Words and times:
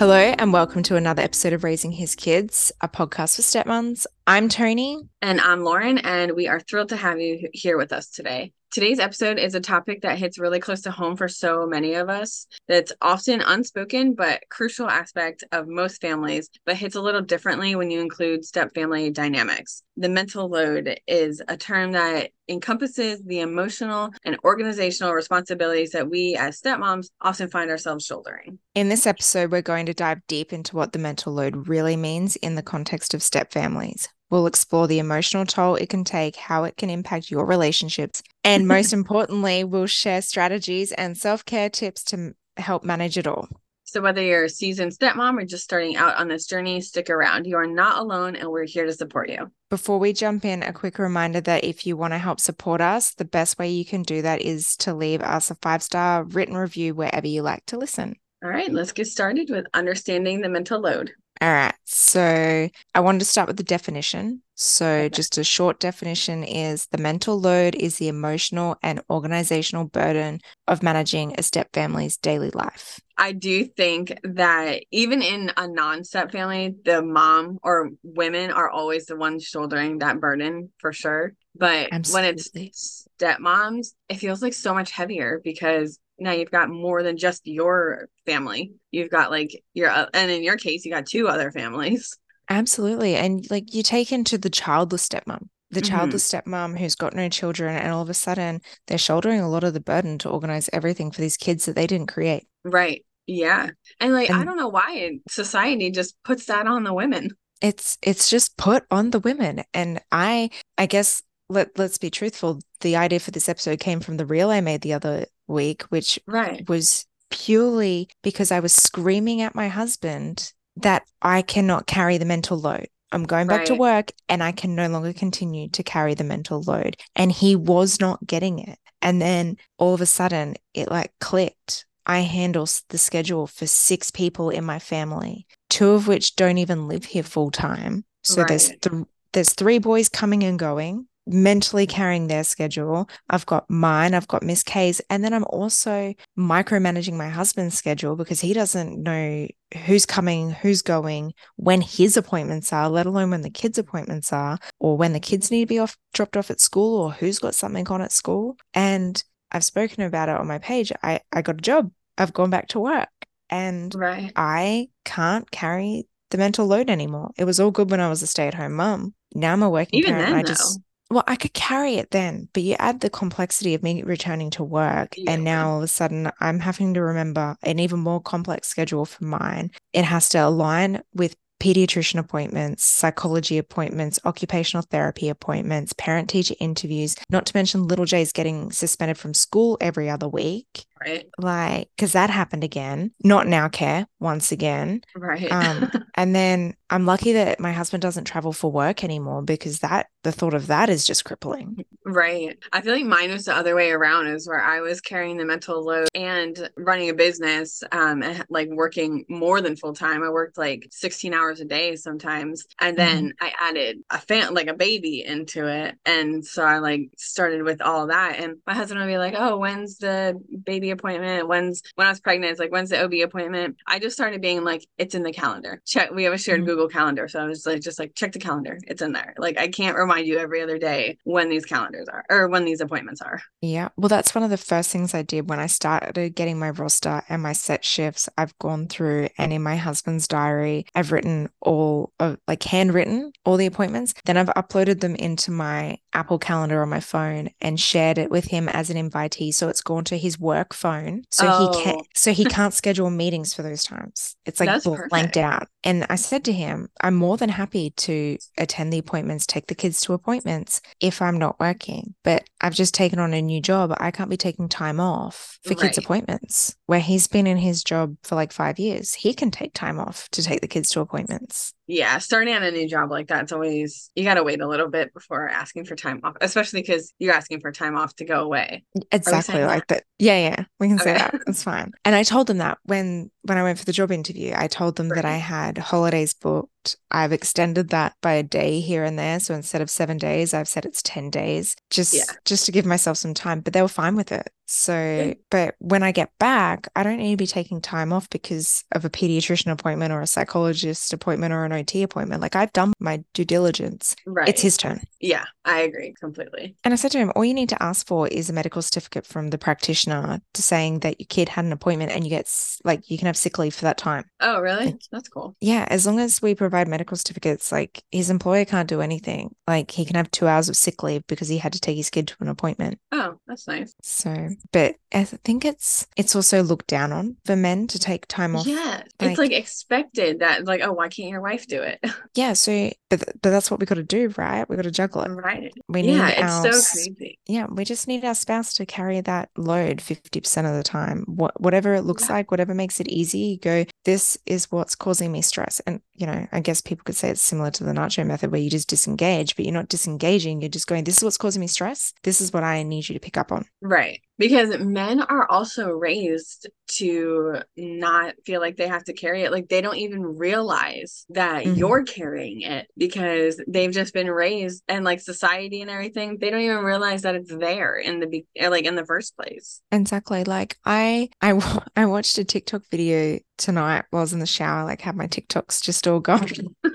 Hello, 0.00 0.16
and 0.16 0.50
welcome 0.50 0.82
to 0.84 0.96
another 0.96 1.20
episode 1.20 1.52
of 1.52 1.62
Raising 1.62 1.92
His 1.92 2.14
Kids, 2.14 2.72
a 2.80 2.88
podcast 2.88 3.36
for 3.36 3.42
stepmoms. 3.42 4.06
I'm 4.26 4.48
Toni. 4.48 4.98
And 5.20 5.42
I'm 5.42 5.62
Lauren, 5.62 5.98
and 5.98 6.32
we 6.32 6.48
are 6.48 6.58
thrilled 6.58 6.88
to 6.88 6.96
have 6.96 7.20
you 7.20 7.50
here 7.52 7.76
with 7.76 7.92
us 7.92 8.08
today. 8.08 8.54
Today's 8.70 9.00
episode 9.00 9.40
is 9.40 9.56
a 9.56 9.60
topic 9.60 10.02
that 10.02 10.16
hits 10.16 10.38
really 10.38 10.60
close 10.60 10.82
to 10.82 10.92
home 10.92 11.16
for 11.16 11.26
so 11.26 11.66
many 11.66 11.94
of 11.94 12.08
us. 12.08 12.46
That's 12.68 12.92
often 13.02 13.40
unspoken 13.40 14.14
but 14.14 14.44
crucial 14.48 14.88
aspect 14.88 15.42
of 15.50 15.66
most 15.66 16.00
families, 16.00 16.48
but 16.64 16.76
hits 16.76 16.94
a 16.94 17.00
little 17.00 17.20
differently 17.20 17.74
when 17.74 17.90
you 17.90 18.00
include 18.00 18.44
step 18.44 18.72
family 18.72 19.10
dynamics. 19.10 19.82
The 19.96 20.08
mental 20.08 20.48
load 20.48 21.00
is 21.08 21.42
a 21.48 21.56
term 21.56 21.90
that 21.92 22.30
encompasses 22.48 23.20
the 23.24 23.40
emotional 23.40 24.10
and 24.24 24.38
organizational 24.44 25.14
responsibilities 25.14 25.90
that 25.90 26.08
we 26.08 26.36
as 26.36 26.60
stepmoms 26.60 27.08
often 27.20 27.50
find 27.50 27.72
ourselves 27.72 28.06
shouldering. 28.06 28.60
In 28.76 28.88
this 28.88 29.04
episode, 29.04 29.50
we're 29.50 29.62
going 29.62 29.86
to 29.86 29.94
dive 29.94 30.20
deep 30.28 30.52
into 30.52 30.76
what 30.76 30.92
the 30.92 31.00
mental 31.00 31.32
load 31.32 31.66
really 31.66 31.96
means 31.96 32.36
in 32.36 32.54
the 32.54 32.62
context 32.62 33.14
of 33.14 33.22
step 33.22 33.50
families. 33.52 34.08
We'll 34.30 34.46
explore 34.46 34.86
the 34.86 35.00
emotional 35.00 35.44
toll 35.44 35.74
it 35.74 35.88
can 35.88 36.04
take, 36.04 36.36
how 36.36 36.62
it 36.62 36.76
can 36.76 36.88
impact 36.88 37.32
your 37.32 37.44
relationships, 37.44 38.22
and 38.44 38.68
most 38.68 38.92
importantly, 38.92 39.64
we'll 39.64 39.86
share 39.86 40.22
strategies 40.22 40.92
and 40.92 41.16
self 41.16 41.44
care 41.44 41.70
tips 41.70 42.04
to 42.04 42.34
help 42.56 42.84
manage 42.84 43.16
it 43.16 43.26
all. 43.26 43.48
So, 43.84 44.00
whether 44.00 44.22
you're 44.22 44.44
a 44.44 44.48
seasoned 44.48 44.92
stepmom 44.92 45.42
or 45.42 45.44
just 45.44 45.64
starting 45.64 45.96
out 45.96 46.16
on 46.16 46.28
this 46.28 46.46
journey, 46.46 46.80
stick 46.80 47.10
around. 47.10 47.46
You 47.46 47.56
are 47.56 47.66
not 47.66 47.98
alone, 47.98 48.36
and 48.36 48.48
we're 48.48 48.64
here 48.64 48.86
to 48.86 48.92
support 48.92 49.28
you. 49.28 49.50
Before 49.68 49.98
we 49.98 50.12
jump 50.12 50.44
in, 50.44 50.62
a 50.62 50.72
quick 50.72 51.00
reminder 51.00 51.40
that 51.40 51.64
if 51.64 51.84
you 51.86 51.96
want 51.96 52.12
to 52.12 52.18
help 52.18 52.38
support 52.38 52.80
us, 52.80 53.14
the 53.14 53.24
best 53.24 53.58
way 53.58 53.68
you 53.68 53.84
can 53.84 54.02
do 54.02 54.22
that 54.22 54.42
is 54.42 54.76
to 54.76 54.94
leave 54.94 55.22
us 55.22 55.50
a 55.50 55.56
five 55.56 55.82
star 55.82 56.22
written 56.22 56.56
review 56.56 56.94
wherever 56.94 57.26
you 57.26 57.42
like 57.42 57.66
to 57.66 57.78
listen. 57.78 58.14
All 58.44 58.50
right, 58.50 58.72
let's 58.72 58.92
get 58.92 59.08
started 59.08 59.50
with 59.50 59.66
understanding 59.74 60.40
the 60.40 60.48
mental 60.48 60.80
load. 60.80 61.10
All 61.40 61.50
right. 61.50 61.74
So 61.84 62.68
I 62.94 63.00
wanted 63.00 63.20
to 63.20 63.24
start 63.24 63.48
with 63.48 63.56
the 63.56 63.62
definition. 63.62 64.42
So, 64.62 65.08
just 65.08 65.38
a 65.38 65.44
short 65.44 65.80
definition 65.80 66.44
is 66.44 66.86
the 66.88 66.98
mental 66.98 67.40
load 67.40 67.74
is 67.74 67.96
the 67.96 68.08
emotional 68.08 68.76
and 68.82 69.00
organizational 69.08 69.86
burden 69.86 70.40
of 70.68 70.82
managing 70.82 71.34
a 71.38 71.42
step 71.42 71.70
family's 71.72 72.18
daily 72.18 72.50
life. 72.50 73.00
I 73.16 73.32
do 73.32 73.64
think 73.64 74.18
that 74.22 74.82
even 74.90 75.22
in 75.22 75.50
a 75.56 75.66
non 75.66 76.04
step 76.04 76.30
family, 76.30 76.74
the 76.84 77.00
mom 77.00 77.58
or 77.62 77.90
women 78.02 78.50
are 78.50 78.68
always 78.68 79.06
the 79.06 79.16
ones 79.16 79.44
shouldering 79.44 79.98
that 79.98 80.20
burden 80.20 80.70
for 80.76 80.92
sure. 80.92 81.32
But 81.54 81.88
Absolutely. 81.90 82.52
when 82.52 82.68
it's 82.68 83.08
stepmoms, 83.18 83.94
it 84.10 84.16
feels 84.16 84.42
like 84.42 84.52
so 84.52 84.74
much 84.74 84.90
heavier 84.90 85.40
because 85.42 85.98
now 86.20 86.32
you've 86.32 86.50
got 86.50 86.68
more 86.68 87.02
than 87.02 87.16
just 87.16 87.46
your 87.46 88.08
family. 88.26 88.72
You've 88.90 89.10
got 89.10 89.30
like 89.30 89.62
your, 89.74 89.88
uh, 89.88 90.06
and 90.14 90.30
in 90.30 90.42
your 90.42 90.56
case, 90.56 90.84
you 90.84 90.92
got 90.92 91.06
two 91.06 91.28
other 91.28 91.50
families. 91.50 92.16
Absolutely. 92.48 93.16
And 93.16 93.48
like 93.50 93.74
you 93.74 93.82
take 93.82 94.12
into 94.12 94.36
the 94.36 94.50
childless 94.50 95.08
stepmom, 95.08 95.48
the 95.70 95.80
mm-hmm. 95.80 95.94
childless 95.94 96.30
stepmom 96.30 96.78
who's 96.78 96.94
got 96.94 97.14
no 97.14 97.28
children, 97.28 97.76
and 97.76 97.92
all 97.92 98.02
of 98.02 98.10
a 98.10 98.14
sudden 98.14 98.60
they're 98.86 98.98
shouldering 98.98 99.40
a 99.40 99.48
lot 99.48 99.64
of 99.64 99.72
the 99.72 99.80
burden 99.80 100.18
to 100.18 100.28
organize 100.28 100.68
everything 100.72 101.10
for 101.10 101.20
these 101.20 101.36
kids 101.36 101.64
that 101.66 101.74
they 101.74 101.86
didn't 101.86 102.08
create. 102.08 102.46
Right. 102.64 103.04
Yeah. 103.26 103.70
And 104.00 104.12
like, 104.12 104.30
and 104.30 104.40
I 104.40 104.44
don't 104.44 104.56
know 104.56 104.68
why 104.68 105.18
society 105.28 105.90
just 105.90 106.16
puts 106.24 106.46
that 106.46 106.66
on 106.66 106.84
the 106.84 106.92
women. 106.92 107.30
It's, 107.62 107.96
it's 108.02 108.28
just 108.28 108.56
put 108.56 108.84
on 108.90 109.10
the 109.10 109.20
women. 109.20 109.62
And 109.72 110.00
I, 110.10 110.50
I 110.76 110.86
guess 110.86 111.22
let 111.50 111.76
let's 111.76 111.98
be 111.98 112.10
truthful 112.10 112.60
the 112.80 112.96
idea 112.96 113.18
for 113.18 113.32
this 113.32 113.48
episode 113.48 113.80
came 113.80 114.00
from 114.00 114.16
the 114.16 114.24
reel 114.24 114.50
i 114.50 114.60
made 114.60 114.80
the 114.80 114.92
other 114.92 115.26
week 115.50 115.82
which 115.84 116.18
right. 116.26 116.68
was 116.68 117.06
purely 117.30 118.08
because 118.22 118.50
i 118.50 118.60
was 118.60 118.72
screaming 118.72 119.40
at 119.40 119.54
my 119.54 119.68
husband 119.68 120.52
that 120.76 121.04
i 121.22 121.42
cannot 121.42 121.86
carry 121.86 122.18
the 122.18 122.24
mental 122.24 122.58
load 122.58 122.88
i'm 123.12 123.24
going 123.24 123.46
back 123.46 123.60
right. 123.60 123.66
to 123.66 123.74
work 123.74 124.12
and 124.28 124.42
i 124.42 124.52
can 124.52 124.74
no 124.74 124.88
longer 124.88 125.12
continue 125.12 125.68
to 125.68 125.82
carry 125.82 126.14
the 126.14 126.24
mental 126.24 126.62
load 126.62 126.96
and 127.14 127.30
he 127.30 127.54
was 127.54 128.00
not 128.00 128.24
getting 128.26 128.58
it 128.58 128.78
and 129.02 129.20
then 129.20 129.56
all 129.78 129.94
of 129.94 130.00
a 130.00 130.06
sudden 130.06 130.54
it 130.74 130.90
like 130.90 131.12
clicked 131.20 131.86
i 132.06 132.20
handle 132.20 132.66
the 132.88 132.98
schedule 132.98 133.46
for 133.46 133.66
six 133.66 134.10
people 134.10 134.50
in 134.50 134.64
my 134.64 134.78
family 134.78 135.46
two 135.68 135.90
of 135.90 136.08
which 136.08 136.36
don't 136.36 136.58
even 136.58 136.88
live 136.88 137.04
here 137.04 137.22
full 137.22 137.50
time 137.50 138.04
so 138.22 138.40
right. 138.40 138.48
there's 138.48 138.68
th- 138.68 139.04
there's 139.32 139.54
three 139.54 139.78
boys 139.78 140.08
coming 140.08 140.42
and 140.42 140.58
going 140.58 141.06
mentally 141.32 141.86
carrying 141.86 142.26
their 142.26 142.44
schedule. 142.44 143.08
I've 143.28 143.46
got 143.46 143.68
mine, 143.70 144.14
I've 144.14 144.28
got 144.28 144.42
Miss 144.42 144.62
K's, 144.62 145.00
and 145.08 145.24
then 145.24 145.32
I'm 145.32 145.44
also 145.44 146.14
micromanaging 146.38 147.14
my 147.14 147.28
husband's 147.28 147.76
schedule 147.76 148.16
because 148.16 148.40
he 148.40 148.52
doesn't 148.52 149.02
know 149.02 149.46
who's 149.86 150.04
coming, 150.04 150.50
who's 150.50 150.82
going, 150.82 151.32
when 151.56 151.80
his 151.80 152.16
appointments 152.16 152.72
are, 152.72 152.88
let 152.88 153.06
alone 153.06 153.30
when 153.30 153.42
the 153.42 153.50
kids' 153.50 153.78
appointments 153.78 154.32
are, 154.32 154.58
or 154.78 154.96
when 154.96 155.12
the 155.12 155.20
kids 155.20 155.50
need 155.50 155.60
to 155.60 155.66
be 155.66 155.78
off 155.78 155.96
dropped 156.12 156.36
off 156.36 156.50
at 156.50 156.60
school, 156.60 156.98
or 156.98 157.12
who's 157.12 157.38
got 157.38 157.54
something 157.54 157.86
on 157.88 158.02
at 158.02 158.12
school. 158.12 158.56
And 158.74 159.22
I've 159.52 159.64
spoken 159.64 160.04
about 160.04 160.28
it 160.28 160.36
on 160.36 160.46
my 160.46 160.58
page. 160.58 160.92
I, 161.02 161.20
I 161.32 161.42
got 161.42 161.58
a 161.58 161.62
job. 161.62 161.90
I've 162.18 162.32
gone 162.32 162.50
back 162.50 162.68
to 162.68 162.80
work. 162.80 163.08
And 163.48 163.94
right. 163.94 164.32
I 164.36 164.90
can't 165.04 165.50
carry 165.50 166.06
the 166.30 166.38
mental 166.38 166.66
load 166.66 166.88
anymore. 166.88 167.32
It 167.36 167.44
was 167.44 167.58
all 167.58 167.72
good 167.72 167.90
when 167.90 167.98
I 167.98 168.08
was 168.08 168.22
a 168.22 168.28
stay-at-home 168.28 168.74
mum. 168.74 169.14
Now 169.34 169.52
I'm 169.52 169.62
a 169.64 169.70
working 169.70 169.98
Even 169.98 170.14
parent. 170.14 170.30
Then, 170.30 170.38
I 170.38 170.42
just 170.44 170.78
well, 171.10 171.24
I 171.26 171.36
could 171.36 171.52
carry 171.54 171.96
it 171.96 172.12
then, 172.12 172.48
but 172.52 172.62
you 172.62 172.76
add 172.78 173.00
the 173.00 173.10
complexity 173.10 173.74
of 173.74 173.82
me 173.82 174.02
returning 174.02 174.50
to 174.50 174.64
work, 174.64 175.14
yeah. 175.16 175.32
and 175.32 175.44
now 175.44 175.70
all 175.70 175.78
of 175.78 175.82
a 175.82 175.88
sudden 175.88 176.30
I'm 176.40 176.60
having 176.60 176.94
to 176.94 177.02
remember 177.02 177.56
an 177.62 177.80
even 177.80 177.98
more 177.98 178.20
complex 178.20 178.68
schedule 178.68 179.04
for 179.04 179.24
mine. 179.24 179.72
It 179.92 180.04
has 180.04 180.28
to 180.30 180.38
align 180.38 181.02
with 181.12 181.34
pediatrician 181.60 182.18
appointments, 182.18 182.84
psychology 182.84 183.58
appointments, 183.58 184.18
occupational 184.24 184.82
therapy 184.82 185.28
appointments, 185.28 185.92
parent 185.92 186.30
teacher 186.30 186.54
interviews, 186.58 187.16
not 187.28 187.44
to 187.46 187.56
mention 187.56 187.86
little 187.86 188.06
J's 188.06 188.32
getting 188.32 188.72
suspended 188.72 189.18
from 189.18 189.34
school 189.34 189.76
every 189.80 190.08
other 190.08 190.28
week. 190.28 190.86
Right. 191.02 191.26
Like, 191.38 191.88
because 191.96 192.12
that 192.12 192.30
happened 192.30 192.64
again, 192.64 193.12
not 193.24 193.50
our 193.52 193.70
care 193.70 194.06
once 194.18 194.52
again. 194.52 195.02
Right. 195.16 195.50
um, 195.50 195.90
and 196.14 196.34
then 196.34 196.74
I'm 196.90 197.06
lucky 197.06 197.32
that 197.32 197.60
my 197.60 197.72
husband 197.72 198.02
doesn't 198.02 198.24
travel 198.24 198.52
for 198.52 198.70
work 198.70 199.02
anymore 199.02 199.42
because 199.42 199.78
that 199.78 200.08
the 200.22 200.32
thought 200.32 200.52
of 200.52 200.66
that 200.66 200.90
is 200.90 201.06
just 201.06 201.24
crippling. 201.24 201.84
Right. 202.04 202.58
I 202.72 202.82
feel 202.82 202.94
like 202.94 203.04
mine 203.04 203.30
was 203.30 203.46
the 203.46 203.56
other 203.56 203.74
way 203.74 203.90
around 203.90 204.26
is 204.26 204.46
where 204.46 204.62
I 204.62 204.80
was 204.80 205.00
carrying 205.00 205.38
the 205.38 205.44
mental 205.44 205.82
load 205.82 206.08
and 206.14 206.68
running 206.76 207.08
a 207.08 207.14
business, 207.14 207.82
um, 207.92 208.22
and, 208.22 208.44
like 208.50 208.68
working 208.68 209.24
more 209.28 209.60
than 209.60 209.76
full 209.76 209.94
time. 209.94 210.22
I 210.22 210.28
worked 210.28 210.58
like 210.58 210.88
16 210.90 211.32
hours 211.32 211.60
a 211.60 211.64
day 211.64 211.96
sometimes. 211.96 212.66
And 212.80 212.96
then 212.98 213.28
mm-hmm. 213.28 213.46
I 213.46 213.52
added 213.60 214.00
a 214.10 214.18
fan, 214.18 214.52
like 214.52 214.66
a 214.66 214.74
baby 214.74 215.24
into 215.24 215.66
it. 215.66 215.94
And 216.04 216.44
so 216.44 216.64
I 216.64 216.78
like 216.78 217.10
started 217.16 217.62
with 217.62 217.80
all 217.80 218.08
that. 218.08 218.38
And 218.40 218.56
my 218.66 218.74
husband 218.74 219.00
would 219.00 219.06
be 219.06 219.18
like, 219.18 219.34
Oh, 219.36 219.56
when's 219.58 219.98
the 219.98 220.38
baby 220.64 220.89
appointment. 220.90 221.48
When's 221.48 221.82
when 221.94 222.06
I 222.06 222.10
was 222.10 222.20
pregnant, 222.20 222.52
it's 222.52 222.60
like 222.60 222.72
when's 222.72 222.90
the 222.90 223.02
OB 223.02 223.14
appointment? 223.24 223.76
I 223.86 223.98
just 223.98 224.16
started 224.16 224.40
being 224.40 224.64
like, 224.64 224.86
it's 224.98 225.14
in 225.14 225.22
the 225.22 225.32
calendar. 225.32 225.80
Check. 225.86 226.10
We 226.10 226.24
have 226.24 226.32
a 226.32 226.38
shared 226.38 226.60
mm-hmm. 226.60 226.70
Google 226.70 226.88
calendar, 226.88 227.28
so 227.28 227.40
I 227.40 227.46
was 227.46 227.66
like, 227.66 227.80
just 227.80 227.98
like 227.98 228.14
check 228.14 228.32
the 228.32 228.38
calendar. 228.38 228.78
It's 228.86 229.02
in 229.02 229.12
there. 229.12 229.34
Like 229.38 229.58
I 229.58 229.68
can't 229.68 229.96
remind 229.96 230.26
you 230.26 230.38
every 230.38 230.62
other 230.62 230.78
day 230.78 231.18
when 231.24 231.48
these 231.48 231.64
calendars 231.64 232.08
are 232.08 232.24
or 232.30 232.48
when 232.48 232.64
these 232.64 232.80
appointments 232.80 233.20
are. 233.20 233.40
Yeah. 233.60 233.88
Well, 233.96 234.08
that's 234.08 234.34
one 234.34 234.44
of 234.44 234.50
the 234.50 234.56
first 234.56 234.90
things 234.90 235.14
I 235.14 235.22
did 235.22 235.48
when 235.48 235.60
I 235.60 235.66
started 235.66 236.34
getting 236.34 236.58
my 236.58 236.70
roster 236.70 237.22
and 237.28 237.42
my 237.42 237.52
set 237.52 237.84
shifts. 237.84 238.28
I've 238.36 238.58
gone 238.58 238.86
through 238.86 239.28
and 239.38 239.52
in 239.52 239.62
my 239.62 239.76
husband's 239.76 240.28
diary, 240.28 240.86
I've 240.94 241.12
written 241.12 241.50
all 241.60 242.12
of 242.18 242.38
like 242.46 242.62
handwritten 242.62 243.32
all 243.44 243.56
the 243.56 243.66
appointments. 243.66 244.14
Then 244.24 244.36
I've 244.36 244.48
uploaded 244.48 245.00
them 245.00 245.14
into 245.14 245.50
my 245.50 245.98
Apple 246.12 246.38
Calendar 246.38 246.82
on 246.82 246.88
my 246.88 247.00
phone 247.00 247.50
and 247.60 247.78
shared 247.78 248.18
it 248.18 248.30
with 248.30 248.46
him 248.46 248.68
as 248.68 248.90
an 248.90 248.96
invitee. 248.96 249.54
So 249.54 249.68
it's 249.68 249.82
gone 249.82 250.04
to 250.04 250.18
his 250.18 250.38
work 250.38 250.74
phone. 250.80 251.22
So 251.30 251.46
oh. 251.48 251.72
he 251.72 251.84
can't 251.84 252.00
oh. 252.00 252.06
so 252.14 252.32
he 252.32 252.44
can't 252.56 252.74
schedule 252.74 253.10
meetings 253.10 253.54
for 253.54 253.62
those 253.62 253.82
times. 253.82 254.36
It's 254.46 254.60
like 254.60 254.68
That's 254.68 254.84
blanked 254.84 255.10
perfect. 255.10 255.36
out. 255.36 255.68
And 255.84 256.06
I 256.10 256.16
said 256.16 256.44
to 256.44 256.52
him, 256.52 256.88
I'm 257.00 257.14
more 257.14 257.36
than 257.36 257.48
happy 257.48 257.90
to 257.90 258.38
attend 258.58 258.92
the 258.92 258.98
appointments, 258.98 259.46
take 259.46 259.66
the 259.66 259.74
kids 259.74 260.00
to 260.02 260.12
appointments 260.12 260.80
if 261.00 261.22
I'm 261.22 261.38
not 261.38 261.60
working. 261.60 262.14
But 262.24 262.44
I've 262.60 262.74
just 262.74 262.94
taken 262.94 263.18
on 263.18 263.34
a 263.34 263.42
new 263.42 263.60
job. 263.60 263.94
I 263.98 264.10
can't 264.10 264.30
be 264.30 264.36
taking 264.36 264.68
time 264.68 265.00
off 265.00 265.58
for 265.62 265.70
right. 265.70 265.80
kids' 265.80 265.98
appointments 265.98 266.74
where 266.86 267.00
he's 267.00 267.26
been 267.26 267.46
in 267.46 267.56
his 267.56 267.84
job 267.84 268.16
for 268.22 268.34
like 268.34 268.52
five 268.52 268.78
years. 268.78 269.14
He 269.14 269.34
can 269.34 269.50
take 269.50 269.74
time 269.74 269.98
off 269.98 270.28
to 270.30 270.42
take 270.42 270.60
the 270.60 270.68
kids 270.68 270.90
to 270.90 271.00
appointments 271.00 271.74
yeah, 271.90 272.18
starting 272.18 272.54
on 272.54 272.62
a 272.62 272.70
new 272.70 272.88
job 272.88 273.10
like 273.10 273.28
that, 273.28 273.42
it's 273.42 273.52
always 273.52 274.12
you 274.14 274.22
got 274.22 274.34
to 274.34 274.44
wait 274.44 274.60
a 274.60 274.68
little 274.68 274.88
bit 274.88 275.12
before 275.12 275.48
asking 275.48 275.86
for 275.86 275.96
time 275.96 276.20
off, 276.22 276.36
especially 276.40 276.82
because 276.82 277.12
you're 277.18 277.34
asking 277.34 277.60
for 277.60 277.72
time 277.72 277.96
off 277.96 278.14
to 278.16 278.24
go 278.24 278.44
away. 278.44 278.84
Exactly 279.10 279.64
like 279.64 279.88
that? 279.88 279.96
that? 279.96 280.04
Yeah, 280.16 280.38
yeah, 280.38 280.64
we 280.78 280.88
can 280.88 281.00
okay. 281.00 281.04
say 281.04 281.18
that. 281.18 281.34
It's 281.46 281.62
fine. 281.62 281.92
And 282.04 282.14
I 282.14 282.22
told 282.22 282.46
them 282.46 282.58
that 282.58 282.78
when 282.84 283.30
when 283.42 283.58
I 283.58 283.62
went 283.62 283.78
for 283.78 283.84
the 283.84 283.92
job 283.92 284.12
interview, 284.12 284.52
I 284.54 284.66
told 284.66 284.96
them 284.96 285.08
that 285.10 285.24
I 285.24 285.36
had 285.36 285.78
holidays 285.78 286.34
booked. 286.34 286.96
I've 287.10 287.32
extended 287.32 287.88
that 287.90 288.14
by 288.20 288.32
a 288.32 288.42
day 288.42 288.80
here 288.80 289.04
and 289.04 289.18
there, 289.18 289.40
so 289.40 289.54
instead 289.54 289.80
of 289.80 289.90
seven 289.90 290.18
days, 290.18 290.54
I've 290.54 290.68
said 290.68 290.84
it's 290.84 291.02
ten 291.02 291.30
days, 291.30 291.76
just 291.90 292.14
yeah. 292.14 292.24
just 292.44 292.66
to 292.66 292.72
give 292.72 292.86
myself 292.86 293.16
some 293.16 293.34
time. 293.34 293.60
But 293.60 293.72
they 293.72 293.82
were 293.82 293.88
fine 293.88 294.16
with 294.16 294.32
it. 294.32 294.50
So, 294.72 295.34
but 295.50 295.74
when 295.80 296.04
I 296.04 296.12
get 296.12 296.30
back, 296.38 296.86
I 296.94 297.02
don't 297.02 297.18
need 297.18 297.32
to 297.32 297.36
be 297.36 297.46
taking 297.46 297.80
time 297.80 298.12
off 298.12 298.30
because 298.30 298.84
of 298.92 299.04
a 299.04 299.10
pediatrician 299.10 299.72
appointment 299.72 300.12
or 300.12 300.20
a 300.20 300.28
psychologist 300.28 301.12
appointment 301.12 301.52
or 301.52 301.64
an 301.64 301.72
OT 301.72 302.04
appointment. 302.04 302.40
Like 302.40 302.54
I've 302.54 302.72
done 302.72 302.92
my 303.00 303.24
due 303.34 303.44
diligence. 303.44 304.14
Right. 304.26 304.48
It's 304.48 304.62
his 304.62 304.76
turn. 304.76 305.00
Yeah, 305.20 305.44
I 305.64 305.80
agree 305.80 306.14
completely. 306.20 306.76
And 306.84 306.94
I 306.94 306.96
said 306.96 307.10
to 307.12 307.18
him, 307.18 307.32
all 307.34 307.44
you 307.44 307.52
need 307.52 307.70
to 307.70 307.82
ask 307.82 308.06
for 308.06 308.28
is 308.28 308.48
a 308.48 308.52
medical 308.52 308.80
certificate 308.80 309.26
from 309.26 309.50
the 309.50 309.58
practitioner 309.58 310.40
to 310.54 310.62
saying 310.62 311.00
that 311.00 311.18
your 311.18 311.26
kid 311.28 311.48
had 311.48 311.64
an 311.64 311.72
appointment 311.72 312.12
and 312.12 312.22
you 312.22 312.30
get 312.30 312.48
like 312.84 313.10
you 313.10 313.18
can 313.18 313.26
have 313.30 313.36
sick 313.36 313.58
leave 313.58 313.74
for 313.74 313.82
that 313.82 313.96
time. 313.98 314.24
Oh, 314.40 314.60
really? 314.60 314.98
That's 315.12 315.28
cool. 315.28 315.56
Yeah, 315.60 315.86
as 315.88 316.06
long 316.06 316.18
as 316.20 316.42
we 316.42 316.54
provide 316.54 316.88
medical 316.88 317.16
certificates, 317.16 317.72
like 317.72 318.02
his 318.10 318.30
employer 318.30 318.64
can't 318.64 318.88
do 318.88 319.00
anything. 319.00 319.54
Like 319.66 319.90
he 319.90 320.04
can 320.04 320.16
have 320.16 320.30
two 320.30 320.46
hours 320.46 320.68
of 320.68 320.76
sick 320.76 321.02
leave 321.02 321.26
because 321.26 321.48
he 321.48 321.58
had 321.58 321.72
to 321.72 321.80
take 321.80 321.96
his 321.96 322.10
kid 322.10 322.28
to 322.28 322.36
an 322.40 322.48
appointment. 322.48 322.98
Oh, 323.12 323.36
that's 323.46 323.66
nice. 323.68 323.94
So, 324.02 324.50
but 324.72 324.96
I 325.12 325.24
think 325.24 325.64
it's 325.64 326.06
it's 326.16 326.36
also 326.36 326.62
looked 326.62 326.86
down 326.86 327.12
on 327.12 327.36
for 327.44 327.56
men 327.56 327.86
to 327.88 327.98
take 327.98 328.26
time 328.26 328.56
off. 328.56 328.66
Yeah, 328.66 329.02
like, 329.20 329.30
it's 329.30 329.38
like 329.38 329.52
expected 329.52 330.40
that 330.40 330.64
like 330.64 330.80
oh 330.82 330.92
why 330.92 331.08
can't 331.08 331.30
your 331.30 331.40
wife 331.40 331.66
do 331.66 331.82
it? 331.82 332.00
Yeah, 332.34 332.52
so 332.52 332.90
but 333.08 333.24
but 333.42 333.50
that's 333.50 333.70
what 333.70 333.80
we 333.80 333.86
got 333.86 333.96
to 333.96 334.04
do, 334.04 334.32
right? 334.36 334.68
We 334.68 334.76
got 334.76 334.82
to 334.82 334.90
juggle 334.90 335.22
it. 335.22 335.28
Right. 335.30 335.72
We 335.88 336.02
yeah, 336.02 336.26
need 336.26 336.32
it's 336.38 336.42
our, 336.42 336.72
so 336.72 336.92
crazy. 336.92 337.38
Yeah, 337.46 337.66
we 337.68 337.84
just 337.84 338.06
need 338.06 338.24
our 338.24 338.36
spouse 338.36 338.74
to 338.74 338.86
carry 338.86 339.20
that 339.22 339.50
load 339.56 340.00
fifty 340.00 340.40
percent 340.40 340.66
of 340.66 340.74
the 340.74 340.82
time. 340.84 341.24
What 341.26 341.60
whatever 341.60 341.94
it 341.94 342.02
looks 342.02 342.28
Yeah. 342.28 342.36
like, 342.36 342.50
whatever 342.50 342.72
makes 342.72 343.00
it 343.00 343.08
easy. 343.08 343.19
You 343.24 343.56
go. 343.58 343.89
This 344.04 344.38
is 344.46 344.70
what's 344.72 344.94
causing 344.94 345.30
me 345.30 345.42
stress, 345.42 345.80
and 345.80 346.00
you 346.14 346.26
know, 346.26 346.46
I 346.52 346.60
guess 346.60 346.80
people 346.80 347.04
could 347.04 347.16
say 347.16 347.30
it's 347.30 347.40
similar 347.40 347.70
to 347.72 347.84
the 347.84 347.92
Nacho 347.92 348.26
method, 348.26 348.50
where 348.50 348.60
you 348.60 348.70
just 348.70 348.88
disengage, 348.88 349.56
but 349.56 349.64
you're 349.64 349.74
not 349.74 349.88
disengaging. 349.88 350.60
You're 350.62 350.70
just 350.70 350.86
going. 350.86 351.04
This 351.04 351.18
is 351.18 351.22
what's 351.24 351.36
causing 351.38 351.60
me 351.60 351.66
stress. 351.66 352.12
This 352.22 352.40
is 352.40 352.52
what 352.52 352.64
I 352.64 352.82
need 352.82 353.08
you 353.08 353.14
to 353.14 353.20
pick 353.20 353.36
up 353.36 353.52
on. 353.52 353.66
Right. 353.82 354.20
Because 354.38 354.78
men 354.78 355.20
are 355.20 355.50
also 355.50 355.88
raised 355.90 356.66
to 356.92 357.58
not 357.76 358.34
feel 358.46 358.60
like 358.60 358.76
they 358.76 358.88
have 358.88 359.04
to 359.04 359.12
carry 359.12 359.42
it. 359.42 359.52
Like 359.52 359.68
they 359.68 359.82
don't 359.82 359.98
even 359.98 360.22
realize 360.22 361.26
that 361.28 361.64
Mhm. 361.64 361.76
you're 361.76 362.02
carrying 362.04 362.62
it 362.62 362.86
because 362.96 363.60
they've 363.68 363.92
just 363.92 364.14
been 364.14 364.30
raised 364.30 364.82
and 364.88 365.04
like 365.04 365.20
society 365.20 365.82
and 365.82 365.90
everything. 365.90 366.38
They 366.38 366.48
don't 366.50 366.60
even 366.62 366.78
realize 366.84 367.20
that 367.22 367.34
it's 367.34 367.54
there 367.54 367.96
in 367.96 368.20
the 368.20 368.26
be- 368.26 368.46
like 368.60 368.86
in 368.86 368.94
the 368.94 369.04
first 369.04 369.36
place. 369.36 369.82
Exactly. 369.92 370.44
Like 370.44 370.78
I, 370.86 371.28
I, 371.42 371.52
I 371.96 372.06
watched 372.06 372.38
a 372.38 372.44
TikTok 372.44 372.82
video 372.90 373.38
tonight 373.60 374.04
while 374.10 374.20
I 374.20 374.24
was 374.24 374.32
in 374.32 374.40
the 374.40 374.46
shower. 374.46 374.84
Like 374.84 375.02
had 375.02 375.16
my 375.16 375.28
TikToks 375.28 375.82
just 375.82 376.08
all 376.08 376.20
gone. 376.20 376.48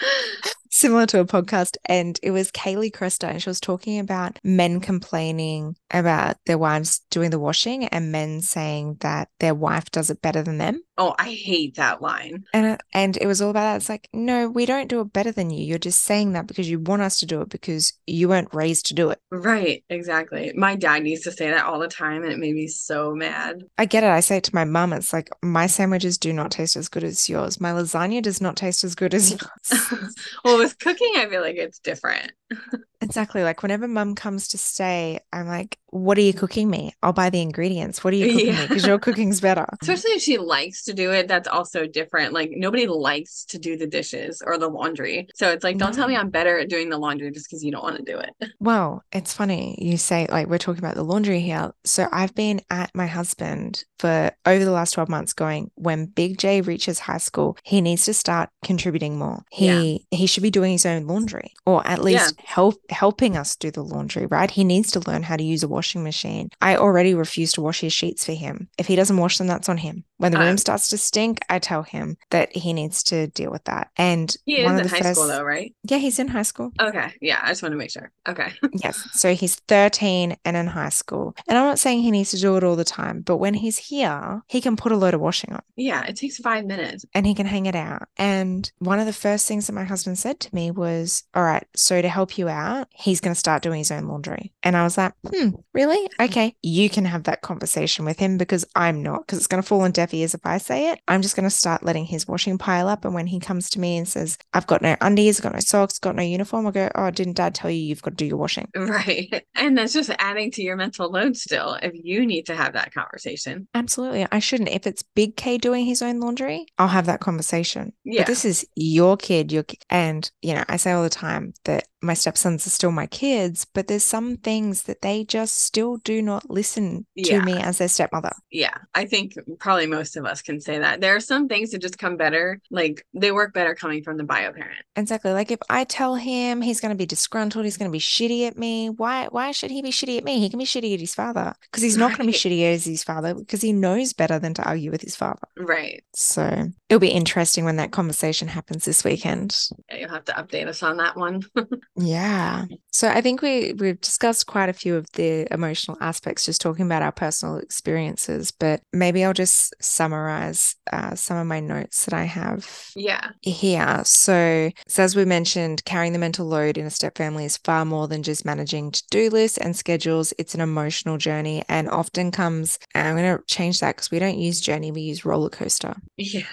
similar 0.70 1.06
to 1.06 1.20
a 1.20 1.24
podcast 1.24 1.76
and 1.86 2.20
it 2.22 2.30
was 2.30 2.52
Kaylee 2.52 2.92
Cresta 2.92 3.28
and 3.28 3.42
she 3.42 3.50
was 3.50 3.60
talking 3.60 3.98
about 3.98 4.38
men 4.44 4.80
complaining 4.80 5.76
about 5.90 6.36
their 6.46 6.58
wives 6.58 7.00
doing 7.10 7.30
the 7.30 7.38
washing 7.38 7.86
and 7.86 8.12
men 8.12 8.40
saying 8.40 8.96
that 9.00 9.28
their 9.40 9.54
wife 9.54 9.90
does 9.90 10.08
it 10.10 10.22
better 10.22 10.42
than 10.42 10.58
them 10.58 10.80
oh, 10.98 11.14
I 11.18 11.30
hate 11.30 11.76
that 11.76 12.02
line. 12.02 12.44
and 12.52 12.78
and 12.92 13.16
it 13.16 13.26
was 13.26 13.40
all 13.40 13.50
about 13.50 13.62
that 13.62 13.76
it's 13.76 13.88
like 13.88 14.08
no 14.12 14.48
we 14.48 14.66
don't 14.66 14.88
do 14.88 15.00
it 15.00 15.12
better 15.12 15.32
than 15.32 15.50
you 15.50 15.64
you're 15.64 15.78
just 15.78 16.02
saying 16.02 16.32
that 16.34 16.46
because 16.46 16.68
you 16.68 16.78
want 16.78 17.02
us 17.02 17.18
to 17.20 17.26
do 17.26 17.40
it 17.40 17.48
because 17.48 17.92
you 18.06 18.28
weren't 18.28 18.52
raised 18.52 18.86
to 18.86 18.94
do 18.94 19.10
it 19.10 19.18
Right, 19.30 19.84
exactly. 19.88 20.52
My 20.56 20.74
dad 20.76 21.06
used 21.06 21.24
to 21.24 21.32
say 21.32 21.50
that 21.50 21.64
all 21.64 21.78
the 21.78 21.88
time 21.88 22.22
and 22.22 22.32
it 22.32 22.38
made 22.38 22.54
me 22.54 22.66
so 22.66 23.14
mad. 23.14 23.62
I 23.78 23.84
get 23.84 24.04
it 24.04 24.10
I 24.10 24.20
say 24.20 24.38
it 24.38 24.44
to 24.44 24.54
my 24.54 24.64
mum 24.64 24.92
it's 24.92 25.12
like 25.12 25.30
my 25.42 25.66
sandwiches 25.66 26.18
do 26.18 26.32
not 26.32 26.50
taste 26.50 26.76
as 26.76 26.88
good 26.88 27.04
as 27.04 27.28
yours 27.28 27.60
my 27.60 27.70
lasagna 27.72 28.22
does 28.22 28.40
not 28.40 28.56
taste 28.56 28.84
as 28.84 28.94
good 28.94 29.14
as 29.14 29.30
yours 29.70 29.88
well, 30.44 30.58
with 30.58 30.78
cooking, 30.78 31.12
I 31.16 31.26
feel 31.28 31.40
like 31.42 31.56
it's 31.56 31.78
different. 31.78 32.32
Exactly. 33.00 33.42
Like 33.42 33.62
whenever 33.62 33.86
mum 33.86 34.14
comes 34.14 34.48
to 34.48 34.58
stay, 34.58 35.20
I'm 35.32 35.46
like, 35.46 35.78
what 35.90 36.18
are 36.18 36.22
you 36.22 36.34
cooking 36.34 36.68
me? 36.68 36.92
I'll 37.02 37.12
buy 37.12 37.30
the 37.30 37.40
ingredients. 37.40 38.02
What 38.04 38.12
are 38.12 38.16
you 38.16 38.32
cooking 38.32 38.54
me? 38.54 38.66
Because 38.66 38.86
your 38.86 38.98
cooking's 38.98 39.40
better. 39.40 39.66
Especially 39.80 40.10
if 40.12 40.22
she 40.22 40.38
likes 40.38 40.84
to 40.84 40.92
do 40.92 41.12
it, 41.12 41.28
that's 41.28 41.48
also 41.48 41.86
different. 41.86 42.32
Like 42.32 42.50
nobody 42.54 42.86
likes 42.86 43.44
to 43.46 43.58
do 43.58 43.76
the 43.76 43.86
dishes 43.86 44.42
or 44.44 44.58
the 44.58 44.68
laundry. 44.68 45.28
So 45.34 45.50
it's 45.50 45.64
like, 45.64 45.78
don't 45.78 45.94
tell 45.94 46.08
me 46.08 46.16
I'm 46.16 46.30
better 46.30 46.58
at 46.58 46.68
doing 46.68 46.90
the 46.90 46.98
laundry 46.98 47.30
just 47.30 47.48
because 47.48 47.64
you 47.64 47.72
don't 47.72 47.82
want 47.82 47.96
to 47.96 48.02
do 48.02 48.18
it. 48.18 48.30
Well, 48.60 49.04
it's 49.12 49.32
funny 49.32 49.76
you 49.78 49.96
say, 49.96 50.26
like, 50.30 50.48
we're 50.48 50.58
talking 50.58 50.80
about 50.82 50.96
the 50.96 51.04
laundry 51.04 51.40
here. 51.40 51.70
So 51.84 52.08
I've 52.12 52.34
been 52.34 52.60
at 52.70 52.90
my 52.92 53.06
husband 53.06 53.84
for 53.98 54.32
over 54.46 54.64
the 54.64 54.72
last 54.72 54.92
12 54.92 55.08
months 55.08 55.32
going, 55.32 55.70
when 55.76 56.06
Big 56.06 56.38
J 56.38 56.60
reaches 56.60 56.98
high 56.98 57.18
school, 57.18 57.56
he 57.62 57.80
needs 57.80 58.04
to 58.06 58.14
start 58.14 58.50
contributing 58.64 59.16
more. 59.16 59.44
He 59.50 60.06
he 60.10 60.26
should 60.26 60.42
be 60.42 60.50
doing 60.50 60.72
his 60.72 60.86
own 60.86 61.06
laundry 61.06 61.52
or 61.66 61.86
at 61.86 62.02
least 62.02 62.34
help 62.44 62.74
helping 62.90 63.36
us 63.36 63.56
do 63.56 63.70
the 63.70 63.82
laundry, 63.82 64.26
right? 64.26 64.50
He 64.50 64.64
needs 64.64 64.90
to 64.92 65.00
learn 65.00 65.22
how 65.22 65.36
to 65.36 65.42
use 65.44 65.62
a 65.62 65.68
washing 65.68 66.02
machine. 66.02 66.50
I 66.60 66.76
already 66.76 67.14
refuse 67.14 67.52
to 67.52 67.60
wash 67.60 67.80
his 67.80 67.92
sheets 67.92 68.24
for 68.24 68.32
him. 68.32 68.68
If 68.78 68.86
he 68.86 68.96
doesn't 68.96 69.16
wash 69.16 69.38
them, 69.38 69.46
that's 69.46 69.68
on 69.68 69.78
him. 69.78 70.04
When 70.18 70.32
the 70.32 70.38
room 70.38 70.48
Um, 70.48 70.58
starts 70.58 70.88
to 70.88 70.98
stink, 70.98 71.40
I 71.48 71.58
tell 71.60 71.82
him 71.84 72.16
that 72.30 72.54
he 72.56 72.72
needs 72.72 73.02
to 73.04 73.28
deal 73.28 73.50
with 73.50 73.64
that. 73.64 73.90
And 73.96 74.34
He 74.46 74.56
is 74.58 74.64
one 74.64 74.80
in 74.80 74.88
high 74.88 75.00
first, 75.00 75.14
school 75.20 75.28
though, 75.28 75.42
right? 75.44 75.72
yeah, 75.84 75.98
he's 75.98 76.18
in 76.18 76.28
high 76.28 76.42
school. 76.42 76.72
Okay. 76.80 77.12
Yeah. 77.20 77.38
I 77.42 77.48
just 77.48 77.62
want 77.62 77.72
to 77.72 77.76
make 77.78 77.90
sure. 77.90 78.10
Okay. 78.28 78.52
Yes. 78.82 79.08
So 79.12 79.34
he's 79.34 79.56
13 79.68 80.36
and 80.44 80.56
in 80.56 80.66
high 80.66 80.88
school. 80.88 81.34
And 81.48 81.56
I'm 81.58 81.64
not 81.66 81.78
saying 81.78 82.00
he 82.02 82.10
needs 82.10 82.30
to 82.30 82.40
do 82.40 82.56
it 82.56 82.64
all 82.64 82.76
the 82.76 82.84
time, 82.84 83.22
but 83.22 83.36
when 83.38 83.54
he's 83.54 83.78
here, 83.78 84.42
he 84.48 84.60
can 84.60 84.76
put 84.76 84.92
a 84.92 84.96
load 84.96 85.14
of 85.14 85.20
washing 85.20 85.52
on 85.52 85.62
Yeah. 85.76 86.04
It 86.04 86.16
takes 86.16 86.38
five 86.38 86.64
minutes. 86.64 87.04
and 87.14 87.26
he 87.26 87.34
can 87.34 87.46
hang 87.46 87.66
it 87.66 87.74
out. 87.76 88.08
And 88.16 88.70
one 88.78 88.98
of 89.00 89.06
the 89.06 89.12
first 89.12 89.46
things 89.46 89.66
that 89.66 89.72
my 89.72 89.84
husband 89.84 90.18
said 90.18 90.40
to 90.40 90.54
me 90.54 90.70
was, 90.70 91.24
All 91.34 91.42
right, 91.44 91.66
so 91.74 92.00
to 92.02 92.08
help 92.08 92.38
you 92.38 92.48
out, 92.48 92.77
he's 92.90 93.20
going 93.20 93.34
to 93.34 93.38
start 93.38 93.62
doing 93.62 93.78
his 93.78 93.90
own 93.90 94.06
laundry. 94.06 94.52
And 94.62 94.76
I 94.76 94.84
was 94.84 94.96
like, 94.98 95.12
Hmm, 95.26 95.50
really? 95.74 96.08
Okay. 96.20 96.56
You 96.62 96.88
can 96.90 97.04
have 97.04 97.24
that 97.24 97.42
conversation 97.42 98.04
with 98.04 98.18
him 98.18 98.38
because 98.38 98.64
I'm 98.74 99.02
not, 99.02 99.26
because 99.26 99.38
it's 99.38 99.46
going 99.46 99.62
to 99.62 99.66
fall 99.68 99.82
on 99.82 99.92
deaf 99.92 100.12
ears 100.14 100.34
if 100.34 100.44
I 100.44 100.58
say 100.58 100.90
it. 100.90 101.00
I'm 101.08 101.22
just 101.22 101.36
going 101.36 101.48
to 101.48 101.54
start 101.54 101.82
letting 101.82 102.04
his 102.04 102.26
washing 102.28 102.58
pile 102.58 102.88
up. 102.88 103.04
And 103.04 103.14
when 103.14 103.26
he 103.26 103.40
comes 103.40 103.68
to 103.70 103.80
me 103.80 103.96
and 103.96 104.06
says, 104.08 104.38
I've 104.54 104.66
got 104.66 104.82
no 104.82 104.96
undies, 105.00 105.40
got 105.40 105.54
no 105.54 105.60
socks, 105.60 105.98
got 105.98 106.16
no 106.16 106.22
uniform, 106.22 106.66
I 106.66 106.70
go, 106.70 106.90
Oh, 106.94 107.10
didn't 107.10 107.36
dad 107.36 107.54
tell 107.54 107.70
you 107.70 107.80
you've 107.80 108.02
got 108.02 108.10
to 108.10 108.16
do 108.16 108.26
your 108.26 108.36
washing? 108.36 108.68
Right. 108.76 109.44
And 109.54 109.76
that's 109.76 109.92
just 109.92 110.10
adding 110.18 110.52
to 110.52 110.62
your 110.62 110.76
mental 110.76 111.10
load 111.10 111.36
still 111.36 111.76
if 111.82 111.92
you 111.94 112.24
need 112.24 112.46
to 112.46 112.54
have 112.54 112.74
that 112.74 112.94
conversation. 112.94 113.66
Absolutely. 113.74 114.26
I 114.30 114.38
shouldn't. 114.38 114.68
If 114.68 114.86
it's 114.86 115.02
Big 115.02 115.36
K 115.36 115.58
doing 115.58 115.84
his 115.84 116.00
own 116.00 116.20
laundry, 116.20 116.66
I'll 116.78 116.88
have 116.88 117.06
that 117.06 117.20
conversation. 117.20 117.92
Yeah. 118.04 118.20
But 118.20 118.28
this 118.28 118.44
is 118.44 118.66
your 118.76 119.16
kid, 119.16 119.50
your 119.50 119.64
ki- 119.64 119.78
and 119.90 120.30
you 120.42 120.54
know, 120.54 120.64
I 120.68 120.76
say 120.76 120.92
all 120.92 121.02
the 121.02 121.10
time 121.10 121.54
that 121.64 121.88
my 122.02 122.14
stepsons 122.14 122.66
are 122.66 122.70
still 122.70 122.92
my 122.92 123.06
kids, 123.06 123.66
but 123.74 123.86
there's 123.88 124.04
some 124.04 124.36
things 124.36 124.84
that 124.84 125.02
they 125.02 125.24
just 125.24 125.60
still 125.62 125.96
do 125.98 126.22
not 126.22 126.48
listen 126.48 127.06
to 127.16 127.22
Yeah. 127.30 127.40
me 127.44 127.54
as 127.54 127.78
their 127.78 127.88
stepmother. 127.88 128.32
Yeah. 128.50 128.74
I 128.94 129.04
think 129.06 129.34
probably 129.58 129.86
most 129.86 130.16
of 130.16 130.24
us 130.24 130.40
can 130.42 130.60
say 130.60 130.78
that. 130.78 131.00
There 131.00 131.16
are 131.16 131.20
some 131.20 131.48
things 131.48 131.70
that 131.70 131.82
just 131.82 131.98
come 131.98 132.16
better. 132.16 132.60
Like 132.70 133.04
they 133.14 133.32
work 133.32 133.52
better 133.52 133.74
coming 133.74 134.02
from 134.02 134.16
the 134.16 134.24
bio 134.24 134.52
parent. 134.52 134.84
Exactly. 134.96 135.32
Like 135.32 135.50
if 135.50 135.58
I 135.68 135.84
tell 135.84 136.14
him 136.14 136.62
he's 136.62 136.80
going 136.80 136.90
to 136.94 136.98
be 136.98 137.06
disgruntled, 137.06 137.64
he's 137.64 137.76
going 137.76 137.90
to 137.90 137.92
be 137.92 137.98
shitty 138.00 138.46
at 138.46 138.56
me. 138.56 138.90
Why? 138.90 139.26
Why 139.30 139.50
should 139.52 139.70
he 139.70 139.82
be 139.82 139.90
shitty 139.90 140.18
at 140.18 140.24
me? 140.24 140.38
He 140.38 140.48
can 140.50 140.58
be 140.58 140.64
shitty 140.64 140.94
at 140.94 141.00
his 141.00 141.14
father 141.14 141.54
because 141.62 141.82
he's 141.82 141.96
not 141.96 142.16
going 142.16 142.26
to 142.30 142.32
be 142.32 142.38
shitty 142.38 142.62
as 142.72 142.84
his 142.84 143.02
father 143.04 143.34
because 143.34 143.62
he 143.62 143.72
knows 143.72 144.12
better 144.12 144.38
than 144.38 144.54
to 144.54 144.62
argue 144.62 144.90
with 144.90 145.02
his 145.02 145.16
father. 145.16 145.46
Right. 145.56 146.04
So 146.14 146.68
it'll 146.88 147.00
be 147.00 147.08
interesting 147.08 147.64
when 147.64 147.76
that 147.76 147.90
conversation 147.92 148.48
happens 148.48 148.84
this 148.84 149.02
weekend. 149.04 149.56
Yeah, 149.90 149.96
you'll 149.98 150.08
have 150.10 150.24
to 150.26 150.32
update 150.32 150.66
us 150.68 150.82
on 150.82 150.96
that 150.98 151.16
one. 151.16 151.42
Yeah. 152.00 152.66
So 152.92 153.08
I 153.08 153.20
think 153.20 153.42
we 153.42 153.72
we've 153.72 154.00
discussed 154.00 154.46
quite 154.46 154.68
a 154.68 154.72
few 154.72 154.94
of 154.94 155.06
the 155.12 155.52
emotional 155.52 155.96
aspects, 156.00 156.44
just 156.44 156.60
talking 156.60 156.86
about 156.86 157.02
our 157.02 157.12
personal 157.12 157.58
experiences. 157.58 158.50
But 158.52 158.82
maybe 158.92 159.24
I'll 159.24 159.32
just 159.32 159.74
summarize 159.80 160.76
uh, 160.92 161.14
some 161.14 161.36
of 161.36 161.46
my 161.46 161.60
notes 161.60 162.04
that 162.04 162.14
I 162.14 162.24
have 162.24 162.90
yeah. 162.94 163.30
here. 163.42 164.00
So, 164.04 164.70
so 164.86 165.02
as 165.02 165.16
we 165.16 165.24
mentioned, 165.24 165.84
carrying 165.84 166.12
the 166.12 166.18
mental 166.18 166.46
load 166.46 166.78
in 166.78 166.86
a 166.86 166.90
step 166.90 167.18
family 167.18 167.44
is 167.44 167.56
far 167.58 167.84
more 167.84 168.06
than 168.06 168.22
just 168.22 168.44
managing 168.44 168.92
to-do 168.92 169.28
lists 169.30 169.58
and 169.58 169.76
schedules. 169.76 170.32
It's 170.38 170.54
an 170.54 170.60
emotional 170.60 171.18
journey 171.18 171.64
and 171.68 171.88
often 171.88 172.30
comes. 172.30 172.78
And 172.94 173.08
I'm 173.08 173.16
going 173.16 173.36
to 173.36 173.44
change 173.46 173.80
that 173.80 173.96
because 173.96 174.10
we 174.10 174.18
don't 174.18 174.38
use 174.38 174.60
journey, 174.60 174.92
we 174.92 175.02
use 175.02 175.24
roller 175.24 175.50
coaster. 175.50 175.96
Yeah. 176.16 176.46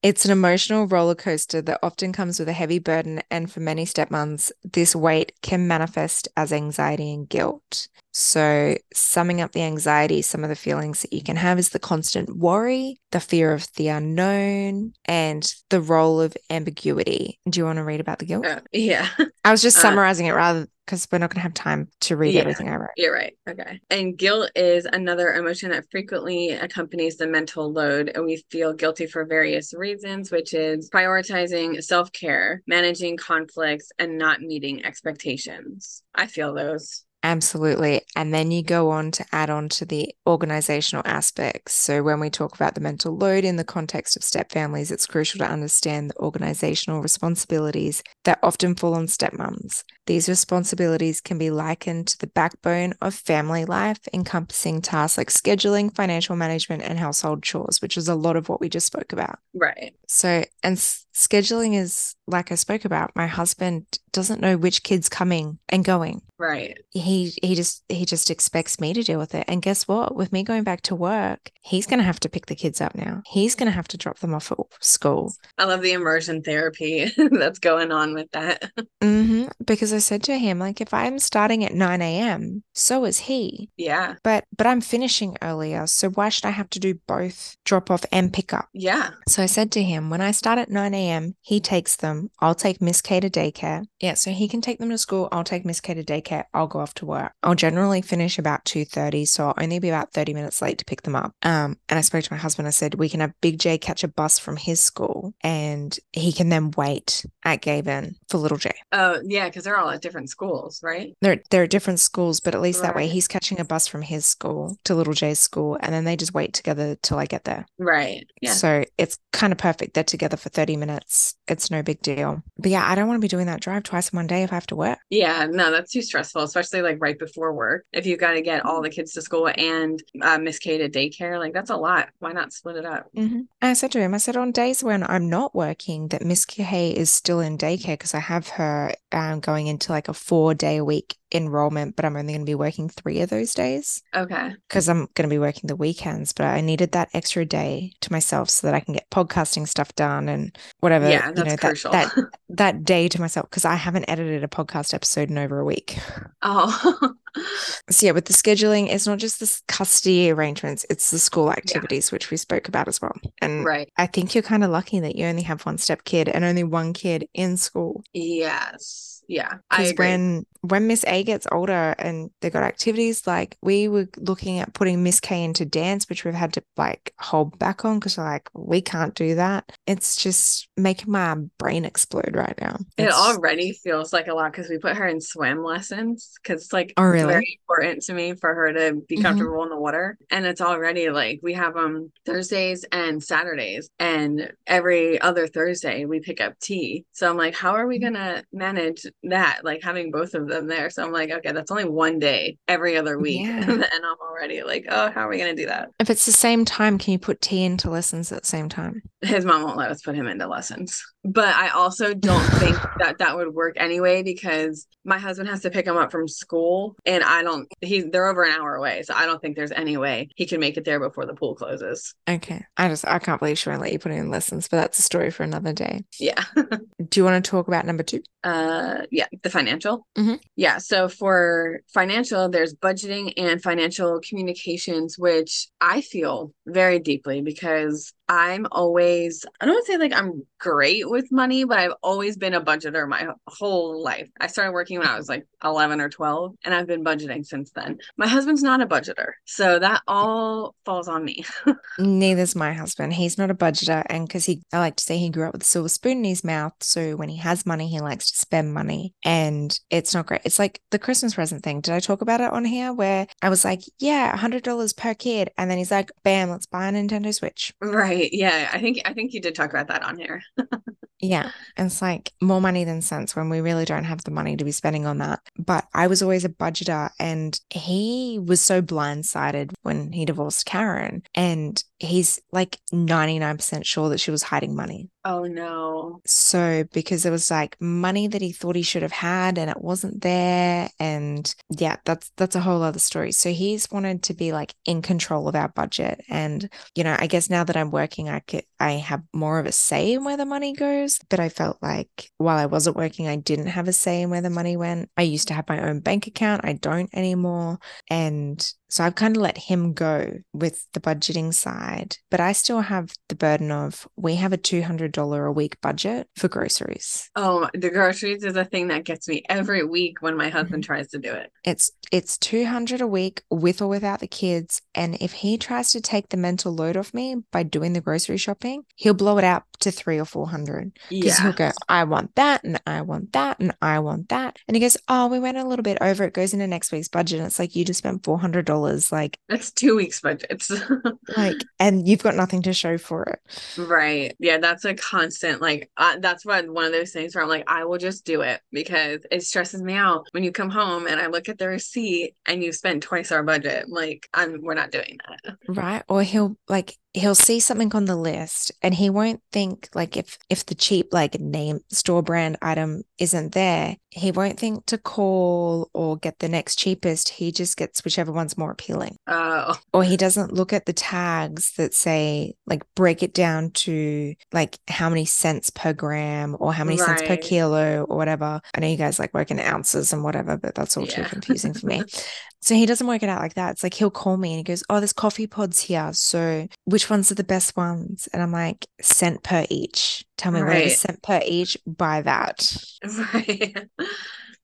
It's 0.00 0.24
an 0.24 0.30
emotional 0.30 0.86
roller 0.86 1.16
coaster 1.16 1.60
that 1.62 1.80
often 1.82 2.12
comes 2.12 2.38
with 2.38 2.48
a 2.48 2.52
heavy 2.52 2.78
burden, 2.78 3.20
and 3.32 3.50
for 3.50 3.58
many 3.58 3.84
stepmoms, 4.18 4.52
this 4.64 4.94
weight 4.94 5.32
can 5.42 5.66
manifest 5.66 6.28
as 6.36 6.52
anxiety 6.52 7.12
and 7.12 7.28
guilt. 7.28 7.88
So, 8.20 8.74
summing 8.92 9.40
up 9.40 9.52
the 9.52 9.62
anxiety, 9.62 10.22
some 10.22 10.42
of 10.42 10.50
the 10.50 10.56
feelings 10.56 11.02
that 11.02 11.12
you 11.12 11.22
can 11.22 11.36
have 11.36 11.56
is 11.56 11.68
the 11.68 11.78
constant 11.78 12.36
worry, 12.36 13.00
the 13.12 13.20
fear 13.20 13.52
of 13.52 13.68
the 13.76 13.86
unknown, 13.86 14.94
and 15.04 15.48
the 15.70 15.80
role 15.80 16.20
of 16.20 16.36
ambiguity. 16.50 17.38
Do 17.48 17.60
you 17.60 17.64
want 17.64 17.76
to 17.76 17.84
read 17.84 18.00
about 18.00 18.18
the 18.18 18.26
guilt? 18.26 18.44
Uh, 18.44 18.60
yeah. 18.72 19.06
I 19.44 19.52
was 19.52 19.62
just 19.62 19.78
uh, 19.78 19.82
summarizing 19.82 20.26
it 20.26 20.32
rather 20.32 20.66
because 20.84 21.06
we're 21.12 21.18
not 21.18 21.30
going 21.30 21.36
to 21.36 21.42
have 21.42 21.54
time 21.54 21.90
to 22.00 22.16
read 22.16 22.34
Yeah. 22.34 22.40
everything 22.40 22.68
I 22.68 22.74
wrote. 22.74 22.90
You're 22.96 23.14
right. 23.14 23.34
Okay. 23.48 23.80
And 23.88 24.18
guilt 24.18 24.50
is 24.56 24.84
another 24.84 25.34
emotion 25.34 25.70
that 25.70 25.84
frequently 25.88 26.50
accompanies 26.50 27.18
the 27.18 27.28
mental 27.28 27.72
load. 27.72 28.10
And 28.12 28.24
we 28.24 28.42
feel 28.50 28.72
guilty 28.72 29.06
for 29.06 29.26
various 29.26 29.72
reasons, 29.72 30.32
which 30.32 30.54
is 30.54 30.90
prioritizing 30.90 31.84
self 31.84 32.10
care, 32.10 32.62
managing 32.66 33.16
conflicts, 33.16 33.92
and 34.00 34.18
not 34.18 34.40
meeting 34.40 34.84
expectations. 34.84 36.02
I 36.16 36.26
feel 36.26 36.52
those. 36.52 37.04
Absolutely. 37.24 38.02
And 38.14 38.32
then 38.32 38.52
you 38.52 38.62
go 38.62 38.90
on 38.90 39.10
to 39.12 39.26
add 39.32 39.50
on 39.50 39.68
to 39.70 39.84
the 39.84 40.14
organizational 40.26 41.02
aspects. 41.04 41.74
So, 41.74 42.02
when 42.02 42.20
we 42.20 42.30
talk 42.30 42.54
about 42.54 42.74
the 42.74 42.80
mental 42.80 43.16
load 43.16 43.44
in 43.44 43.56
the 43.56 43.64
context 43.64 44.16
of 44.16 44.22
step 44.22 44.52
families, 44.52 44.92
it's 44.92 45.06
crucial 45.06 45.38
to 45.38 45.50
understand 45.50 46.10
the 46.10 46.18
organizational 46.18 47.02
responsibilities 47.02 48.04
that 48.24 48.38
often 48.42 48.76
fall 48.76 48.94
on 48.94 49.06
stepmoms. 49.06 49.82
These 50.06 50.28
responsibilities 50.28 51.20
can 51.20 51.38
be 51.38 51.50
likened 51.50 52.06
to 52.08 52.18
the 52.18 52.28
backbone 52.28 52.94
of 53.02 53.14
family 53.14 53.64
life, 53.64 53.98
encompassing 54.14 54.80
tasks 54.80 55.18
like 55.18 55.30
scheduling, 55.30 55.94
financial 55.94 56.36
management, 56.36 56.82
and 56.82 56.98
household 56.98 57.42
chores, 57.42 57.82
which 57.82 57.96
is 57.96 58.08
a 58.08 58.14
lot 58.14 58.36
of 58.36 58.48
what 58.48 58.60
we 58.60 58.68
just 58.68 58.86
spoke 58.86 59.12
about. 59.12 59.40
Right. 59.54 59.94
So, 60.06 60.44
and 60.62 60.76
scheduling 60.76 61.74
is 61.74 62.14
like 62.28 62.52
I 62.52 62.54
spoke 62.54 62.84
about, 62.84 63.10
my 63.16 63.26
husband 63.26 63.86
doesn't 64.12 64.40
know 64.40 64.56
which 64.56 64.82
kid's 64.82 65.08
coming 65.08 65.58
and 65.68 65.84
going. 65.84 66.22
Right. 66.38 66.78
He 66.90 67.07
he 67.08 67.32
he 67.42 67.54
just 67.54 67.82
he 67.88 68.04
just 68.04 68.30
expects 68.30 68.80
me 68.80 68.92
to 68.92 69.02
deal 69.02 69.18
with 69.18 69.34
it. 69.34 69.44
And 69.48 69.62
guess 69.62 69.88
what? 69.88 70.14
With 70.14 70.32
me 70.32 70.42
going 70.42 70.62
back 70.62 70.82
to 70.82 70.94
work, 70.94 71.50
he's 71.62 71.86
going 71.86 71.98
to 71.98 72.04
have 72.04 72.20
to 72.20 72.28
pick 72.28 72.46
the 72.46 72.54
kids 72.54 72.80
up 72.80 72.94
now. 72.94 73.22
He's 73.26 73.54
going 73.54 73.66
to 73.66 73.72
have 73.72 73.88
to 73.88 73.96
drop 73.96 74.18
them 74.18 74.34
off 74.34 74.52
at 74.52 74.58
school. 74.80 75.32
I 75.56 75.64
love 75.64 75.82
the 75.82 75.92
immersion 75.92 76.42
therapy 76.42 77.10
that's 77.30 77.58
going 77.58 77.92
on 77.92 78.14
with 78.14 78.30
that. 78.32 78.70
Mm-hmm. 79.02 79.46
Because 79.64 79.92
I 79.92 79.98
said 79.98 80.22
to 80.24 80.38
him, 80.38 80.58
like, 80.58 80.80
if 80.80 80.92
I'm 80.92 81.18
starting 81.18 81.64
at 81.64 81.74
9 81.74 82.02
a.m., 82.02 82.62
so 82.74 83.04
is 83.04 83.18
he. 83.20 83.70
Yeah. 83.76 84.14
But 84.22 84.44
but 84.56 84.66
I'm 84.66 84.80
finishing 84.80 85.36
earlier. 85.42 85.86
So 85.86 86.10
why 86.10 86.28
should 86.28 86.44
I 86.44 86.50
have 86.50 86.70
to 86.70 86.80
do 86.80 86.94
both 87.06 87.56
drop 87.64 87.90
off 87.90 88.04
and 88.12 88.32
pick 88.32 88.52
up? 88.52 88.68
Yeah. 88.72 89.10
So 89.28 89.42
I 89.42 89.46
said 89.46 89.72
to 89.72 89.82
him, 89.82 90.10
when 90.10 90.20
I 90.20 90.30
start 90.30 90.58
at 90.58 90.70
9 90.70 90.94
a.m., 90.94 91.34
he 91.40 91.60
takes 91.60 91.96
them. 91.96 92.30
I'll 92.40 92.54
take 92.54 92.80
Miss 92.80 93.00
K 93.00 93.20
to 93.20 93.30
daycare. 93.30 93.86
Yeah, 94.00 94.14
so 94.14 94.30
he 94.30 94.48
can 94.48 94.60
take 94.60 94.78
them 94.78 94.90
to 94.90 94.98
school. 94.98 95.28
I'll 95.32 95.44
take 95.44 95.64
Miss 95.64 95.80
K 95.80 95.94
to 95.94 96.04
daycare. 96.04 96.44
I'll 96.52 96.66
go 96.66 96.80
off 96.80 96.94
to 96.98 97.06
work. 97.06 97.32
I'll 97.42 97.54
generally 97.54 98.02
finish 98.02 98.38
about 98.38 98.64
2.30, 98.64 99.26
so 99.26 99.46
I'll 99.46 99.62
only 99.62 99.78
be 99.78 99.88
about 99.88 100.12
30 100.12 100.34
minutes 100.34 100.62
late 100.62 100.78
to 100.78 100.84
pick 100.84 101.02
them 101.02 101.16
up. 101.16 101.34
Um, 101.42 101.76
and 101.88 101.98
I 101.98 102.02
spoke 102.02 102.24
to 102.24 102.32
my 102.32 102.38
husband. 102.38 102.68
I 102.68 102.70
said, 102.70 102.94
we 102.94 103.08
can 103.08 103.20
have 103.20 103.32
Big 103.40 103.58
J 103.58 103.78
catch 103.78 104.04
a 104.04 104.08
bus 104.08 104.38
from 104.38 104.56
his 104.56 104.80
school 104.80 105.34
and 105.42 105.98
he 106.12 106.32
can 106.32 106.48
then 106.48 106.70
wait 106.76 107.24
at 107.44 107.62
Gabon 107.62 108.14
for 108.28 108.38
Little 108.38 108.58
J. 108.58 108.72
Oh, 108.92 109.20
yeah, 109.24 109.46
because 109.48 109.64
they're 109.64 109.78
all 109.78 109.90
at 109.90 110.02
different 110.02 110.30
schools, 110.30 110.80
right? 110.82 111.16
They're, 111.20 111.42
they're 111.50 111.64
at 111.64 111.70
different 111.70 112.00
schools, 112.00 112.40
but 112.40 112.54
at 112.54 112.60
least 112.60 112.80
right. 112.80 112.88
that 112.88 112.96
way 112.96 113.08
he's 113.08 113.28
catching 113.28 113.60
a 113.60 113.64
bus 113.64 113.86
from 113.86 114.02
his 114.02 114.26
school 114.26 114.76
to 114.84 114.94
Little 114.94 115.14
J's 115.14 115.40
school 115.40 115.78
and 115.80 115.92
then 115.92 116.04
they 116.04 116.16
just 116.16 116.34
wait 116.34 116.52
together 116.52 116.96
till 117.02 117.18
I 117.18 117.26
get 117.26 117.44
there. 117.44 117.66
Right. 117.78 118.26
Yeah. 118.40 118.52
So 118.52 118.84
it's 118.98 119.18
kind 119.32 119.52
of 119.52 119.58
perfect. 119.58 119.94
They're 119.94 120.04
together 120.04 120.36
for 120.36 120.48
30 120.48 120.76
minutes. 120.76 121.34
It's 121.46 121.70
no 121.70 121.82
big 121.82 122.02
deal. 122.02 122.42
But 122.58 122.70
yeah, 122.70 122.88
I 122.88 122.94
don't 122.94 123.06
want 123.06 123.18
to 123.18 123.24
be 123.24 123.28
doing 123.28 123.46
that 123.46 123.60
drive 123.60 123.84
twice 123.84 124.10
in 124.10 124.16
one 124.16 124.26
day 124.26 124.42
if 124.42 124.52
I 124.52 124.56
have 124.56 124.66
to 124.68 124.76
work. 124.76 124.98
Yeah, 125.10 125.46
no, 125.48 125.70
that's 125.70 125.92
too 125.92 126.02
stressful, 126.02 126.42
especially 126.42 126.82
like 126.82 126.87
right 126.94 127.18
before 127.18 127.52
work. 127.52 127.84
If 127.92 128.06
you've 128.06 128.20
got 128.20 128.32
to 128.32 128.42
get 128.42 128.64
all 128.64 128.82
the 128.82 128.90
kids 128.90 129.12
to 129.12 129.22
school 129.22 129.50
and 129.56 130.02
uh, 130.22 130.38
Miss 130.38 130.58
K 130.58 130.78
to 130.78 130.88
daycare, 130.88 131.38
like 131.38 131.52
that's 131.52 131.70
a 131.70 131.76
lot. 131.76 132.08
Why 132.18 132.32
not 132.32 132.52
split 132.52 132.76
it 132.76 132.86
up? 132.86 133.06
Mm-hmm. 133.16 133.42
I 133.62 133.72
said 133.74 133.92
to 133.92 134.00
him, 134.00 134.14
I 134.14 134.18
said 134.18 134.36
on 134.36 134.52
days 134.52 134.82
when 134.82 135.02
I'm 135.02 135.28
not 135.28 135.54
working, 135.54 136.08
that 136.08 136.24
Miss 136.24 136.44
K 136.44 136.90
is 136.90 137.12
still 137.12 137.40
in 137.40 137.58
daycare 137.58 137.94
because 137.94 138.14
I 138.14 138.20
have 138.20 138.48
her 138.48 138.94
um, 139.12 139.40
going 139.40 139.66
into 139.66 139.92
like 139.92 140.08
a 140.08 140.14
four 140.14 140.54
day 140.54 140.78
a 140.78 140.84
week 140.84 141.16
enrollment, 141.32 141.96
but 141.96 142.04
I'm 142.04 142.16
only 142.16 142.32
going 142.32 142.44
to 142.44 142.50
be 142.50 142.54
working 142.54 142.88
three 142.88 143.20
of 143.20 143.30
those 143.30 143.54
days. 143.54 144.02
Okay. 144.14 144.54
Because 144.68 144.88
I'm 144.88 145.08
going 145.14 145.28
to 145.28 145.34
be 145.34 145.38
working 145.38 145.68
the 145.68 145.76
weekends, 145.76 146.32
but 146.32 146.46
I 146.46 146.60
needed 146.60 146.92
that 146.92 147.08
extra 147.14 147.44
day 147.44 147.92
to 148.00 148.12
myself 148.12 148.50
so 148.50 148.66
that 148.66 148.74
I 148.74 148.80
can 148.80 148.94
get 148.94 149.10
podcasting 149.10 149.68
stuff 149.68 149.94
done 149.94 150.28
and 150.28 150.56
whatever. 150.80 151.08
Yeah, 151.08 151.32
that's 151.32 151.38
you 151.38 151.44
know, 151.44 151.56
crucial. 151.56 151.92
That, 151.92 152.14
that, 152.14 152.24
that 152.48 152.84
day 152.84 153.08
to 153.08 153.20
myself 153.20 153.48
because 153.50 153.64
I 153.64 153.74
haven't 153.74 154.08
edited 154.08 154.44
a 154.44 154.48
podcast 154.48 154.94
episode 154.94 155.30
in 155.30 155.38
over 155.38 155.58
a 155.58 155.64
week. 155.64 155.98
Oh. 156.42 157.14
so 157.90 158.06
yeah, 158.06 158.12
with 158.12 158.26
the 158.26 158.32
scheduling, 158.32 158.88
it's 158.88 159.06
not 159.06 159.18
just 159.18 159.40
the 159.40 159.60
custody 159.68 160.30
arrangements; 160.30 160.86
it's 160.90 161.10
the 161.10 161.18
school 161.18 161.50
activities, 161.50 162.10
yeah. 162.10 162.16
which 162.16 162.30
we 162.30 162.36
spoke 162.36 162.68
about 162.68 162.88
as 162.88 163.00
well. 163.00 163.16
And 163.40 163.64
right, 163.64 163.90
I 163.96 164.06
think 164.06 164.34
you're 164.34 164.42
kind 164.42 164.64
of 164.64 164.70
lucky 164.70 165.00
that 165.00 165.16
you 165.16 165.26
only 165.26 165.42
have 165.42 165.64
one 165.66 165.78
step 165.78 166.04
kid 166.04 166.28
and 166.28 166.44
only 166.44 166.64
one 166.64 166.92
kid 166.92 167.28
in 167.34 167.56
school. 167.56 168.02
Yes. 168.12 169.17
Yeah. 169.28 169.58
Because 169.70 169.92
when 169.96 170.46
when 170.62 170.88
Miss 170.88 171.04
A 171.06 171.22
gets 171.22 171.46
older 171.52 171.94
and 171.98 172.30
they 172.40 172.50
got 172.50 172.64
activities, 172.64 173.26
like 173.26 173.56
we 173.62 173.86
were 173.86 174.08
looking 174.16 174.58
at 174.58 174.74
putting 174.74 175.02
Miss 175.04 175.20
K 175.20 175.44
into 175.44 175.64
dance, 175.64 176.08
which 176.08 176.24
we've 176.24 176.34
had 176.34 176.52
to 176.54 176.62
like 176.76 177.12
hold 177.20 177.56
back 177.58 177.84
on 177.84 177.98
because 178.00 178.18
like 178.18 178.48
we 178.54 178.80
can't 178.80 179.14
do 179.14 179.36
that. 179.36 179.70
It's 179.86 180.16
just 180.16 180.68
making 180.76 181.12
my 181.12 181.36
brain 181.58 181.84
explode 181.84 182.34
right 182.34 182.58
now. 182.60 182.78
It 182.96 183.12
already 183.12 183.72
feels 183.72 184.12
like 184.12 184.26
a 184.28 184.34
lot 184.34 184.50
because 184.50 184.68
we 184.68 184.78
put 184.78 184.96
her 184.96 185.06
in 185.06 185.20
swim 185.20 185.62
lessons 185.62 186.32
because 186.42 186.62
it's 186.64 186.72
like 186.72 186.94
Oh, 186.96 187.04
really? 187.04 187.28
very 187.28 187.58
important 187.68 188.02
to 188.04 188.14
me 188.14 188.34
for 188.34 188.52
her 188.54 188.72
to 188.72 188.94
be 189.06 189.16
Mhm. 189.18 189.22
comfortable 189.22 189.62
in 189.62 189.68
the 189.68 189.78
water. 189.78 190.16
And 190.30 190.44
it's 190.46 190.60
already 190.60 191.10
like 191.10 191.40
we 191.42 191.52
have 191.52 191.76
um 191.76 192.10
Thursdays 192.24 192.84
and 192.90 193.22
Saturdays, 193.22 193.90
and 193.98 194.50
every 194.66 195.20
other 195.20 195.46
Thursday 195.46 196.04
we 196.06 196.20
pick 196.20 196.40
up 196.40 196.58
T. 196.60 197.04
So 197.12 197.30
I'm 197.30 197.36
like, 197.36 197.54
how 197.54 197.72
are 197.76 197.86
we 197.86 197.98
gonna 198.00 198.42
manage 198.52 199.06
that? 199.24 199.60
Like 199.64 199.82
having 199.82 200.10
both 200.10 200.34
of 200.34 200.48
them 200.48 200.66
there. 200.66 200.90
So 200.90 201.04
I'm 201.04 201.12
like, 201.12 201.30
okay, 201.30 201.52
that's 201.52 201.70
only 201.70 201.84
one 201.84 202.18
day 202.18 202.56
every 202.68 202.96
other 202.96 203.18
week, 203.18 203.40
Yeah. 203.46 203.70
and 203.70 203.82
I'm 203.84 204.16
already 204.20 204.62
like, 204.62 204.86
oh, 204.88 205.10
how 205.10 205.22
are 205.22 205.28
we 205.28 205.38
gonna 205.38 205.54
do 205.54 205.66
that? 205.66 205.88
if 205.98 206.10
it's 206.10 206.26
the 206.26 206.32
same 206.32 206.64
time, 206.64 206.98
can 206.98 207.12
you 207.12 207.18
put 207.18 207.40
T 207.40 207.64
into 207.64 207.90
lessons 207.90 208.30
at 208.32 208.42
the 208.42 208.48
same 208.48 208.68
time? 208.68 209.02
his 209.22 209.44
mom 209.44 209.62
won't 209.64 209.76
let 209.76 209.90
us 209.90 210.00
put 210.02 210.14
him 210.14 210.26
into 210.28 210.46
lessons. 210.46 211.02
But 211.24 211.54
I 211.54 211.70
also 211.70 212.14
don't 212.14 212.44
think 212.54 212.76
that 212.98 213.18
that 213.18 213.36
would 213.36 213.52
work 213.52 213.76
anyway 213.76 214.22
because 214.22 214.86
my 215.04 215.18
husband 215.18 215.48
has 215.48 215.60
to 215.62 215.70
pick 215.70 215.86
him 215.86 215.96
up 215.96 216.12
from 216.12 216.28
school 216.28 216.94
and 217.04 217.24
I 217.24 217.42
don't 217.42 217.66
he 217.80 218.02
they're 218.02 218.28
over 218.28 218.44
an 218.44 218.52
hour 218.52 218.76
away. 218.76 219.02
So 219.02 219.14
I 219.14 219.26
don't 219.26 219.40
think 219.42 219.56
there's 219.56 219.72
any 219.72 219.96
way 219.96 220.28
he 220.36 220.46
can 220.46 220.60
make 220.60 220.76
it 220.76 220.84
there 220.84 221.00
before 221.00 221.26
the 221.26 221.34
pool 221.34 221.54
closes. 221.54 222.14
Okay. 222.28 222.64
I 222.76 222.88
just 222.88 223.06
I 223.06 223.18
can't 223.18 223.40
believe 223.40 223.58
she 223.58 223.68
won't 223.68 223.82
let 223.82 223.92
you 223.92 223.98
put 223.98 224.12
in 224.12 224.30
lessons, 224.30 224.68
but 224.68 224.76
that's 224.76 224.98
a 224.98 225.02
story 225.02 225.30
for 225.30 225.42
another 225.42 225.72
day. 225.72 226.04
Yeah. 226.20 226.42
Do 226.56 227.20
you 227.20 227.24
want 227.24 227.44
to 227.44 227.50
talk 227.50 227.68
about 227.68 227.84
number 227.86 228.02
two? 228.04 228.22
uh 228.44 229.02
yeah, 229.10 229.26
the 229.42 229.50
financial. 229.50 230.06
Mhm. 230.16 230.38
Yeah, 230.54 230.78
so 230.78 231.08
for 231.08 231.80
financial 231.92 232.48
there's 232.48 232.74
budgeting 232.74 233.32
and 233.36 233.60
financial 233.60 234.20
communications 234.20 235.18
which 235.18 235.68
I 235.80 236.00
feel 236.00 236.52
very 236.66 237.00
deeply 237.00 237.42
because 237.42 238.12
I'm 238.28 238.66
always, 238.70 239.44
I 239.60 239.66
don't 239.66 239.74
want 239.74 239.86
to 239.86 239.92
say 239.92 239.98
like 239.98 240.12
I'm 240.12 240.44
great 240.58 241.08
with 241.08 241.32
money, 241.32 241.64
but 241.64 241.78
I've 241.78 241.94
always 242.02 242.36
been 242.36 242.54
a 242.54 242.60
budgeter 242.60 243.08
my 243.08 243.28
whole 243.46 244.02
life. 244.02 244.28
I 244.40 244.48
started 244.48 244.72
working 244.72 244.98
when 244.98 245.08
I 245.08 245.16
was 245.16 245.28
like 245.28 245.46
11 245.64 246.00
or 246.00 246.08
12, 246.08 246.54
and 246.64 246.74
I've 246.74 246.86
been 246.86 247.04
budgeting 247.04 247.46
since 247.46 247.70
then. 247.70 247.98
My 248.16 248.26
husband's 248.26 248.62
not 248.62 248.82
a 248.82 248.86
budgeter. 248.86 249.32
So 249.46 249.78
that 249.78 250.02
all 250.06 250.74
falls 250.84 251.08
on 251.08 251.24
me. 251.24 251.44
Neither's 251.98 252.54
my 252.54 252.72
husband. 252.72 253.14
He's 253.14 253.38
not 253.38 253.50
a 253.50 253.54
budgeter. 253.54 254.04
And 254.06 254.26
because 254.26 254.44
he, 254.44 254.62
I 254.72 254.78
like 254.78 254.96
to 254.96 255.04
say 255.04 255.16
he 255.16 255.30
grew 255.30 255.46
up 255.46 255.52
with 255.52 255.62
a 255.62 255.66
silver 255.66 255.88
spoon 255.88 256.18
in 256.18 256.24
his 256.24 256.44
mouth. 256.44 256.74
So 256.80 257.16
when 257.16 257.28
he 257.28 257.36
has 257.36 257.64
money, 257.64 257.88
he 257.88 258.00
likes 258.00 258.30
to 258.30 258.38
spend 258.38 258.74
money. 258.74 259.14
And 259.24 259.78
it's 259.90 260.14
not 260.14 260.26
great. 260.26 260.42
It's 260.44 260.58
like 260.58 260.80
the 260.90 260.98
Christmas 260.98 261.34
present 261.34 261.62
thing. 261.62 261.80
Did 261.80 261.94
I 261.94 262.00
talk 262.00 262.20
about 262.20 262.40
it 262.40 262.52
on 262.52 262.64
here 262.64 262.92
where 262.92 263.26
I 263.40 263.48
was 263.48 263.64
like, 263.64 263.80
yeah, 263.98 264.36
$100 264.36 264.96
per 264.96 265.14
kid. 265.14 265.50
And 265.56 265.70
then 265.70 265.78
he's 265.78 265.90
like, 265.90 266.10
bam, 266.24 266.50
let's 266.50 266.66
buy 266.66 266.88
a 266.88 266.92
Nintendo 266.92 267.32
Switch. 267.32 267.72
right. 267.80 268.17
Yeah. 268.32 268.70
I 268.72 268.78
think, 268.80 269.00
I 269.04 269.12
think 269.12 269.32
you 269.32 269.40
did 269.40 269.54
talk 269.54 269.70
about 269.70 269.88
that 269.88 270.02
on 270.02 270.18
here. 270.18 270.42
Yeah. 271.20 271.50
And 271.76 271.86
it's 271.86 272.00
like 272.00 272.32
more 272.40 272.60
money 272.60 272.84
than 272.84 273.02
sense 273.02 273.34
when 273.34 273.48
we 273.48 273.60
really 273.60 273.84
don't 273.84 274.04
have 274.04 274.22
the 274.24 274.30
money 274.30 274.56
to 274.56 274.64
be 274.64 274.72
spending 274.72 275.06
on 275.06 275.18
that. 275.18 275.40
But 275.58 275.86
I 275.94 276.06
was 276.06 276.22
always 276.22 276.44
a 276.44 276.48
budgeter 276.48 277.10
and 277.18 277.58
he 277.70 278.38
was 278.42 278.60
so 278.60 278.80
blindsided 278.82 279.72
when 279.82 280.12
he 280.12 280.24
divorced 280.24 280.66
Karen. 280.66 281.22
And 281.34 281.82
he's 281.98 282.40
like 282.52 282.78
99% 282.92 283.84
sure 283.84 284.08
that 284.10 284.20
she 284.20 284.30
was 284.30 284.44
hiding 284.44 284.76
money. 284.76 285.08
Oh 285.24 285.44
no. 285.44 286.20
So, 286.24 286.84
because 286.92 287.26
it 287.26 287.30
was 287.30 287.50
like 287.50 287.76
money 287.80 288.28
that 288.28 288.40
he 288.40 288.52
thought 288.52 288.76
he 288.76 288.82
should 288.82 289.02
have 289.02 289.12
had 289.12 289.58
and 289.58 289.68
it 289.70 289.80
wasn't 289.80 290.22
there. 290.22 290.88
And 290.98 291.52
yeah, 291.68 291.96
that's 292.04 292.30
that's 292.36 292.54
a 292.54 292.60
whole 292.60 292.82
other 292.82 292.98
story. 293.00 293.32
So 293.32 293.50
he's 293.50 293.90
wanted 293.90 294.22
to 294.24 294.34
be 294.34 294.52
like 294.52 294.74
in 294.84 295.02
control 295.02 295.48
of 295.48 295.56
our 295.56 295.68
budget. 295.68 296.22
And, 296.28 296.70
you 296.94 297.04
know, 297.04 297.16
I 297.18 297.26
guess 297.26 297.50
now 297.50 297.64
that 297.64 297.76
I'm 297.76 297.90
working, 297.90 298.28
I 298.28 298.40
could 298.40 298.64
I 298.78 298.92
have 298.92 299.22
more 299.34 299.58
of 299.58 299.66
a 299.66 299.72
say 299.72 300.12
in 300.12 300.24
where 300.24 300.36
the 300.36 300.46
money 300.46 300.72
goes. 300.72 301.07
But 301.28 301.40
I 301.40 301.48
felt 301.48 301.78
like 301.82 302.30
while 302.38 302.58
I 302.58 302.66
wasn't 302.66 302.96
working, 302.96 303.28
I 303.28 303.36
didn't 303.36 303.66
have 303.66 303.88
a 303.88 303.92
say 303.92 304.22
in 304.22 304.30
where 304.30 304.40
the 304.40 304.50
money 304.50 304.76
went. 304.76 305.10
I 305.16 305.22
used 305.22 305.48
to 305.48 305.54
have 305.54 305.68
my 305.68 305.88
own 305.88 306.00
bank 306.00 306.26
account. 306.26 306.64
I 306.64 306.74
don't 306.74 307.10
anymore. 307.14 307.78
And 308.10 308.66
So 308.90 309.04
I've 309.04 309.14
kind 309.14 309.36
of 309.36 309.42
let 309.42 309.58
him 309.58 309.92
go 309.92 310.38
with 310.52 310.86
the 310.92 311.00
budgeting 311.00 311.52
side, 311.52 312.16
but 312.30 312.40
I 312.40 312.52
still 312.52 312.80
have 312.80 313.12
the 313.28 313.34
burden 313.34 313.70
of 313.70 314.08
we 314.16 314.36
have 314.36 314.52
a 314.52 314.58
$200 314.58 315.46
a 315.46 315.52
week 315.52 315.80
budget 315.80 316.28
for 316.36 316.48
groceries. 316.48 317.30
Oh, 317.36 317.68
the 317.74 317.90
groceries 317.90 318.44
is 318.44 318.56
a 318.56 318.64
thing 318.64 318.88
that 318.88 319.04
gets 319.04 319.28
me 319.28 319.42
every 319.48 319.84
week 319.84 320.22
when 320.22 320.36
my 320.36 320.48
husband 320.48 320.84
mm-hmm. 320.84 320.92
tries 320.92 321.08
to 321.08 321.18
do 321.18 321.32
it. 321.32 321.52
It's 321.64 321.90
it's 322.10 322.38
200 322.38 323.02
a 323.02 323.06
week 323.06 323.42
with 323.50 323.82
or 323.82 323.88
without 323.88 324.20
the 324.20 324.26
kids, 324.26 324.80
and 324.94 325.16
if 325.20 325.32
he 325.32 325.58
tries 325.58 325.92
to 325.92 326.00
take 326.00 326.30
the 326.30 326.38
mental 326.38 326.72
load 326.72 326.96
off 326.96 327.12
me 327.12 327.36
by 327.52 327.62
doing 327.62 327.92
the 327.92 328.00
grocery 328.00 328.38
shopping, 328.38 328.84
he'll 328.96 329.12
blow 329.12 329.36
it 329.36 329.44
out 329.44 329.64
to 329.80 329.90
3 329.90 330.18
or 330.18 330.24
400 330.24 330.98
because 331.10 331.38
yeah. 331.38 331.42
he'll 331.42 331.52
go, 331.52 331.70
"I 331.88 332.04
want 332.04 332.34
that 332.36 332.64
and 332.64 332.80
I 332.86 333.02
want 333.02 333.32
that 333.34 333.60
and 333.60 333.74
I 333.82 333.98
want 333.98 334.30
that." 334.30 334.56
And 334.66 334.74
he 334.74 334.80
goes, 334.80 334.96
"Oh, 335.08 335.26
we 335.26 335.38
went 335.38 335.58
a 335.58 335.64
little 335.64 335.82
bit 335.82 335.98
over. 336.00 336.24
It 336.24 336.32
goes 336.32 336.54
into 336.54 336.66
next 336.66 336.92
week's 336.92 337.08
budget." 337.08 337.38
And 337.40 337.46
it's 337.46 337.58
like 337.58 337.76
you 337.76 337.84
just 337.84 337.98
spent 337.98 338.22
$400 338.22 338.77
like 339.12 339.38
That's 339.48 339.70
2 339.72 339.96
weeks 339.96 340.20
budgets. 340.20 340.70
like 341.36 341.56
and 341.78 342.06
you've 342.06 342.22
got 342.22 342.34
nothing 342.34 342.62
to 342.62 342.72
show 342.72 342.98
for 342.98 343.24
it. 343.24 343.40
Right. 343.80 344.34
Yeah, 344.38 344.58
that's 344.58 344.84
a 344.84 344.94
constant 344.94 345.60
like 345.60 345.90
uh, 345.96 346.16
that's 346.20 346.44
what 346.44 346.68
one 346.68 346.84
of 346.84 346.92
those 346.92 347.12
things 347.12 347.34
where 347.34 347.42
I'm 347.42 347.50
like 347.50 347.64
I 347.66 347.84
will 347.84 347.98
just 347.98 348.24
do 348.24 348.42
it 348.42 348.60
because 348.72 349.20
it 349.30 349.42
stresses 349.42 349.82
me 349.82 349.94
out 349.94 350.28
when 350.32 350.44
you 350.44 350.52
come 350.52 350.70
home 350.70 351.06
and 351.06 351.20
I 351.20 351.26
look 351.26 351.48
at 351.48 351.58
the 351.58 351.68
receipt 351.68 352.34
and 352.46 352.62
you 352.62 352.72
spend 352.72 353.02
twice 353.02 353.32
our 353.32 353.42
budget. 353.42 353.88
Like 353.88 354.28
I'm 354.34 354.62
we're 354.62 354.74
not 354.74 354.90
doing 354.90 355.18
that. 355.28 355.56
Right. 355.68 356.02
Or 356.08 356.22
he'll 356.22 356.56
like 356.68 356.96
he'll 357.18 357.34
see 357.34 357.60
something 357.60 357.94
on 357.94 358.04
the 358.06 358.16
list 358.16 358.72
and 358.82 358.94
he 358.94 359.10
won't 359.10 359.40
think 359.52 359.88
like 359.94 360.16
if 360.16 360.38
if 360.48 360.64
the 360.66 360.74
cheap 360.74 361.08
like 361.12 361.38
name 361.40 361.80
store 361.90 362.22
brand 362.22 362.56
item 362.62 363.02
isn't 363.18 363.52
there 363.52 363.96
he 364.10 364.32
won't 364.32 364.58
think 364.58 364.86
to 364.86 364.96
call 364.96 365.90
or 365.92 366.16
get 366.16 366.38
the 366.38 366.48
next 366.48 366.76
cheapest. 366.76 367.28
He 367.28 367.52
just 367.52 367.76
gets 367.76 368.02
whichever 368.04 368.32
one's 368.32 368.56
more 368.56 368.70
appealing. 368.70 369.16
Oh. 369.26 369.78
Or 369.92 370.02
he 370.02 370.16
doesn't 370.16 370.52
look 370.52 370.72
at 370.72 370.86
the 370.86 370.92
tags 370.94 371.74
that 371.76 371.92
say 371.92 372.54
like 372.66 372.82
break 372.94 373.22
it 373.22 373.34
down 373.34 373.70
to 373.70 374.34
like 374.52 374.78
how 374.88 375.10
many 375.10 375.26
cents 375.26 375.70
per 375.70 375.92
gram 375.92 376.56
or 376.58 376.72
how 376.72 376.84
many 376.84 376.98
right. 376.98 377.18
cents 377.18 377.22
per 377.22 377.36
kilo 377.36 378.04
or 378.04 378.16
whatever. 378.16 378.60
I 378.74 378.80
know 378.80 378.88
you 378.88 378.96
guys 378.96 379.18
like 379.18 379.34
work 379.34 379.50
in 379.50 379.60
ounces 379.60 380.12
and 380.12 380.24
whatever 380.24 380.56
but 380.56 380.74
that's 380.74 380.96
all 380.96 381.04
yeah. 381.04 381.22
too 381.22 381.24
confusing 381.24 381.74
for 381.74 381.86
me 381.86 382.02
So 382.60 382.74
he 382.74 382.86
doesn't 382.86 383.06
work 383.06 383.22
it 383.22 383.28
out 383.28 383.40
like 383.40 383.54
that. 383.54 383.72
It's 383.72 383.82
like 383.82 383.94
he'll 383.94 384.10
call 384.10 384.36
me 384.36 384.50
and 384.50 384.58
he 384.58 384.62
goes, 384.64 384.82
Oh, 384.90 384.98
there's 384.98 385.12
coffee 385.12 385.46
pods 385.46 385.80
here. 385.80 386.10
So 386.12 386.68
which 386.84 387.08
ones 387.08 387.30
are 387.30 387.36
the 387.36 387.44
best 387.44 387.76
ones? 387.76 388.28
And 388.32 388.42
I'm 388.42 388.52
like, 388.52 388.86
cent 389.00 389.42
per 389.42 389.64
each. 389.70 390.24
Tell 390.36 390.52
me 390.52 390.60
right. 390.60 390.74
what 390.74 390.82
is 390.82 391.00
cent 391.00 391.22
per 391.22 391.40
each. 391.44 391.76
Buy 391.86 392.22
that. 392.22 392.84
Right. 393.34 393.76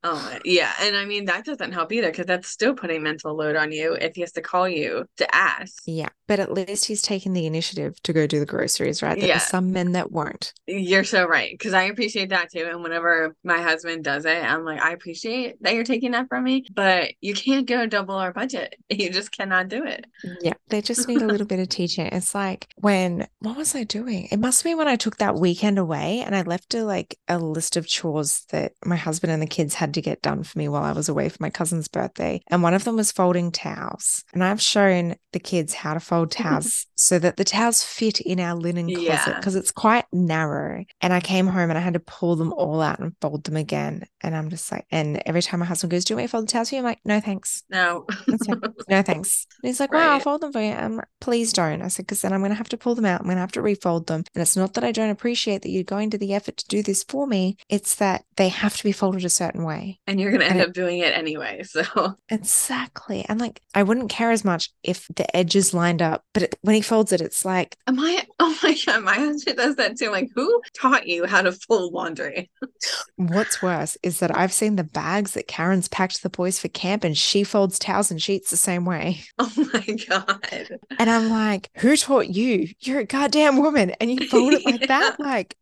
Oh, 0.06 0.37
yeah. 0.44 0.70
And 0.82 0.94
I 0.96 1.06
mean, 1.06 1.25
that 1.25 1.46
doesn't 1.46 1.73
help 1.73 1.90
either 1.90 2.11
because 2.11 2.26
that's 2.26 2.49
still 2.49 2.75
putting 2.75 3.02
mental 3.02 3.34
load 3.34 3.56
on 3.56 3.73
you 3.73 3.94
if 3.94 4.14
he 4.14 4.20
has 4.20 4.32
to 4.32 4.42
call 4.42 4.68
you 4.68 5.06
to 5.16 5.34
ask. 5.34 5.82
Yeah. 5.87 6.11
But 6.26 6.40
at 6.40 6.52
least 6.52 6.84
he's 6.84 7.00
taking 7.00 7.32
the 7.32 7.46
initiative 7.46 8.00
to 8.02 8.12
go 8.12 8.26
do 8.26 8.38
the 8.38 8.46
groceries, 8.46 9.02
right? 9.02 9.18
There 9.18 9.28
yeah. 9.28 9.37
are 9.38 9.40
some 9.40 9.73
men 9.73 9.92
that 9.92 10.12
won't. 10.12 10.52
You're 10.66 11.04
so 11.04 11.26
right. 11.26 11.50
Because 11.52 11.73
I 11.73 11.84
appreciate 11.84 12.28
that 12.30 12.50
too. 12.52 12.66
And 12.70 12.82
whenever 12.82 13.34
my 13.44 13.62
husband 13.62 14.04
does 14.04 14.26
it, 14.26 14.44
I'm 14.44 14.64
like, 14.64 14.80
I 14.80 14.92
appreciate 14.92 15.62
that 15.62 15.75
you're 15.75 15.84
taking 15.84 16.11
that 16.11 16.28
from 16.28 16.44
me, 16.44 16.64
but 16.75 17.12
you 17.23 17.32
can't 17.32 17.66
go 17.66 17.87
double 17.87 18.14
our 18.14 18.32
budget. 18.32 18.76
You 18.94 19.11
just 19.11 19.37
cannot 19.37 19.68
do 19.68 19.84
it. 19.84 20.06
Yeah. 20.40 20.52
They 20.68 20.80
just 20.80 21.08
need 21.08 21.20
a 21.20 21.26
little 21.26 21.46
bit 21.46 21.58
of 21.58 21.68
teaching. 21.68 22.06
It's 22.06 22.32
like 22.32 22.68
when, 22.76 23.26
what 23.40 23.56
was 23.56 23.75
I 23.75 23.82
doing? 23.82 24.28
It 24.30 24.38
must 24.38 24.62
be 24.62 24.75
when 24.75 24.87
I 24.87 24.94
took 24.94 25.16
that 25.16 25.34
weekend 25.34 25.78
away 25.78 26.23
and 26.25 26.34
I 26.34 26.42
left 26.42 26.75
a 26.75 26.84
like 26.84 27.18
a 27.26 27.38
list 27.38 27.76
of 27.76 27.88
chores 27.88 28.44
that 28.50 28.73
my 28.84 28.94
husband 28.94 29.32
and 29.32 29.42
the 29.42 29.46
kids 29.46 29.75
had 29.75 29.94
to 29.95 30.03
get 30.03 30.23
done 30.23 30.43
for 30.43 30.59
me 30.59 30.69
while 30.69 30.85
I 30.85 30.93
was 30.93 31.09
away 31.09 31.29
for 31.29 31.39
my 31.41 31.51
cousin's 31.51 31.89
birthday. 31.89 32.41
And 32.49 32.63
one 32.63 32.75
of 32.75 32.85
them 32.85 32.97
was 32.97 33.13
folding 33.13 33.51
towels. 33.51 34.25
And 34.33 34.45
I've 34.45 34.61
shown 34.61 35.17
the 35.33 35.41
kids 35.41 35.75
how 35.75 35.95
to 35.95 36.01
fold 36.01 36.31
towels 36.33 36.87
so 36.95 37.19
that 37.19 37.37
the 37.37 37.45
towels 37.45 37.83
fit 37.83 38.21
in 38.21 38.41
our 38.41 38.55
linen 38.55 38.93
closet 38.95 39.37
because 39.37 39.55
yeah. 39.55 39.61
it's 39.61 39.71
quite 39.71 40.05
narrow. 40.13 40.85
And 41.01 41.13
I 41.13 41.21
came 41.21 41.47
home 41.47 41.71
and 41.71 41.79
I 41.79 41.83
had 41.83 41.95
to 41.95 42.01
pull 42.01 42.37
them 42.37 42.53
all 42.53 42.81
out 42.81 43.01
and 43.01 43.15
fold 43.21 43.45
them 43.45 43.57
again. 43.57 44.07
And 44.21 44.37
I'm 44.37 44.51
just 44.51 44.71
like, 44.71 44.87
and 44.91 45.23
every 45.27 45.43
time 45.43 45.61
my 45.61 45.67
husband 45.67 45.91
goes, 45.91 46.05
Do 46.05 46.13
you 46.13 46.17
want 46.17 46.25
me 46.25 46.27
to 46.29 46.31
fold 46.31 46.49
the 46.49 46.53
towels 46.53 46.69
for 46.71 46.77
you? 46.77 46.81
I'm 46.81 46.85
like, 46.85 47.01
No, 47.05 47.21
thanks. 47.21 47.63
No. 47.71 48.07
no, 48.89 49.03
thanks. 49.03 49.47
And 49.63 49.69
he's 49.69 49.81
like, 49.81 49.93
right. 49.93 50.07
Wow, 50.07 50.13
I'll 50.15 50.21
fold 50.21 50.41
them 50.41 50.53
for 50.53 50.61
you. 50.61 50.73
I'm 50.73 50.97
like, 50.97 51.09
Please 51.21 51.53
don't. 51.53 51.83
I 51.83 51.89
said, 51.89 52.07
Because 52.07 52.23
then 52.23 52.33
I'm 52.33 52.41
going 52.41 52.51
to 52.51 52.57
have 52.57 52.69
to 52.71 52.77
pull 52.77 52.95
them 52.95 53.07
out. 53.07 53.21
I'm 53.21 53.27
going 53.27 53.37
to 53.37 53.41
have 53.41 53.53
to 53.53 53.63
refold 53.63 54.07
them. 54.07 54.25
And 54.35 54.43
it's 54.43 54.57
not 54.57 54.75
that 54.75 54.85
I 54.85 54.93
don't 54.93 55.11
appreciate 55.11 55.63
that 55.63 55.71
you're 55.71 55.85
going 55.85 56.11
to 56.11 56.19
the 56.19 56.35
effort 56.35 56.57
to 56.59 56.69
do 56.69 56.83
this 56.83 57.05
for 57.05 57.27
me, 57.27 57.57
it's 57.69 57.95
that 57.97 58.25
they 58.37 58.49
have 58.49 58.77
to 58.77 58.85
be 58.85 58.93
folded 58.93 59.25
a 59.25 59.31
certain 59.31 59.65
way. 59.65 59.84
And 60.07 60.21
you're 60.21 60.31
going 60.31 60.41
to 60.41 60.47
end 60.47 60.61
and 60.61 60.69
up 60.69 60.75
doing 60.75 60.99
it 60.99 61.17
anyway. 61.17 61.62
So, 61.64 62.14
exactly. 62.29 63.25
And 63.29 63.41
like, 63.41 63.61
I 63.75 63.83
wouldn't 63.83 64.11
care 64.11 64.31
as 64.31 64.45
much 64.45 64.71
if 64.82 65.06
the 65.15 65.35
edges 65.37 65.75
lined 65.75 66.02
up, 66.02 66.25
but 66.32 66.45
it, 66.45 66.58
when 66.63 66.75
he 66.75 66.80
folds 66.80 67.13
it, 67.13 67.21
it's 67.21 67.45
like, 67.45 67.76
Am 67.87 67.99
I? 67.99 68.26
Oh 68.39 68.56
my 68.63 68.76
God, 68.87 69.02
my 69.04 69.15
husband 69.15 69.56
does 69.56 69.76
that 69.76 69.99
too. 69.99 70.11
like, 70.11 70.30
who 70.35 70.61
taught 70.76 71.06
you 71.06 71.26
how 71.26 71.43
to 71.43 71.52
fold 71.52 71.93
laundry? 71.93 72.50
What's 73.17 73.63
worse 73.63 73.97
is 74.02 74.21
that 74.21 74.37
I've 74.37 74.52
seen 74.52 74.76
the 74.76 74.85
bags 74.85 75.32
that 75.32 75.49
Karen's 75.49 75.89
packed 75.89 76.23
the 76.23 76.30
boys 76.30 76.58
for 76.58 76.69
camp 76.69 77.04
and 77.04 77.17
she 77.17 77.45
folds 77.45 77.78
towels 77.78 78.11
and 78.11 78.21
sheets 78.21 78.50
the 78.50 78.56
same 78.56 78.85
way. 78.85 79.23
Oh 79.39 79.52
my 79.75 79.97
God. 80.08 80.69
And 80.99 81.11
I'm 81.11 81.28
like, 81.28 81.69
who 81.76 81.97
taught 81.97 82.28
you? 82.28 82.69
You're 82.80 83.00
a 83.00 83.04
goddamn 83.04 83.58
woman 83.58 83.91
and 84.00 84.11
you 84.11 84.26
fold 84.28 84.54
it 84.54 84.65
like 84.65 84.80
yeah. 84.82 84.87
that? 84.87 85.21
Like, 85.21 85.56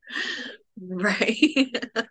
Right. 1.02 1.68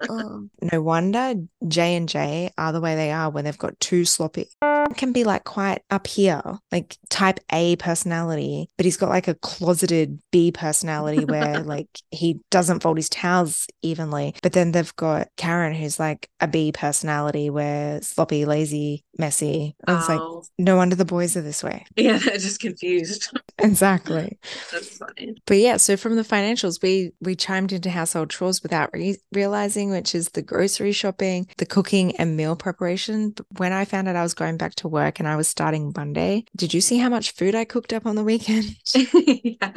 oh, 0.09 0.47
no 0.71 0.81
wonder 0.81 1.35
J 1.67 1.95
and 1.95 2.07
J 2.07 2.51
are 2.57 2.71
the 2.71 2.81
way 2.81 2.95
they 2.95 3.11
are 3.11 3.29
when 3.29 3.45
they've 3.45 3.57
got 3.57 3.79
too 3.79 4.05
sloppy. 4.05 4.47
Can 4.95 5.13
be 5.13 5.23
like 5.23 5.45
quite 5.45 5.83
up 5.89 6.07
here, 6.07 6.41
like 6.71 6.97
type 7.09 7.39
A 7.51 7.75
personality, 7.77 8.69
but 8.77 8.85
he's 8.85 8.97
got 8.97 9.09
like 9.09 9.27
a 9.27 9.35
closeted 9.35 10.19
B 10.31 10.51
personality 10.51 11.25
where 11.25 11.61
like 11.61 11.87
he 12.11 12.39
doesn't 12.49 12.81
fold 12.81 12.97
his 12.97 13.09
towels 13.09 13.67
evenly. 13.81 14.35
But 14.43 14.53
then 14.53 14.71
they've 14.71 14.95
got 14.95 15.29
Karen, 15.37 15.73
who's 15.73 15.99
like 15.99 16.29
a 16.39 16.47
B 16.47 16.71
personality 16.71 17.49
where 17.49 18.01
sloppy, 18.01 18.45
lazy, 18.45 19.05
messy. 19.17 19.75
And 19.87 19.97
it's 19.97 20.09
oh. 20.09 20.13
like 20.15 20.45
no 20.57 20.75
wonder 20.75 20.95
the 20.95 21.05
boys 21.05 21.37
are 21.37 21.41
this 21.41 21.63
way. 21.63 21.85
Yeah, 21.95 22.17
they're 22.17 22.37
just 22.37 22.59
confused. 22.59 23.31
exactly. 23.59 24.37
That's 24.71 24.97
funny. 24.97 25.35
But 25.45 25.57
yeah, 25.57 25.77
so 25.77 25.95
from 25.95 26.15
the 26.15 26.23
financials, 26.23 26.81
we 26.81 27.11
we 27.21 27.35
chimed 27.35 27.71
into 27.71 27.89
household 27.89 28.29
chores 28.29 28.50
without 28.61 28.89
re- 28.93 29.17
realizing, 29.31 29.91
which 29.91 30.15
is 30.15 30.29
the 30.29 30.41
grocery 30.41 30.91
shopping, 30.91 31.47
the 31.57 31.65
cooking, 31.65 32.15
and 32.17 32.35
meal 32.35 32.55
preparation. 32.55 33.31
But 33.31 33.45
when 33.57 33.71
I 33.71 33.85
found 33.85 34.07
out 34.07 34.15
I 34.15 34.23
was 34.23 34.33
going 34.33 34.57
back 34.57 34.75
to 34.75 34.87
work 34.87 35.19
and 35.19 35.27
I 35.27 35.35
was 35.35 35.47
starting 35.47 35.93
Monday, 35.95 36.45
did 36.55 36.73
you 36.73 36.81
see 36.81 36.97
how 36.97 37.09
much 37.09 37.31
food 37.31 37.55
I 37.55 37.65
cooked 37.65 37.93
up 37.93 38.05
on 38.05 38.15
the 38.15 38.23
weekend? 38.23 38.75
yeah, 38.95 39.71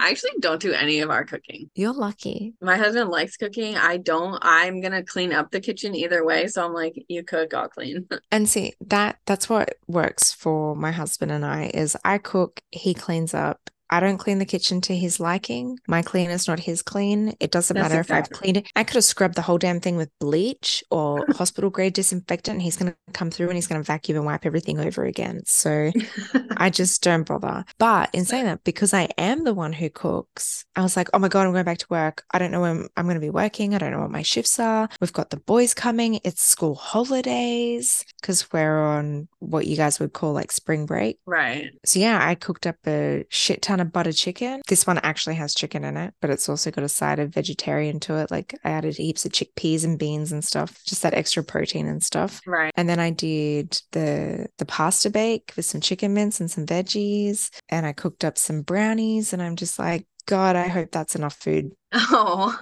I 0.00 0.10
actually 0.10 0.32
don't 0.40 0.60
do 0.60 0.72
any 0.72 1.00
of 1.00 1.10
our 1.10 1.24
cooking. 1.24 1.70
You're 1.74 1.92
lucky. 1.92 2.54
My 2.60 2.76
husband 2.76 3.10
likes 3.10 3.36
cooking. 3.36 3.76
I 3.76 3.98
don't. 3.98 4.38
I'm 4.42 4.80
gonna 4.80 5.02
clean 5.02 5.32
up 5.32 5.50
the 5.50 5.60
kitchen 5.60 5.94
either 5.94 6.24
way. 6.24 6.46
So 6.46 6.64
I'm 6.64 6.72
like, 6.72 7.04
you 7.08 7.22
cook, 7.22 7.52
I'll 7.54 7.68
clean. 7.68 8.08
and 8.30 8.48
see 8.48 8.74
that 8.80 9.18
that's 9.26 9.48
what 9.48 9.76
works 9.86 10.32
for 10.32 10.74
my 10.74 10.92
husband 10.92 11.32
and 11.32 11.44
I 11.44 11.70
is 11.74 11.96
I 12.04 12.18
cook, 12.18 12.60
he 12.70 12.94
cleans 12.94 13.34
up, 13.34 13.70
I 13.90 14.00
don't 14.00 14.18
clean 14.18 14.38
the 14.38 14.44
kitchen 14.44 14.80
to 14.82 14.96
his 14.96 15.20
liking. 15.20 15.78
My 15.86 16.02
clean 16.02 16.30
is 16.30 16.48
not 16.48 16.60
his 16.60 16.82
clean. 16.82 17.34
It 17.40 17.50
doesn't 17.50 17.74
That's 17.74 17.88
matter 17.88 18.00
exactly. 18.00 18.18
if 18.18 18.24
I've 18.24 18.30
cleaned 18.30 18.56
it. 18.58 18.68
I 18.74 18.84
could 18.84 18.96
have 18.96 19.04
scrubbed 19.04 19.34
the 19.36 19.42
whole 19.42 19.58
damn 19.58 19.80
thing 19.80 19.96
with 19.96 20.10
bleach 20.18 20.82
or 20.90 21.24
hospital 21.36 21.70
grade 21.70 21.94
disinfectant. 21.94 22.62
he's 22.62 22.76
going 22.76 22.92
to 22.92 23.12
come 23.12 23.30
through 23.30 23.48
and 23.48 23.54
he's 23.56 23.66
going 23.66 23.80
to 23.80 23.86
vacuum 23.86 24.16
and 24.16 24.26
wipe 24.26 24.44
everything 24.44 24.80
over 24.80 25.04
again. 25.04 25.42
So 25.46 25.92
I 26.56 26.70
just 26.70 27.02
don't 27.02 27.26
bother. 27.26 27.64
But 27.78 28.10
in 28.12 28.24
saying 28.24 28.44
that, 28.46 28.64
because 28.64 28.92
I 28.92 29.08
am 29.18 29.44
the 29.44 29.54
one 29.54 29.72
who 29.72 29.88
cooks, 29.88 30.64
I 30.74 30.82
was 30.82 30.96
like, 30.96 31.08
oh 31.14 31.18
my 31.18 31.28
God, 31.28 31.46
I'm 31.46 31.52
going 31.52 31.64
back 31.64 31.78
to 31.78 31.86
work. 31.88 32.24
I 32.32 32.38
don't 32.38 32.50
know 32.50 32.62
when 32.62 32.88
I'm 32.96 33.04
going 33.04 33.14
to 33.14 33.20
be 33.20 33.30
working. 33.30 33.74
I 33.74 33.78
don't 33.78 33.92
know 33.92 34.00
what 34.00 34.10
my 34.10 34.22
shifts 34.22 34.58
are. 34.58 34.88
We've 35.00 35.12
got 35.12 35.30
the 35.30 35.38
boys 35.38 35.74
coming. 35.74 36.20
It's 36.24 36.42
school 36.42 36.74
holidays 36.74 38.04
because 38.20 38.52
we're 38.52 38.82
on 38.82 39.28
what 39.38 39.66
you 39.66 39.76
guys 39.76 40.00
would 40.00 40.12
call 40.12 40.32
like 40.32 40.52
spring 40.52 40.86
break. 40.86 41.18
Right. 41.26 41.70
So 41.84 42.00
yeah, 42.00 42.18
I 42.20 42.34
cooked 42.34 42.66
up 42.66 42.76
a 42.86 43.24
shit 43.28 43.62
ton 43.62 43.75
of 43.80 43.92
butter 43.92 44.12
chicken. 44.12 44.60
This 44.68 44.86
one 44.86 44.98
actually 44.98 45.36
has 45.36 45.54
chicken 45.54 45.84
in 45.84 45.96
it, 45.96 46.14
but 46.20 46.30
it's 46.30 46.48
also 46.48 46.70
got 46.70 46.84
a 46.84 46.88
side 46.88 47.18
of 47.18 47.34
vegetarian 47.34 48.00
to 48.00 48.16
it. 48.16 48.30
Like 48.30 48.58
I 48.64 48.70
added 48.70 48.96
heaps 48.96 49.24
of 49.24 49.32
chickpeas 49.32 49.84
and 49.84 49.98
beans 49.98 50.32
and 50.32 50.44
stuff, 50.44 50.82
just 50.84 51.02
that 51.02 51.14
extra 51.14 51.42
protein 51.42 51.86
and 51.86 52.02
stuff. 52.02 52.40
Right. 52.46 52.72
And 52.76 52.88
then 52.88 53.00
I 53.00 53.10
did 53.10 53.80
the 53.92 54.48
the 54.58 54.66
pasta 54.66 55.10
bake 55.10 55.52
with 55.56 55.64
some 55.64 55.80
chicken 55.80 56.14
mince 56.14 56.40
and 56.40 56.50
some 56.50 56.66
veggies, 56.66 57.50
and 57.68 57.86
I 57.86 57.92
cooked 57.92 58.24
up 58.24 58.38
some 58.38 58.62
brownies. 58.62 59.32
And 59.32 59.42
I'm 59.42 59.56
just 59.56 59.78
like, 59.78 60.06
God, 60.26 60.56
I 60.56 60.68
hope 60.68 60.90
that's 60.90 61.16
enough 61.16 61.34
food 61.34 61.72
Oh, 61.98 62.56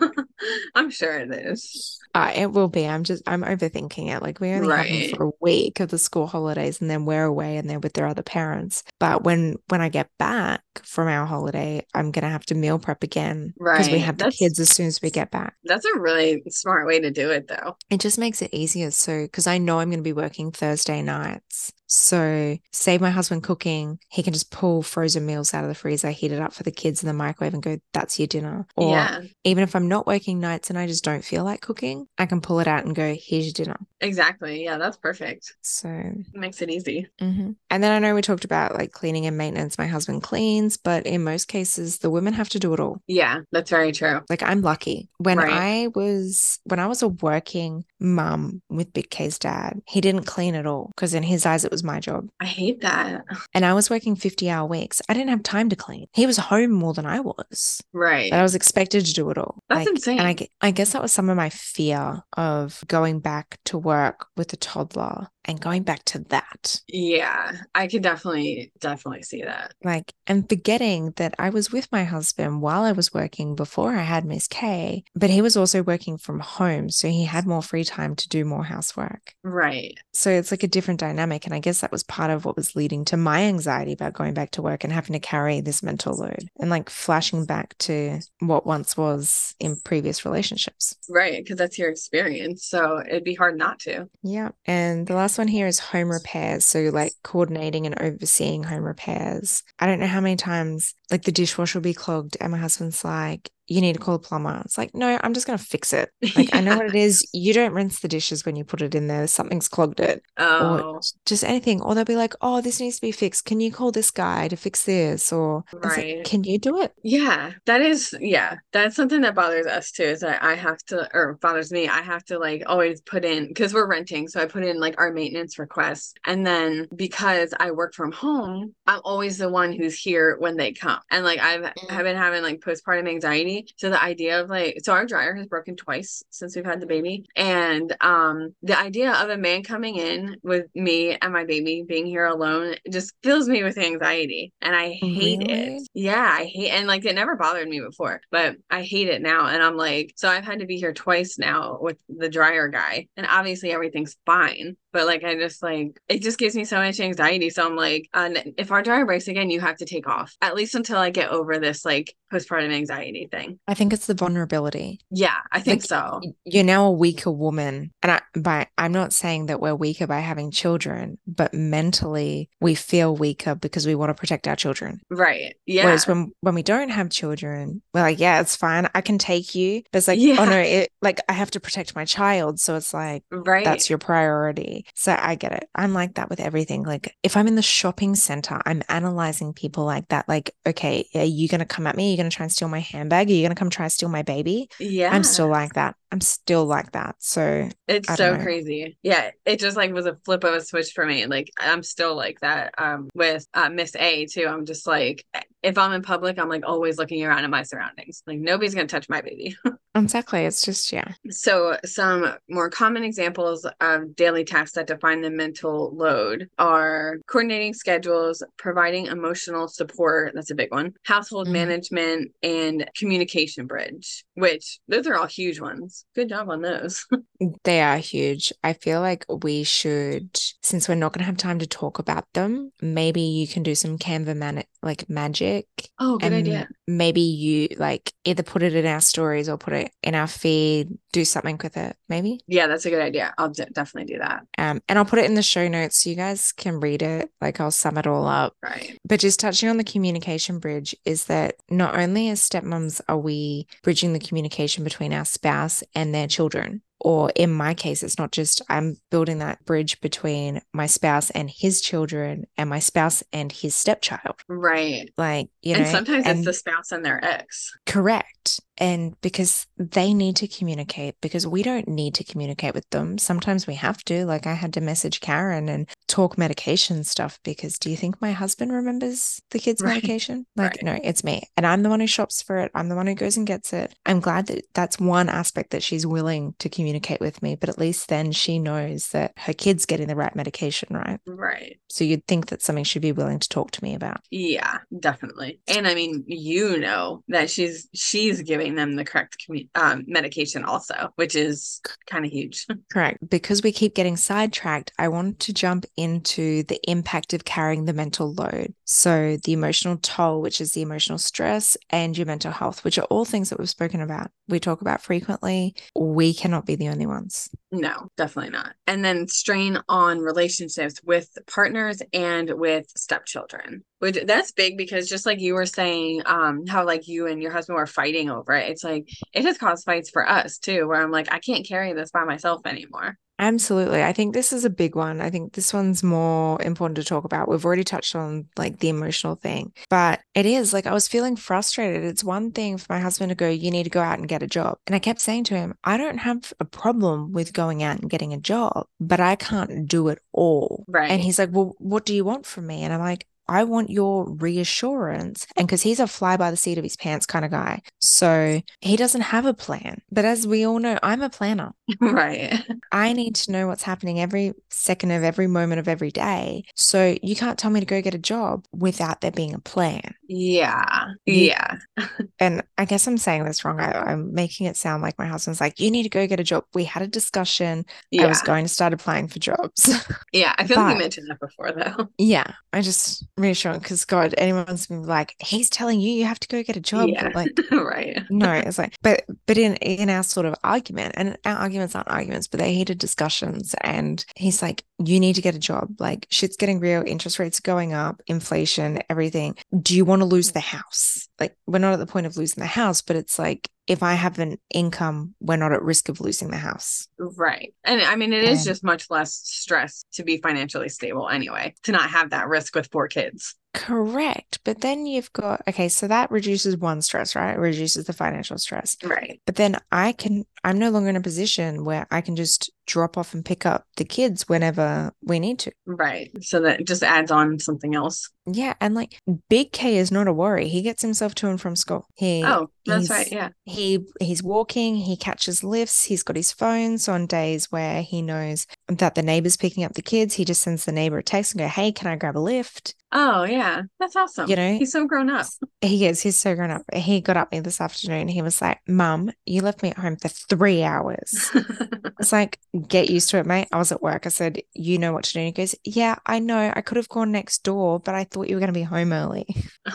I'm 0.75 0.91
sure 0.91 1.19
it 1.19 1.33
is. 1.33 1.99
Uh, 2.15 2.33
it 2.35 2.53
will 2.53 2.69
be. 2.69 2.87
I'm 2.87 3.03
just 3.03 3.23
I'm 3.27 3.43
overthinking 3.43 4.15
it. 4.15 4.23
Like 4.23 4.41
we 4.41 4.53
only 4.53 4.69
right. 4.69 4.89
have 4.89 5.11
them 5.11 5.17
for 5.17 5.25
a 5.27 5.33
week 5.41 5.81
of 5.81 5.91
the 5.91 5.99
school 5.99 6.29
holidays, 6.29 6.81
and 6.81 6.89
then 6.89 7.05
we're 7.05 7.25
away, 7.25 7.57
and 7.57 7.69
they're 7.69 7.81
with 7.81 7.95
their 7.95 8.07
other 8.07 8.23
parents. 8.23 8.85
But 9.01 9.25
when 9.25 9.57
when 9.69 9.81
I 9.81 9.89
get 9.89 10.09
back 10.19 10.63
from 10.85 11.09
our 11.09 11.27
holiday, 11.27 11.85
I'm 11.95 12.13
gonna 12.13 12.31
have 12.31 12.47
to 12.47 12.55
meal 12.55 12.79
prep 12.79 13.03
again 13.03 13.53
because 13.59 13.87
right. 13.87 13.93
we 13.93 13.99
have 13.99 14.19
the 14.19 14.31
kids 14.31 14.61
as 14.61 14.71
soon 14.71 14.87
as 14.87 15.03
we 15.03 15.11
get 15.11 15.33
back. 15.33 15.55
That's 15.65 15.85
a 15.85 15.99
really 15.99 16.43
smart 16.49 16.87
way 16.87 17.01
to 17.01 17.11
do 17.11 17.31
it, 17.31 17.49
though. 17.49 17.77
It 17.91 18.01
just 18.01 18.19
makes 18.19 18.41
it 18.41 18.55
easier. 18.55 18.93
So 18.93 19.25
because 19.25 19.49
I 19.49 19.59
know 19.59 19.81
I'm 19.81 19.91
gonna 19.91 20.03
be 20.03 20.13
working 20.13 20.53
Thursday 20.53 21.03
nights, 21.03 21.73
so, 21.87 22.57
save 22.73 23.01
my 23.01 23.11
husband 23.11 23.43
cooking, 23.43 23.99
he 24.09 24.23
can 24.23 24.33
just 24.33 24.51
pull 24.51 24.83
frozen 24.83 25.27
meals 25.27 25.53
out 25.53 25.65
of 25.65 25.69
the 25.69 25.75
freezer, 25.75 26.11
heat 26.11 26.33
it 26.33 26.41
up 26.41 26.53
for 26.53 26.63
the 26.63 26.73
kids 26.73 27.03
in 27.03 27.07
the 27.07 27.13
microwave, 27.13 27.55
and 27.55 27.63
go, 27.63 27.79
that's 27.93 28.19
your 28.19 28.27
dinner. 28.27 28.67
Or 28.75 28.91
yeah. 28.91 29.21
Even 29.45 29.63
if 29.63 29.75
I'm 29.75 29.89
not 29.89 30.07
working 30.07 30.41
nights 30.41 30.71
and 30.71 30.79
I 30.79 30.87
just 30.87 31.05
don't 31.05 31.25
feel 31.25 31.45
like 31.45 31.61
cooking, 31.61 32.07
I 32.19 32.27
can 32.27 32.41
pull 32.41 32.61
it 32.61 32.69
out 32.69 32.85
and 32.85 32.95
go, 32.95 33.17
here's 33.19 33.47
your 33.47 33.53
dinner. 33.53 33.79
Exactly. 34.01 34.65
Yeah, 34.65 34.79
that's 34.79 34.97
perfect. 34.97 35.55
So, 35.63 35.89
it 35.89 36.35
makes 36.35 36.63
it 36.63 36.71
easy. 36.71 37.09
Mm-hmm. 37.21 37.53
And 37.71 37.83
then 37.83 37.93
I 37.93 37.99
know 37.99 38.15
we 38.15 38.23
talked 38.23 38.45
about 38.45 38.75
like 38.75 38.93
cleaning 38.93 39.27
and 39.27 39.37
maintenance. 39.37 39.79
My 39.79 39.87
husband 39.87 40.23
cleans, 40.23 40.77
but 40.77 41.07
in 41.07 41.25
most 41.25 41.49
cases, 41.49 41.99
the 41.99 42.11
women 42.11 42.35
have 42.35 42.49
to 42.51 42.59
do 42.59 42.75
it 42.75 42.81
all. 42.81 43.01
Yeah, 43.07 43.41
that's 43.53 43.71
very 43.71 43.93
true. 43.93 44.21
Like, 44.29 44.43
I'm 44.43 44.63
lucky. 44.63 45.09
When 45.19 45.39
right. 45.39 45.53
I 45.53 45.87
was, 45.95 46.61
when 46.65 46.79
I 46.79 46.87
was 46.87 47.03
a 47.03 47.09
working 47.09 47.85
mum 48.05 48.63
with 48.69 48.93
Big 48.93 49.11
K's 49.11 49.39
dad, 49.39 49.81
he 49.87 50.01
didn't 50.01 50.25
clean 50.25 50.55
at 50.55 50.67
all 50.67 50.93
because 50.95 51.15
in 51.15 51.23
his 51.23 51.47
eyes, 51.47 51.65
it 51.65 51.71
was 51.71 51.83
my 51.83 52.01
job. 52.01 52.29
I 52.41 52.47
hate 52.47 52.81
that. 52.83 53.25
And 53.53 53.65
I 53.65 53.75
was 53.75 53.91
working 53.91 54.17
50 54.17 54.49
hour 54.51 54.69
weeks. 54.69 55.01
I 55.09 55.15
didn't 55.15 55.31
have 55.31 55.43
time 55.43 55.69
to 55.71 55.77
clean. 55.77 56.07
He 56.13 56.27
was 56.27 56.37
home 56.37 56.71
more 56.71 56.95
than 56.95 57.07
I 57.07 57.21
was. 57.21 57.83
Right. 57.93 58.31
But 58.31 58.39
I 58.39 58.43
was 58.43 58.55
expected 58.55 59.05
to 59.07 59.13
do 59.13 59.31
it 59.31 59.39
all. 59.39 59.63
That's 59.69 59.87
like, 59.87 59.89
insane. 59.89 60.19
And 60.19 60.29
I, 60.29 60.49
I 60.61 60.71
guess 60.71 60.93
that 60.93 61.03
was 61.03 61.13
some 61.13 61.31
of 61.31 61.37
my 61.37 61.51
fear 61.51 62.23
of 62.37 62.83
going 62.87 63.21
back 63.21 63.59
to 63.67 63.79
work 63.79 64.27
with 64.37 64.53
a 64.53 64.57
toddler 64.57 65.29
and 65.45 65.61
going 65.61 65.83
back 65.83 66.05
to 66.07 66.21
that. 66.31 66.81
Yeah, 66.89 67.53
I 67.75 67.87
could 67.87 68.03
definitely, 68.03 68.73
definitely 68.81 69.23
see 69.23 69.43
that. 69.43 69.75
Like, 69.83 70.13
and 70.27 70.49
forgetting 70.49 71.13
that 71.17 71.35
I 71.39 71.51
was 71.51 71.71
with 71.71 71.91
my 71.93 72.05
husband 72.05 72.63
while 72.63 72.83
I 72.83 72.93
was 72.93 73.13
working 73.13 73.55
before 73.55 73.93
I 73.93 74.03
had 74.03 74.25
Miss 74.25 74.49
K, 74.49 75.05
but 75.15 75.31
he 75.31 75.43
was 75.43 75.57
also 75.57 75.83
working 75.83 76.17
from 76.17 76.41
home. 76.41 76.91
So 76.91 77.09
he 77.09 77.25
had 77.25 77.47
more 77.47 77.63
free 77.63 77.85
time 77.85 78.17
to 78.17 78.29
do 78.29 78.45
more 78.45 78.65
housework. 78.65 79.35
Right. 79.43 79.99
So 80.13 80.31
it's 80.31 80.51
like 80.51 80.63
a 80.63 80.69
different 80.69 81.01
dynamic. 81.01 81.45
And 81.45 81.55
I 81.55 81.59
guess 81.59 81.81
that 81.81 81.93
was 81.93 82.03
part 82.05 82.31
of 82.31 82.45
what 82.45 82.57
was 82.57 82.77
leading 82.77 83.05
to 83.07 83.17
my 83.17 83.43
anxiety 83.43 83.93
about 83.93 84.15
going 84.15 84.35
back 84.35 84.53
to 84.53 84.63
work 84.63 84.85
and 84.85 84.93
having 84.93 85.13
to 85.13 85.19
carry 85.19 85.61
this 85.61 85.83
mental 85.83 86.15
load 86.17 86.49
and 86.59 86.71
like 86.71 86.89
flashing 86.89 87.45
back 87.45 87.77
to 87.79 88.21
what 88.41 88.67
once 88.67 88.97
was 88.97 89.55
in 89.61 89.77
previous 89.85 90.25
relationships. 90.25 90.97
Right. 91.09 91.43
Because 91.43 91.59
that's 91.59 91.79
your 91.79 91.91
experience. 91.91 92.65
So 92.65 93.01
it'd 93.07 93.25
be 93.25 93.35
hard 93.35 93.59
not 93.59 93.81
to. 93.81 94.09
Yeah. 94.23 94.51
And 94.67 95.07
the 95.07 95.15
last 95.15 95.34
last 95.35 95.39
one 95.39 95.49
here 95.49 95.67
is 95.67 95.81
home 95.81 96.13
repairs. 96.13 96.65
So, 96.65 96.91
like 96.93 97.13
coordinating 97.25 97.87
and 97.87 98.01
overseeing 98.01 98.63
home 98.63 98.85
repairs. 98.85 99.65
I 99.81 99.87
don't 99.87 99.99
know 99.99 100.07
how 100.07 100.21
many 100.21 100.37
times, 100.37 100.95
like, 101.11 101.23
the 101.23 101.33
dishwasher 101.33 101.79
will 101.79 101.85
be 101.85 101.95
clogged, 101.95 102.37
and 102.41 102.53
my 102.53 102.59
husband's 102.59 103.05
like, 103.05 103.51
you 103.67 103.81
need 103.81 103.95
to 103.95 103.99
call 103.99 104.17
a 104.17 104.19
plumber. 104.19 104.61
It's 104.65 104.77
like, 104.77 104.95
no, 104.95 105.19
I'm 105.23 105.33
just 105.33 105.47
going 105.47 105.59
to 105.59 105.65
fix 105.65 105.93
it. 105.93 106.11
Like, 106.37 106.49
yeah. 106.49 106.57
I 106.59 106.61
know 106.63 106.77
what 106.77 106.87
it 106.87 106.95
is. 106.97 107.27
You 107.33 107.53
don't 107.55 107.73
rinse 107.73 108.01
the 108.01 108.09
dishes 108.09 108.45
when 108.45 108.57
you 108.57 108.65
put 108.65 108.83
it 108.83 108.95
in 108.95 109.07
there. 109.07 109.27
Something's 109.29 109.69
clogged 109.69 110.01
it. 110.01 110.23
Oh. 110.37 110.95
Or 110.95 111.01
just 111.27 111.45
anything. 111.45 111.81
Or 111.81 111.95
they'll 111.95 112.05
be 112.05 112.17
like, 112.17 112.35
oh, 112.41 112.61
this 112.61 112.81
needs 112.81 112.97
to 112.97 113.03
be 113.03 113.13
fixed. 113.13 113.45
Can 113.45 113.61
you 113.61 113.71
call 113.71 113.93
this 113.93 114.11
guy 114.11 114.49
to 114.49 114.57
fix 114.57 114.85
this? 114.85 115.33
Or, 115.33 115.65
right. 115.73 116.17
Like, 116.17 116.25
can 116.25 116.43
you 116.43 116.59
do 116.59 116.81
it? 116.81 116.93
Yeah. 117.05 117.53
That 117.67 117.83
is, 117.83 118.15
yeah. 118.21 118.57
That's 118.73 118.97
something 118.97 119.21
that 119.21 119.37
bothers 119.37 119.67
us 119.67 119.93
too, 119.93 120.03
is 120.03 120.21
that 120.21 120.43
I 120.43 120.55
have 120.55 120.79
to, 120.87 121.09
or 121.15 121.39
bothers 121.41 121.71
me. 121.71 121.89
I 121.89 122.03
have 122.03 122.25
to 122.25 122.39
like 122.39 122.65
always 122.67 123.01
put 123.01 123.25
in, 123.25 123.47
because 123.47 123.73
we're 123.73 123.89
renting. 123.89 124.27
So 124.27 124.41
I 124.41 124.47
put 124.47 124.65
in 124.65 124.81
like 124.81 124.97
our 124.99 125.13
maintenance 125.13 125.59
requests. 125.59 126.15
And 126.27 126.45
then 126.45 126.89
because 126.97 127.55
I 127.61 127.71
work 127.71 127.95
from 127.95 128.11
home, 128.11 128.75
I'm 128.87 129.01
always 129.05 129.39
the 129.39 129.49
one 129.49 129.73
who's 129.73 129.97
here 129.97 130.37
when 130.39 130.57
they 130.57 130.73
come. 130.73 130.94
And 131.11 131.25
like 131.25 131.41
I've, 131.41 131.63
mm. 131.63 131.91
I've 131.91 132.05
been 132.05 132.17
having 132.17 132.43
like 132.43 132.61
postpartum 132.61 133.09
anxiety 133.09 133.67
so 133.77 133.91
the 133.91 134.03
idea 134.03 134.41
of 134.41 134.49
like, 134.49 134.79
so 134.83 134.93
our 134.93 135.07
dryer 135.07 135.35
has 135.35 135.47
broken 135.47 135.77
twice 135.77 136.23
since 136.31 136.57
we've 136.57 136.65
had 136.65 136.81
the 136.81 136.87
baby. 136.87 137.25
And 137.37 137.95
um, 138.01 138.55
the 138.63 138.79
idea 138.79 139.13
of 139.13 139.31
a 139.31 139.37
man 139.37 139.63
coming 139.63 139.97
in 139.97 140.37
with 140.43 140.67
me 140.75 141.17
and 141.21 141.33
my 141.33 141.45
baby 141.45 141.85
being 141.87 142.07
here 142.07 142.27
alone 142.27 142.77
just 142.91 143.15
fills 143.23 143.49
me 143.49 143.63
with 143.63 143.79
anxiety. 143.79 144.53
And 144.61 144.75
I 144.75 144.91
hate 144.91 145.41
really? 145.41 145.77
it. 145.77 145.89
Yeah, 145.95 146.29
I 146.33 146.45
hate 146.45 146.71
and 146.71 146.87
like 146.87 147.05
it 147.05 147.15
never 147.15 147.37
bothered 147.37 147.69
me 147.69 147.81
before, 147.81 148.21
but 148.31 148.57
I 148.71 148.83
hate 148.83 149.09
it 149.09 149.23
now. 149.23 149.47
And 149.47 149.63
I'm 149.63 149.77
like, 149.77 150.13
so 150.17 150.29
I've 150.29 150.45
had 150.45 150.61
to 150.61 150.67
be 150.67 150.77
here 150.77 150.93
twice 150.93 151.39
now 151.39 151.79
with 151.81 151.99
the 152.09 152.29
dryer 152.29 152.69
guy. 152.69 153.09
And 153.17 153.27
obviously 153.29 153.73
everything's 153.73 154.17
fine 154.27 154.77
but 154.95 155.07
like 155.07 155.25
I 155.25 155.35
just 155.35 155.63
like 155.63 156.01
it 156.09 156.23
just 156.23 156.39
gives 156.39 156.55
me 156.55 156.65
so 156.65 156.79
much 156.79 157.01
anxiety. 157.01 157.51
So 157.51 157.67
I'm 157.67 157.77
like, 157.77 158.09
uh, 158.15 158.31
if 158.57 158.71
our 158.71 158.81
dryer 158.81 159.05
breaks 159.05 159.29
again, 159.29 159.51
you 159.51 159.61
have 159.61 159.77
to 159.79 159.85
take 159.85 160.07
off 160.07 160.35
at 160.41 160.55
least 160.55 160.73
until 160.85 160.99
I 160.99 161.09
get 161.09 161.31
over 161.31 161.59
this 161.59 161.83
like 161.85 162.15
postpartum 162.31 162.73
anxiety 162.73 163.27
thing. 163.31 163.59
I 163.67 163.75
think 163.75 163.93
it's 163.93 164.07
the 164.07 164.15
vulnerability. 164.15 165.01
Yeah, 165.11 165.37
I 165.51 165.61
think 165.61 165.83
like, 165.83 165.89
so. 165.89 166.21
You're 166.45 166.65
now 166.65 166.87
a 166.87 166.91
weaker 166.91 167.31
woman, 167.31 167.91
and 168.03 168.13
I 168.13 168.21
by 168.37 168.67
I'm 168.77 168.93
not 168.93 169.15
saying 169.15 169.47
that 169.47 169.61
we're 169.61 169.75
weaker 169.75 170.07
by 170.07 170.21
having 170.21 170.51
children, 170.51 171.19
but 171.27 171.55
mentally 171.55 172.51
we 172.61 172.75
feel 172.75 173.17
weaker 173.17 173.55
because 173.55 173.87
we 173.87 173.95
want 173.95 174.11
to 174.11 174.15
protect 174.15 174.47
our 174.47 174.57
children. 174.57 175.01
Right. 175.11 175.55
Yeah. 175.65 175.87
Whereas 175.87 176.07
when 176.07 176.33
when 176.41 176.55
we 176.55 176.63
don't 176.63 176.91
have 176.91 177.09
children, 177.09 177.81
we're 177.95 178.03
like, 178.03 178.19
yeah, 178.19 178.41
it's 178.41 178.57
fine, 178.57 178.89
I 178.95 179.01
can 179.01 179.17
take 179.17 179.55
you. 179.55 179.83
But 179.91 179.99
it's 179.99 180.09
like, 180.09 180.19
oh, 180.19 180.23
yeah. 180.23 180.37
oh 180.39 180.45
no, 180.45 180.59
it 180.59 180.91
like 181.01 181.21
I 181.29 181.33
have 181.33 181.51
to 181.53 181.61
protect 181.61 181.97
my 181.97 182.05
child, 182.05 182.61
so 182.61 182.77
it's 182.77 182.93
like, 182.93 183.25
right, 183.31 183.65
that's 183.65 183.89
your 183.89 183.99
priority. 183.99 184.85
So 184.95 185.17
I 185.19 185.37
get 185.37 185.53
it. 185.53 185.69
I'm 185.75 185.95
like 185.95 186.15
that 186.15 186.29
with 186.29 186.41
everything. 186.41 186.83
Like 186.83 187.17
if 187.23 187.37
I'm 187.37 187.47
in 187.47 187.55
the 187.55 187.63
shopping 187.63 188.15
center, 188.17 188.61
I'm 188.67 188.83
analyzing 188.89 189.55
people 189.55 189.85
like 189.85 190.09
that. 190.09 190.29
Like, 190.29 190.51
okay, 190.67 190.74
are 190.83 191.25
you 191.25 191.49
going 191.49 191.61
to 191.61 191.65
come 191.65 191.87
at 191.87 191.97
me? 191.97 192.09
Are 192.09 192.11
you 192.11 192.17
going 192.17 192.31
to 192.31 192.35
try 192.35 192.45
and 192.45 192.53
steal 192.53 192.69
my 192.69 192.81
handbag? 192.81 193.29
Are 193.29 193.33
you 193.33 193.43
going 193.43 193.55
to 193.55 193.59
come 193.59 193.71
try 193.71 193.85
and 193.85 193.93
steal 193.93 194.09
my 194.09 194.23
baby? 194.23 194.69
Yeah. 194.79 195.11
I'm 195.13 195.25
still 195.25 195.49
like 195.49 195.75
that. 195.75 195.97
I'm 196.11 196.21
still 196.21 196.65
like 196.65 196.93
that. 196.93 197.17
So 197.19 197.69
it's 197.89 198.15
so 198.15 198.37
know. 198.37 198.43
crazy. 198.43 198.97
Yeah. 199.03 199.31
It 199.45 199.61
just 199.61 199.77
like 199.77 199.93
was 199.93 200.07
a 200.07 200.17
flip 200.25 200.45
of 200.45 200.55
a 200.55 200.61
switch 200.61 200.93
for 200.93 201.05
me. 201.05 201.27
Like 201.27 201.51
I'm 201.59 201.83
still 201.83 202.15
like 202.15 202.41
that 202.41 202.75
um, 202.79 203.11
with 203.15 203.47
uh, 203.53 203.69
Miss 203.69 203.95
A 203.97 204.27
too. 204.27 204.47
I'm 204.47 204.65
just 204.65 204.87
like, 204.87 205.27
if 205.65 205.79
I'm 205.79 205.93
in 205.93 206.03
public, 206.03 206.39
I'm 206.39 206.49
like 206.49 206.63
always 206.67 206.99
looking 206.99 207.25
around 207.25 207.43
at 207.45 207.51
my 207.51 207.63
surroundings. 207.63 208.23
Like 208.27 208.39
nobody's 208.39 208.75
going 208.75 208.87
to 208.87 208.95
touch 208.95 209.09
my 209.09 209.23
baby. 209.23 209.57
exactly. 209.95 210.45
It's 210.45 210.63
just, 210.63 210.93
yeah. 210.93 211.13
So, 211.31 211.79
some 211.85 212.35
more 212.51 212.69
common 212.69 213.03
examples 213.03 213.67
of 213.81 214.15
daily 214.15 214.45
tasks 214.45 214.75
that 214.75 214.87
define 214.87 215.23
the 215.23 215.31
mental 215.31 215.95
load 215.97 216.51
are 216.59 217.17
coordinating 217.27 217.73
schedules, 217.73 218.43
providing 218.59 219.07
emotional 219.07 219.67
support. 219.67 220.33
That's 220.35 220.51
a 220.51 220.55
big 220.55 220.71
one. 220.71 220.93
Household 221.05 221.47
mm-hmm. 221.47 221.55
management 221.55 222.33
and 222.43 222.89
communication 222.95 223.67
bridge, 223.67 224.25
which 224.35 224.79
those 224.87 225.07
are 225.07 225.17
all 225.17 225.27
huge 225.27 225.61
ones. 225.61 226.05
Good 226.15 226.29
job 226.29 226.51
on 226.51 226.61
those. 226.61 227.07
they 227.65 227.81
are 227.81 227.97
huge. 227.97 228.53
I 228.63 228.75
feel 228.75 229.01
like 229.01 229.25
we 229.43 229.65
should, 229.65 230.29
since 230.63 230.89
we're 230.89 230.95
not 230.95 231.15
going 231.15 231.21
to 231.21 231.27
have 231.27 231.39
time 231.39 231.59
to 231.61 231.67
talk 231.67 231.99
about 231.99 232.31
them, 232.35 232.71
maybe 232.83 233.23
you 233.23 233.49
can 233.49 233.63
do 233.63 233.75
some 233.75 233.97
Canva 233.97 234.37
man- 234.37 234.65
like 234.83 235.09
magic. 235.09 235.54
Oh, 235.99 236.19
good 236.19 236.33
idea. 236.33 236.69
Maybe 236.87 237.21
you 237.21 237.69
like 237.79 238.13
either 238.25 238.43
put 238.43 238.63
it 238.63 238.75
in 238.75 238.87
our 238.87 239.01
stories 239.01 239.49
or 239.49 239.57
put 239.57 239.73
it 239.73 239.93
in 240.03 240.15
our 240.15 240.27
feed, 240.27 240.99
do 241.13 241.25
something 241.25 241.59
with 241.63 241.77
it, 241.77 241.97
maybe. 242.09 242.41
Yeah, 242.47 242.67
that's 242.67 242.87
a 242.87 242.91
good 242.91 243.03
idea. 243.03 243.33
I'll 243.39 243.51
d- 243.51 243.65
definitely 243.73 244.13
do 244.13 244.19
that. 244.21 244.47
Um, 244.59 244.83
and 244.89 244.99
I'll 244.99 245.05
put 245.05 245.19
it 245.19 245.27
in 245.27 245.35
the 245.35 245.43
show 245.43 245.69
notes 245.69 246.03
so 246.03 246.11
you 246.11 246.17
guys 246.17 246.53
can 246.53 246.81
read 246.81 247.03
it. 247.03 247.31
Like 247.41 247.61
I'll 247.61 247.71
sum 247.71 247.99
it 247.99 248.07
all 248.07 248.27
up. 248.27 248.55
Right. 248.63 248.99
But 249.07 249.21
just 249.21 249.41
touching 249.41 249.69
on 249.69 249.77
the 249.77 249.85
communication 249.85 250.59
bridge 250.59 250.95
is 251.05 251.27
that 251.27 251.57
not 251.71 251.97
only 251.97 252.29
as 252.29 252.41
stepmoms 252.41 253.01
are 253.09 253.19
we 253.19 253.67
bridging 253.83 254.13
the 254.13 254.19
communication 254.19 254.85
between 254.85 255.13
our 255.13 255.25
spouse 255.25 255.83
and 255.95 256.15
their 256.15 256.27
children, 256.27 256.83
or 257.05 257.31
in 257.37 257.53
my 257.53 257.75
case, 257.75 258.03
it's 258.03 258.19
not 258.19 258.33
just 258.33 258.63
I'm 258.71 258.97
building 259.11 259.39
that 259.39 259.63
bridge 259.67 260.01
between 260.01 260.63
my 260.73 260.87
spouse 260.87 261.29
and 261.31 261.51
his 261.51 261.83
children 261.83 262.47
and 262.57 262.71
my 262.71 262.79
spouse 262.79 263.23
and 263.31 263.53
his 263.53 263.77
stepchild. 263.77 264.41
Right. 264.49 265.13
Like, 265.19 265.51
you 265.61 265.75
know, 265.75 265.81
and 265.81 265.85
know, 265.85 265.93
sometimes 265.93 266.27
and 266.27 266.39
it's 266.39 266.47
the 266.47 266.53
spouse 266.55 266.93
and 266.93 267.05
their 267.05 267.23
ex. 267.23 267.73
Correct. 267.85 268.61
And 268.79 269.21
because 269.21 269.67
they 269.77 270.13
need 270.13 270.37
to 270.37 270.49
communicate, 270.49 271.17
because 271.21 271.47
we 271.47 271.63
don't 271.63 271.89
need 271.89 272.15
to 272.15 272.25
communicate 272.25 272.75
with 272.75 272.89
them. 272.91 273.19
Sometimes 273.19 273.67
we 273.67 273.75
have 273.75 274.03
to. 274.05 274.27
Like, 274.27 274.47
I 274.47 274.55
had 274.55 274.73
to 274.75 274.81
message 274.81 275.21
Karen 275.21 275.69
and 275.69 275.89
talk 276.09 276.37
medication 276.37 277.05
stuff 277.05 277.39
because 277.45 277.79
do 277.79 277.91
you 277.91 277.97
think 277.97 278.21
my 278.21 278.33
husband 278.33 278.73
remembers 278.73 279.41
the 279.51 279.59
kids' 279.59 279.83
right. 279.83 279.95
medication? 279.95 280.47
Like, 280.57 280.73
right. 280.73 280.83
no, 280.83 281.01
it's 281.03 281.25
me. 281.25 281.43
And 281.57 281.67
I'm 281.67 281.83
the 281.83 281.89
one 281.89 282.01
who 282.01 282.07
shops 282.07 282.43
for 282.43 282.59
it. 282.59 282.71
I'm 282.75 282.89
the 282.89 282.97
one 282.97 283.07
who 283.07 283.15
goes 283.15 283.37
and 283.37 283.47
gets 283.47 283.73
it. 283.73 283.95
I'm 284.07 284.21
glad 284.21 284.47
that 284.49 284.65
that's 284.75 284.99
one 284.99 285.29
aspect 285.29 285.71
that 285.71 285.83
she's 285.83 286.07
willing 286.07 286.55
to 286.59 286.69
communicate 286.69 287.21
with 287.21 287.43
me, 287.43 287.55
but 287.55 287.69
at 287.69 287.79
least 287.79 288.09
then 288.09 288.33
she 288.33 288.59
knows 288.59 289.09
that 289.09 289.33
her 289.39 289.53
kid's 289.53 289.87
getting 289.87 290.09
the 290.09 290.17
right 290.17 290.35
medication, 290.35 290.89
right? 290.97 291.21
Right. 291.27 291.79
So 291.89 292.05
you'd 292.05 292.27
think 292.27 292.47
that 292.47 292.63
something 292.63 292.85
she'd 292.85 293.03
be 293.03 293.13
willing 293.13 293.39
to 293.39 293.49
talk 293.49 293.71
to 293.73 293.85
me 293.85 293.95
about. 293.95 294.21
Yeah, 294.31 294.79
definitely. 294.99 295.61
And 295.69 295.87
I 295.87 295.95
mean, 295.95 296.25
you 296.27 296.79
know 296.79 297.23
that 297.29 297.51
she's 297.51 297.89
she's 297.95 298.43
giving 298.43 298.64
them 298.71 298.97
the 298.97 299.05
correct 299.05 299.45
commu- 299.47 299.69
um, 299.75 300.05
medication 300.07 300.65
also, 300.65 301.11
which 301.17 301.35
is 301.35 301.81
kind 302.07 302.25
of 302.25 302.31
huge. 302.31 302.67
Correct. 302.93 303.19
Because 303.29 303.63
we 303.63 303.73
keep 303.73 303.95
getting 303.95 304.17
sidetracked, 304.17 304.93
I 304.99 305.09
want 305.09 305.41
to 305.41 305.53
jump 305.53 305.85
into 305.97 306.63
the 306.65 306.81
impact 306.91 307.35
of 307.35 307.45
carrying 307.45 307.85
the 307.85 307.93
mental 307.93 308.33
load. 308.33 308.75
So 308.85 309.37
the 309.45 309.53
emotional 309.53 309.99
toll, 309.99 310.41
which 310.41 310.61
is 310.61 310.73
the 310.73 310.83
emotional 310.83 311.19
stress, 311.19 311.77
and 311.91 312.17
your 312.17 312.27
mental 312.27 312.53
health, 312.53 312.85
which 312.85 312.99
are 312.99 313.07
all 313.11 313.25
things 313.25 313.51
that 313.51 313.59
we've 313.59 313.69
spoken 313.69 314.01
about. 314.01 314.31
We 314.49 314.61
talk 314.61 314.81
about 314.81 315.03
frequently. 315.03 315.75
We 315.95 316.35
cannot 316.35 316.67
be 316.67 316.77
the 316.77 316.89
only 316.89 317.07
ones. 317.07 317.51
No, 317.73 318.11
definitely 318.17 318.51
not. 318.51 318.75
And 318.87 319.05
then 319.05 319.29
strain 319.29 319.79
on 319.89 320.21
relationships 320.21 321.01
with 321.03 321.29
partners 321.47 322.03
and 322.13 322.51
with 322.51 322.87
stepchildren. 322.97 323.85
Which 324.05 324.19
that's 324.27 324.53
big 324.53 324.77
because 324.77 325.09
just 325.09 325.25
like 325.25 325.41
you 325.41 325.55
were 325.55 325.65
saying, 325.65 326.21
um, 326.27 326.67
how 326.67 326.85
like 326.85 327.09
you 327.09 327.27
and 327.27 327.41
your 327.41 327.51
husband 327.51 327.77
were 327.79 327.87
fighting 327.87 328.29
over 328.29 328.53
it, 328.53 328.69
it's 328.69 328.85
like 328.85 329.09
it 329.33 329.47
has 329.47 329.57
caused 329.57 329.87
fights 329.87 330.11
for 330.11 330.29
us 330.29 330.59
too, 330.59 330.87
where 330.87 331.01
I'm 331.01 331.11
like, 331.11 331.33
I 331.33 331.39
can't 331.39 331.67
carry 331.67 331.95
this 331.95 332.11
by 332.11 332.25
myself 332.25 332.67
anymore. 332.67 333.17
Absolutely. 333.39 334.03
I 334.03 334.13
think 334.13 334.35
this 334.35 334.53
is 334.53 334.67
a 334.67 334.71
big 334.71 334.95
one. 334.95 335.23
I 335.23 335.31
think 335.31 335.55
this 335.55 335.73
one's 335.73 336.03
more 336.03 336.61
important 336.61 336.97
to 336.97 337.05
talk 337.05 337.25
about. 337.25 337.49
We've 337.49 337.65
already 337.65 337.83
touched 337.83 338.15
on 338.15 338.47
like 338.59 338.81
the 338.81 338.91
emotional 338.91 339.37
thing, 339.37 339.73
but 339.89 340.21
it 340.35 340.45
is 340.45 340.75
like 340.75 340.85
I 340.87 340.93
was 340.93 341.09
feeling 341.09 341.35
frustrated. 341.35 342.05
It's 342.05 342.23
one 342.23 342.53
thing 342.53 342.77
for 342.77 342.93
my 342.93 343.01
husband 343.01 343.31
to 343.31 343.35
go, 343.35 343.49
you 343.49 343.71
need 343.71 343.85
to 343.85 343.91
go 343.91 344.03
out 344.03 344.19
and 344.19 344.29
get 344.29 344.43
a 344.43 344.47
job. 344.47 344.77
And 344.87 344.95
I 344.95 344.99
kept 344.99 345.21
saying 345.23 345.45
to 345.45 345.57
him, 345.57 345.75
I 345.83 345.97
don't 345.97 346.19
have 346.19 346.53
a 346.61 346.67
problem 346.67 347.33
with 347.33 347.55
going 347.55 347.83
out 347.83 348.01
and 348.01 348.11
getting 348.11 348.35
a 348.35 348.39
job, 348.39 348.87
but 349.01 349.19
I 349.19 349.35
can't 349.35 349.89
do 349.89 350.09
it 350.09 350.19
all. 350.33 350.85
Right. 350.89 351.11
And 351.11 351.23
he's 351.23 351.39
like, 351.39 351.51
well, 351.53 351.75
what 351.79 352.05
do 352.05 352.15
you 352.15 352.25
want 352.25 352.45
from 352.45 352.67
me? 352.67 352.83
And 352.83 352.93
I'm 352.93 353.01
like, 353.01 353.27
I 353.49 353.65
want 353.65 353.91
your 353.91 354.29
reassurance. 354.29 355.47
And 355.57 355.67
because 355.67 355.83
he's 355.83 356.01
a 356.01 356.07
fly 356.07 356.37
by 356.37 356.51
the 356.51 356.57
seat 356.57 356.79
of 356.79 356.85
his 356.85 356.97
pants 356.97 357.27
kind 357.27 357.45
of 357.45 357.51
guy. 357.51 357.83
So 358.01 358.63
he 358.81 358.97
doesn't 358.97 359.23
have 359.23 359.47
a 359.47 359.55
plan. 359.55 360.03
But 360.11 360.25
as 360.25 360.47
we 360.47 360.67
all 360.67 360.79
know, 360.79 360.99
I'm 361.03 361.23
a 361.23 361.31
planner. 361.31 361.73
Right. 362.01 362.63
I 362.93 363.13
need 363.13 363.35
to 363.37 363.53
know 363.53 363.67
what's 363.67 363.83
happening 363.83 364.21
every 364.21 364.53
second 364.71 365.11
of 365.11 365.25
every 365.25 365.47
moment 365.47 365.81
of 365.81 365.89
every 365.89 366.11
day. 366.11 366.65
So 366.77 367.17
you 367.23 367.35
can't 367.35 367.59
tell 367.59 367.71
me 367.71 367.81
to 367.81 367.87
go 367.87 368.01
get 368.03 368.15
a 368.15 368.19
job 368.19 368.67
without 368.73 369.21
there 369.21 369.31
being 369.31 369.55
a 369.55 369.59
plan. 369.59 370.15
Yeah. 370.29 371.07
Yeah. 371.27 371.79
and 372.39 372.63
I 372.79 372.85
guess 372.85 373.07
I'm 373.07 373.19
saying 373.19 373.45
this 373.45 373.65
wrong. 373.65 373.81
I, 373.81 374.13
am 374.13 374.33
making 374.33 374.67
it 374.67 374.77
sound 374.77 375.03
like 375.03 375.19
my 375.19 375.27
husband's 375.27 375.61
like, 375.61 375.81
you 375.81 375.91
need 375.91 376.05
to 376.05 376.09
go 376.09 376.27
get 376.27 376.41
a 376.41 376.45
job. 376.45 376.65
We 376.75 376.85
had 376.85 377.03
a 377.03 377.09
discussion. 377.09 377.85
Yeah. 378.11 378.25
I 378.25 378.27
was 378.27 378.43
going 378.43 378.65
to 378.65 378.69
start 378.69 378.93
applying 378.93 379.29
for 379.29 379.39
jobs. 379.39 380.07
yeah. 380.33 380.55
I 380.59 380.67
feel 380.67 380.77
but, 380.77 380.83
like 380.83 380.95
you 380.95 381.01
mentioned 381.01 381.31
that 381.31 381.41
before, 381.41 381.73
though. 381.73 382.09
Yeah. 382.19 382.53
I 382.73 382.81
just 382.81 383.25
reassuring 383.37 383.81
because 383.81 384.05
God, 384.05 384.35
anyone's 384.39 384.87
been 384.87 385.03
like, 385.03 385.35
he's 385.39 385.69
telling 385.69 386.01
you 386.01 386.13
you 386.13 386.25
have 386.25 386.41
to 386.41 386.49
go 386.49 386.63
get 386.63 386.77
a 386.77 386.81
job. 386.81 387.09
Yeah. 387.09 387.31
Like, 387.35 387.51
right. 387.71 388.23
No, 388.31 388.53
it's 388.53 388.79
like, 388.79 388.97
but, 389.03 389.25
but 389.47 389.59
in, 389.59 389.77
in 389.77 390.11
our 390.11 390.23
sort 390.23 390.47
of 390.47 390.55
argument, 390.63 391.15
and 391.17 391.37
our 391.45 391.57
arguments 391.57 391.95
aren't 391.95 392.09
arguments, 392.09 392.47
but 392.47 392.61
they're 392.61 392.69
heated 392.69 392.99
discussions. 392.99 393.75
And 393.83 394.25
he's 394.37 394.63
like, 394.63 394.85
you 394.99 395.19
need 395.21 395.35
to 395.35 395.43
get 395.43 395.55
a 395.55 395.59
job. 395.59 395.89
Like, 395.99 396.27
shit's 396.31 396.57
getting 396.57 396.81
real. 396.81 397.03
Interest 397.07 397.39
rates 397.39 397.61
going 397.61 397.93
up, 397.93 398.21
inflation, 398.27 399.01
everything. 399.11 399.57
Do 399.81 399.97
you 399.97 400.05
want 400.05 400.21
to 400.21 400.27
lose 400.27 400.51
mm. 400.51 400.55
the 400.55 400.61
house? 400.61 401.29
Like, 401.41 401.57
we're 401.67 401.79
not 401.79 401.95
at 401.95 401.99
the 401.99 402.07
point 402.07 402.27
of 402.27 402.37
losing 402.37 402.61
the 402.61 402.67
house, 402.67 403.03
but 403.03 403.17
it's 403.17 403.39
like, 403.39 403.69
if 403.87 404.03
I 404.03 404.15
have 404.15 404.39
an 404.39 404.59
income, 404.73 405.35
we're 405.41 405.57
not 405.57 405.73
at 405.73 405.83
risk 405.83 406.09
of 406.09 406.21
losing 406.21 406.51
the 406.51 406.57
house. 406.57 407.07
Right. 407.19 407.75
And 407.85 408.01
I 408.01 408.17
mean, 408.17 408.33
it 408.33 408.45
and, 408.45 408.49
is 408.49 408.65
just 408.65 408.83
much 408.83 409.11
less 409.11 409.35
stress 409.35 410.05
to 410.15 410.25
be 410.25 410.39
financially 410.39 410.89
stable 410.89 411.29
anyway, 411.29 411.75
to 411.83 411.93
not 411.93 412.11
have 412.11 412.31
that 412.31 412.49
risk 412.49 412.75
with 412.75 412.89
four 412.91 413.09
kids. 413.09 413.55
Correct. 413.75 414.61
But 414.65 414.81
then 414.81 415.05
you've 415.05 415.33
got, 415.33 415.63
okay, 415.69 415.89
so 415.89 416.07
that 416.09 416.31
reduces 416.31 416.77
one 416.77 417.03
stress, 417.03 417.35
right? 417.35 417.55
It 417.55 417.59
reduces 417.59 418.07
the 418.07 418.13
financial 418.13 418.57
stress. 418.57 418.97
Right. 419.03 419.41
But 419.45 419.57
then 419.57 419.79
I 419.93 420.13
can, 420.13 420.47
I'm 420.63 420.79
no 420.79 420.91
longer 420.91 421.11
in 421.11 421.17
a 421.17 421.21
position 421.21 421.85
where 421.85 422.07
I 422.11 422.21
can 422.21 422.37
just 422.37 422.71
drop 422.87 423.17
off 423.17 423.35
and 423.35 423.45
pick 423.45 423.67
up 423.67 423.87
the 423.97 424.05
kids 424.05 424.49
whenever 424.49 425.13
we 425.23 425.39
need 425.41 425.59
to. 425.61 425.73
Right. 425.87 426.31
So 426.43 426.61
that 426.61 426.85
just 426.87 427.03
adds 427.03 427.31
on 427.31 427.59
something 427.59 427.95
else. 427.95 428.31
Yeah. 428.47 428.75
And 428.81 428.95
like 428.95 429.19
Big 429.49 429.73
K 429.73 429.97
is 429.97 430.11
not 430.11 430.29
a 430.29 430.33
worry. 430.33 430.69
He 430.69 430.83
gets 430.83 431.03
himself 431.03 431.35
to 431.37 431.49
and 431.49 431.61
from 431.61 431.77
school. 431.77 432.07
He, 432.15 432.45
oh, 432.45 432.71
that's 432.85 433.09
right. 433.09 433.31
Yeah. 433.31 433.51
He, 433.65 434.05
he's 434.21 434.43
walking, 434.43 434.97
he 434.97 435.17
catches 435.17 435.65
lifts, 435.65 436.05
he's 436.05 436.23
got 436.23 436.37
his 436.37 436.53
phone. 436.53 436.99
So 436.99 437.15
on 437.15 437.27
days 437.27 437.73
where 437.73 438.03
he 438.03 438.21
knows 438.21 438.67
that 438.89 439.15
the 439.15 439.23
neighbor's 439.23 439.57
picking 439.57 439.85
up 439.85 439.95
the 439.95 440.03
kids, 440.03 440.35
he 440.35 440.45
just 440.45 440.63
sends 440.63 440.85
the 440.85 440.93
neighbor 440.93 441.19
a 441.19 441.23
text 441.23 441.53
and 441.53 441.61
go, 441.61 441.69
Hey, 441.69 441.93
can 441.93 442.09
I 442.09 442.17
grab 442.17 442.37
a 442.37 442.39
lift? 442.39 442.95
Oh 443.17 443.45
yeah, 443.45 443.83
that's 444.01 444.17
awesome. 444.17 444.51
You 444.51 444.57
know, 444.57 444.77
he's 444.77 444.91
so 444.91 445.07
grown 445.07 445.31
up. 445.31 445.47
He 445.81 446.05
is. 446.05 446.21
He's 446.21 446.37
so 446.37 446.57
grown 446.57 446.73
up. 446.73 446.83
He 446.93 447.21
got 447.21 447.37
up 447.37 447.53
me 447.53 447.61
this 447.61 447.81
afternoon. 447.81 448.27
He 448.27 448.43
was 448.43 448.61
like, 448.61 448.81
"Mum, 448.89 449.31
you 449.47 449.63
left 449.63 449.85
me 449.85 449.91
at 449.91 449.99
home 449.99 450.17
for 450.17 450.27
three 450.27 450.83
hours." 450.83 451.49
it's 452.19 452.33
like, 452.33 452.59
get 452.89 453.11
used 453.11 453.31
to 453.31 453.39
it, 453.39 453.47
mate. 453.47 453.69
I 453.73 453.79
was 453.79 453.93
at 453.93 454.03
work. 454.03 454.27
I 454.27 454.31
said, 454.31 454.63
"You 454.75 454.99
know 454.99 455.13
what 455.13 455.25
to 455.25 455.33
do." 455.33 455.39
And 455.41 455.47
he 455.47 455.53
goes, 455.53 455.75
"Yeah, 455.85 456.17
I 456.27 456.39
know. 456.39 456.73
I 456.75 456.81
could 456.81 456.97
have 456.97 457.09
gone 457.09 457.33
next 457.33 457.63
door, 457.63 458.01
but 458.01 458.15
I 458.15 458.25
thought 458.25 458.49
you 458.49 458.57
were 458.57 458.61
going 458.61 458.73
to 458.73 458.79
be 458.79 458.83
home 458.83 459.13
early." 459.13 459.47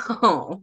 Oh. 0.10 0.62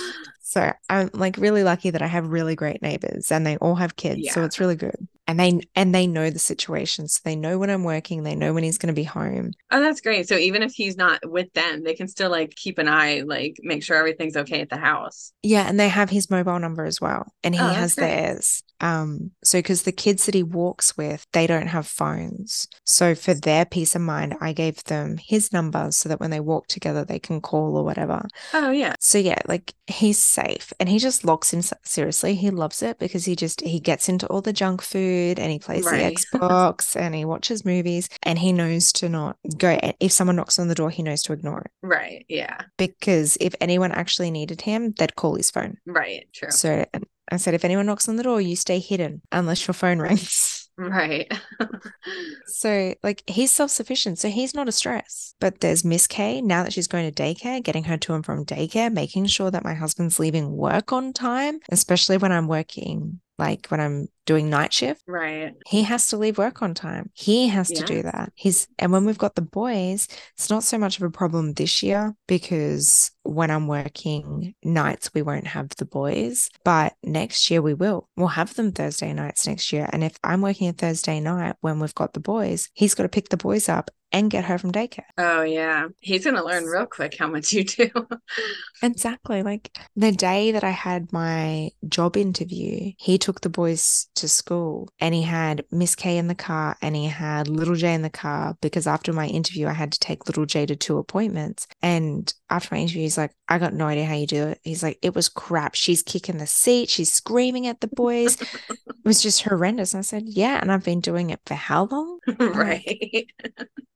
so 0.42 0.72
I'm 0.88 1.10
like 1.12 1.36
really 1.36 1.64
lucky 1.64 1.90
that 1.90 2.02
I 2.02 2.06
have 2.06 2.28
really 2.28 2.56
great 2.56 2.82
neighbors, 2.82 3.30
and 3.30 3.46
they 3.46 3.56
all 3.58 3.76
have 3.76 3.96
kids, 3.96 4.20
yeah. 4.22 4.32
so 4.32 4.44
it's 4.44 4.60
really 4.60 4.76
good 4.76 5.08
and 5.28 5.38
they 5.38 5.60
and 5.76 5.94
they 5.94 6.06
know 6.06 6.30
the 6.30 6.38
situation 6.38 7.06
so 7.06 7.20
they 7.22 7.36
know 7.36 7.58
when 7.58 7.70
i'm 7.70 7.84
working 7.84 8.22
they 8.22 8.34
know 8.34 8.52
when 8.52 8.64
he's 8.64 8.78
going 8.78 8.92
to 8.92 8.98
be 8.98 9.04
home 9.04 9.52
oh 9.70 9.80
that's 9.80 10.00
great 10.00 10.26
so 10.26 10.36
even 10.36 10.62
if 10.62 10.72
he's 10.72 10.96
not 10.96 11.20
with 11.24 11.52
them 11.52 11.84
they 11.84 11.94
can 11.94 12.08
still 12.08 12.30
like 12.30 12.54
keep 12.56 12.78
an 12.78 12.88
eye 12.88 13.22
like 13.24 13.56
make 13.62 13.84
sure 13.84 13.96
everything's 13.96 14.36
okay 14.36 14.60
at 14.60 14.70
the 14.70 14.76
house 14.76 15.32
yeah 15.42 15.68
and 15.68 15.78
they 15.78 15.88
have 15.88 16.10
his 16.10 16.30
mobile 16.30 16.58
number 16.58 16.84
as 16.84 17.00
well 17.00 17.30
and 17.44 17.54
he 17.54 17.60
oh, 17.60 17.68
has 17.68 17.94
great. 17.94 18.06
theirs 18.06 18.62
um 18.80 19.30
so 19.42 19.58
because 19.58 19.82
the 19.82 19.92
kids 19.92 20.26
that 20.26 20.34
he 20.34 20.42
walks 20.42 20.96
with 20.96 21.26
they 21.32 21.46
don't 21.46 21.68
have 21.68 21.86
phones 21.86 22.66
so 22.84 23.14
for 23.14 23.34
their 23.34 23.64
peace 23.64 23.94
of 23.94 24.02
mind 24.02 24.34
i 24.40 24.52
gave 24.52 24.82
them 24.84 25.16
his 25.18 25.52
number 25.52 25.90
so 25.90 26.08
that 26.08 26.20
when 26.20 26.30
they 26.30 26.40
walk 26.40 26.66
together 26.66 27.04
they 27.04 27.18
can 27.18 27.40
call 27.40 27.76
or 27.76 27.84
whatever 27.84 28.26
oh 28.54 28.70
yeah 28.70 28.94
so 29.00 29.18
yeah 29.18 29.38
like 29.46 29.74
he's 29.86 30.18
safe 30.18 30.72
and 30.78 30.88
he 30.88 30.98
just 30.98 31.24
locks 31.24 31.50
himself 31.50 31.80
seriously 31.84 32.34
he 32.34 32.50
loves 32.50 32.82
it 32.82 32.98
because 32.98 33.24
he 33.24 33.34
just 33.34 33.60
he 33.62 33.80
gets 33.80 34.08
into 34.08 34.26
all 34.28 34.40
the 34.40 34.52
junk 34.52 34.82
food 34.82 35.38
and 35.38 35.50
he 35.52 35.58
plays 35.58 35.84
right. 35.84 36.14
the 36.14 36.38
Xbox 36.38 36.96
and 36.96 37.14
he 37.14 37.24
watches 37.24 37.64
movies 37.64 38.08
and 38.22 38.38
he 38.38 38.52
knows 38.52 38.92
to 38.92 39.08
not 39.08 39.36
go. 39.56 39.78
If 40.00 40.12
someone 40.12 40.36
knocks 40.36 40.58
on 40.58 40.68
the 40.68 40.74
door, 40.74 40.90
he 40.90 41.02
knows 41.02 41.22
to 41.22 41.32
ignore 41.32 41.60
it. 41.62 41.70
Right. 41.82 42.24
Yeah. 42.28 42.58
Because 42.76 43.36
if 43.40 43.54
anyone 43.60 43.92
actually 43.92 44.30
needed 44.30 44.60
him, 44.62 44.92
they'd 44.92 45.16
call 45.16 45.36
his 45.36 45.50
phone. 45.50 45.78
Right. 45.86 46.26
True. 46.34 46.50
So 46.50 46.84
I 47.30 47.36
said, 47.36 47.54
if 47.54 47.64
anyone 47.64 47.86
knocks 47.86 48.08
on 48.08 48.16
the 48.16 48.22
door, 48.22 48.40
you 48.40 48.56
stay 48.56 48.78
hidden 48.78 49.22
unless 49.32 49.66
your 49.66 49.74
phone 49.74 49.98
rings. 49.98 50.54
Right. 50.80 51.28
so, 52.46 52.94
like, 53.02 53.24
he's 53.26 53.50
self 53.50 53.72
sufficient. 53.72 54.20
So, 54.20 54.28
he's 54.28 54.54
not 54.54 54.68
a 54.68 54.72
stress. 54.72 55.34
But 55.40 55.58
there's 55.58 55.84
Miss 55.84 56.06
K 56.06 56.40
now 56.40 56.62
that 56.62 56.72
she's 56.72 56.86
going 56.86 57.12
to 57.12 57.22
daycare, 57.22 57.60
getting 57.60 57.82
her 57.82 57.96
to 57.96 58.14
and 58.14 58.24
from 58.24 58.46
daycare, 58.46 58.92
making 58.92 59.26
sure 59.26 59.50
that 59.50 59.64
my 59.64 59.74
husband's 59.74 60.20
leaving 60.20 60.52
work 60.52 60.92
on 60.92 61.12
time, 61.12 61.58
especially 61.68 62.16
when 62.16 62.30
I'm 62.30 62.46
working 62.46 63.18
like 63.38 63.68
when 63.68 63.80
I'm 63.80 64.08
doing 64.26 64.50
night 64.50 64.74
shift. 64.74 65.02
Right. 65.06 65.54
He 65.66 65.84
has 65.84 66.08
to 66.08 66.18
leave 66.18 66.36
work 66.36 66.60
on 66.60 66.74
time. 66.74 67.10
He 67.14 67.48
has 67.48 67.68
to 67.68 67.82
do 67.84 68.02
that. 68.02 68.32
He's 68.34 68.68
and 68.78 68.92
when 68.92 69.04
we've 69.04 69.16
got 69.16 69.36
the 69.36 69.42
boys, 69.42 70.06
it's 70.36 70.50
not 70.50 70.64
so 70.64 70.76
much 70.76 70.98
of 70.98 71.02
a 71.02 71.10
problem 71.10 71.54
this 71.54 71.82
year 71.82 72.14
because 72.26 73.10
when 73.22 73.50
I'm 73.50 73.66
working 73.68 74.54
nights, 74.62 75.10
we 75.14 75.22
won't 75.22 75.46
have 75.46 75.70
the 75.70 75.86
boys. 75.86 76.50
But 76.64 76.94
next 77.02 77.50
year 77.50 77.62
we 77.62 77.74
will. 77.74 78.08
We'll 78.16 78.28
have 78.28 78.54
them 78.54 78.72
Thursday 78.72 79.12
nights 79.12 79.46
next 79.46 79.72
year. 79.72 79.88
And 79.92 80.04
if 80.04 80.18
I'm 80.22 80.42
working 80.42 80.68
a 80.68 80.72
Thursday 80.72 81.20
night 81.20 81.56
when 81.60 81.80
we've 81.80 81.94
got 81.94 82.12
the 82.12 82.20
boys, 82.20 82.68
he's 82.74 82.94
got 82.94 83.04
to 83.04 83.08
pick 83.08 83.30
the 83.30 83.36
boys 83.36 83.68
up 83.68 83.90
and 84.12 84.30
get 84.30 84.44
her 84.44 84.58
from 84.58 84.72
daycare. 84.72 85.04
Oh 85.18 85.42
yeah. 85.42 85.88
He's 86.00 86.24
going 86.24 86.36
to 86.36 86.44
learn 86.44 86.64
real 86.64 86.86
quick 86.86 87.16
how 87.18 87.26
much 87.26 87.52
you 87.52 87.64
do. 87.64 87.90
exactly. 88.82 89.42
Like 89.42 89.76
the 89.96 90.12
day 90.12 90.52
that 90.52 90.64
I 90.64 90.70
had 90.70 91.12
my 91.12 91.70
job 91.88 92.16
interview, 92.16 92.92
he 92.96 93.18
took 93.18 93.40
the 93.40 93.50
boys 93.50 94.08
to 94.16 94.28
school 94.28 94.88
and 94.98 95.14
he 95.14 95.22
had 95.22 95.64
Miss 95.70 95.94
K 95.94 96.16
in 96.16 96.28
the 96.28 96.34
car 96.34 96.76
and 96.80 96.96
he 96.96 97.06
had 97.06 97.48
little 97.48 97.74
J 97.74 97.94
in 97.94 98.02
the 98.02 98.10
car 98.10 98.56
because 98.60 98.86
after 98.86 99.12
my 99.12 99.26
interview 99.26 99.66
I 99.66 99.72
had 99.72 99.92
to 99.92 100.00
take 100.00 100.26
little 100.26 100.46
J 100.46 100.64
to 100.66 100.76
two 100.76 100.98
appointments. 100.98 101.66
And 101.82 102.32
after 102.48 102.74
my 102.74 102.80
interview 102.80 103.02
he's 103.02 103.18
like, 103.18 103.32
I 103.48 103.58
got 103.58 103.74
no 103.74 103.86
idea 103.86 104.06
how 104.06 104.14
you 104.14 104.26
do 104.26 104.48
it. 104.48 104.60
He's 104.62 104.82
like, 104.82 104.98
it 105.02 105.14
was 105.14 105.28
crap. 105.28 105.74
She's 105.74 106.02
kicking 106.02 106.38
the 106.38 106.46
seat, 106.46 106.88
she's 106.88 107.12
screaming 107.12 107.66
at 107.66 107.80
the 107.80 107.88
boys. 107.88 108.40
it 108.70 108.78
was 109.04 109.22
just 109.22 109.42
horrendous. 109.42 109.92
And 109.92 109.98
I 109.98 110.02
said, 110.02 110.22
Yeah, 110.26 110.58
and 110.60 110.72
I've 110.72 110.84
been 110.84 111.00
doing 111.00 111.30
it 111.30 111.40
for 111.44 111.54
how 111.54 111.84
long? 111.86 112.18
right. 112.38 113.26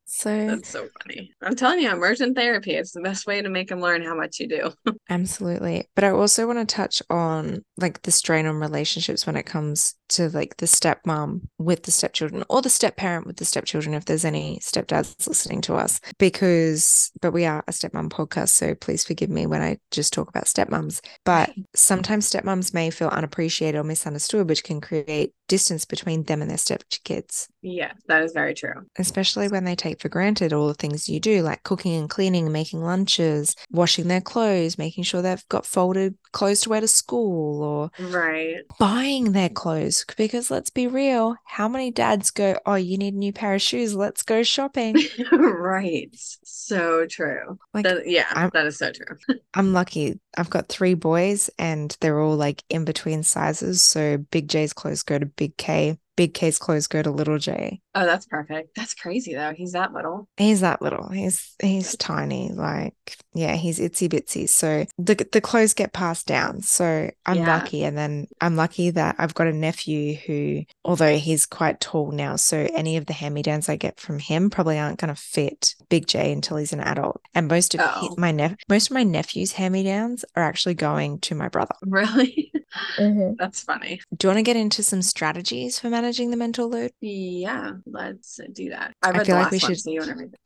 So 0.04 0.46
that's 0.46 0.68
so 0.68 0.88
funny. 1.02 1.32
I'm 1.42 1.56
telling 1.56 1.80
you, 1.80 1.90
immersion 1.90 2.34
therapy, 2.34 2.72
it's 2.72 2.92
the 2.92 3.00
best 3.00 3.26
way 3.26 3.40
to 3.40 3.48
make 3.48 3.68
them 3.68 3.80
learn 3.80 4.02
how 4.02 4.14
much 4.14 4.40
you 4.40 4.48
do. 4.48 4.72
absolutely. 5.10 5.88
But 5.94 6.04
I 6.04 6.10
also 6.10 6.46
want 6.46 6.58
to 6.58 6.74
touch 6.74 7.02
on 7.08 7.64
like 7.78 8.02
the 8.02 8.10
strain 8.10 8.46
on 8.46 8.56
relationships 8.56 9.26
when 9.26 9.36
it 9.36 9.44
comes 9.46 9.94
to 10.16 10.28
like 10.30 10.56
the 10.58 10.66
stepmom 10.66 11.42
with 11.58 11.84
the 11.84 11.90
stepchildren 11.90 12.44
or 12.48 12.62
the 12.62 12.70
step 12.70 12.96
parent 12.96 13.26
with 13.26 13.36
the 13.36 13.44
stepchildren, 13.44 13.94
if 13.94 14.04
there's 14.04 14.24
any 14.24 14.58
stepdads 14.60 15.26
listening 15.26 15.60
to 15.62 15.74
us, 15.74 16.00
because, 16.18 17.10
but 17.20 17.32
we 17.32 17.44
are 17.44 17.64
a 17.66 17.72
stepmom 17.72 18.08
podcast. 18.08 18.50
So 18.50 18.74
please 18.74 19.04
forgive 19.04 19.30
me 19.30 19.46
when 19.46 19.62
I 19.62 19.78
just 19.90 20.12
talk 20.12 20.28
about 20.28 20.44
stepmoms. 20.44 21.00
But 21.24 21.52
sometimes 21.74 22.30
stepmoms 22.30 22.74
may 22.74 22.90
feel 22.90 23.08
unappreciated 23.08 23.78
or 23.78 23.84
misunderstood, 23.84 24.48
which 24.48 24.64
can 24.64 24.80
create 24.80 25.32
distance 25.48 25.84
between 25.84 26.24
them 26.24 26.40
and 26.40 26.50
their 26.50 26.58
stepkids. 26.58 27.48
Yeah, 27.62 27.92
that 28.08 28.22
is 28.22 28.32
very 28.32 28.54
true. 28.54 28.86
Especially 28.98 29.48
when 29.48 29.64
they 29.64 29.76
take 29.76 30.00
for 30.00 30.08
granted 30.08 30.52
all 30.52 30.68
the 30.68 30.74
things 30.74 31.08
you 31.08 31.20
do, 31.20 31.42
like 31.42 31.62
cooking 31.62 31.94
and 31.94 32.10
cleaning, 32.10 32.50
making 32.50 32.80
lunches, 32.82 33.54
washing 33.70 34.08
their 34.08 34.20
clothes, 34.20 34.78
making 34.78 35.04
sure 35.04 35.22
they've 35.22 35.48
got 35.48 35.66
folded 35.66 36.16
clothes 36.32 36.62
to 36.62 36.70
wear 36.70 36.80
to 36.80 36.88
school, 36.88 37.62
or 37.62 37.90
right 37.98 38.62
buying 38.78 39.32
their 39.32 39.48
clothes. 39.48 40.04
Because 40.16 40.50
let's 40.50 40.70
be 40.70 40.86
real, 40.86 41.36
how 41.44 41.68
many 41.68 41.90
dads 41.90 42.30
go, 42.30 42.58
Oh, 42.66 42.74
you 42.74 42.98
need 42.98 43.14
a 43.14 43.18
new 43.18 43.32
pair 43.32 43.54
of 43.54 43.62
shoes? 43.62 43.94
Let's 43.94 44.22
go 44.22 44.42
shopping. 44.42 44.96
right. 45.32 46.08
So 46.44 47.06
true. 47.06 47.58
Like, 47.74 47.84
that, 47.84 48.08
yeah, 48.08 48.50
that 48.52 48.66
is 48.66 48.78
so 48.78 48.92
true. 48.92 49.16
I'm 49.54 49.72
lucky. 49.72 50.18
I've 50.36 50.50
got 50.50 50.68
three 50.68 50.94
boys 50.94 51.50
and 51.58 51.96
they're 52.00 52.20
all 52.20 52.36
like 52.36 52.64
in 52.68 52.84
between 52.84 53.22
sizes. 53.22 53.82
So 53.82 54.18
Big 54.18 54.48
J's 54.48 54.72
clothes 54.72 55.02
go 55.02 55.18
to 55.18 55.26
Big 55.26 55.56
K 55.56 55.98
big 56.16 56.34
K's 56.34 56.58
clothes 56.58 56.86
go 56.86 57.02
to 57.02 57.10
little 57.10 57.38
J. 57.38 57.80
Oh, 57.94 58.04
that's 58.04 58.26
perfect. 58.26 58.74
That's 58.76 58.94
crazy 58.94 59.34
though. 59.34 59.52
He's 59.52 59.72
that 59.72 59.92
little. 59.92 60.28
He's 60.36 60.60
that 60.60 60.82
little. 60.82 61.08
He's 61.08 61.54
he's 61.60 61.96
tiny. 61.96 62.50
Like 62.52 62.94
yeah, 63.34 63.54
he's 63.54 63.78
itsy 63.78 64.08
bitsy. 64.08 64.48
So 64.48 64.86
the 64.98 65.26
the 65.32 65.40
clothes 65.40 65.74
get 65.74 65.92
passed 65.92 66.26
down. 66.26 66.62
So 66.62 67.10
I'm 67.26 67.38
yeah. 67.38 67.56
lucky, 67.56 67.84
and 67.84 67.96
then 67.96 68.28
I'm 68.40 68.56
lucky 68.56 68.90
that 68.90 69.16
I've 69.18 69.34
got 69.34 69.46
a 69.46 69.52
nephew 69.52 70.14
who, 70.14 70.64
although 70.84 71.16
he's 71.16 71.46
quite 71.46 71.80
tall 71.80 72.10
now, 72.10 72.36
so 72.36 72.68
any 72.74 72.96
of 72.96 73.06
the 73.06 73.12
hand 73.12 73.34
me 73.34 73.42
downs 73.42 73.68
I 73.68 73.76
get 73.76 74.00
from 74.00 74.18
him 74.18 74.50
probably 74.50 74.78
aren't 74.78 74.98
going 74.98 75.14
to 75.14 75.20
fit 75.20 75.74
Big 75.88 76.06
J 76.06 76.32
until 76.32 76.56
he's 76.56 76.72
an 76.72 76.80
adult. 76.80 77.20
And 77.34 77.48
most 77.48 77.74
of 77.74 77.80
oh. 77.82 78.14
my 78.18 78.32
nep 78.32 78.58
most 78.68 78.90
of 78.90 78.94
my 78.94 79.02
nephew's 79.02 79.52
hand 79.52 79.72
me 79.72 79.84
downs 79.84 80.24
are 80.36 80.42
actually 80.42 80.74
going 80.74 81.20
to 81.20 81.34
my 81.34 81.48
brother. 81.48 81.74
Really? 81.92 82.50
Mm-hmm. 82.96 83.34
That's 83.38 83.62
funny. 83.62 84.00
Do 84.16 84.26
you 84.26 84.28
want 84.30 84.38
to 84.38 84.42
get 84.42 84.56
into 84.56 84.82
some 84.82 85.02
strategies 85.02 85.78
for 85.78 85.90
managing 85.90 86.30
the 86.30 86.36
mental 86.36 86.68
load? 86.68 86.92
Yeah, 87.00 87.72
let's 87.86 88.40
do 88.52 88.70
that. 88.70 88.94
I, 89.02 89.10
I 89.10 89.24
feel 89.24 89.36
like 89.36 89.50
we 89.50 89.58
should. 89.58 89.78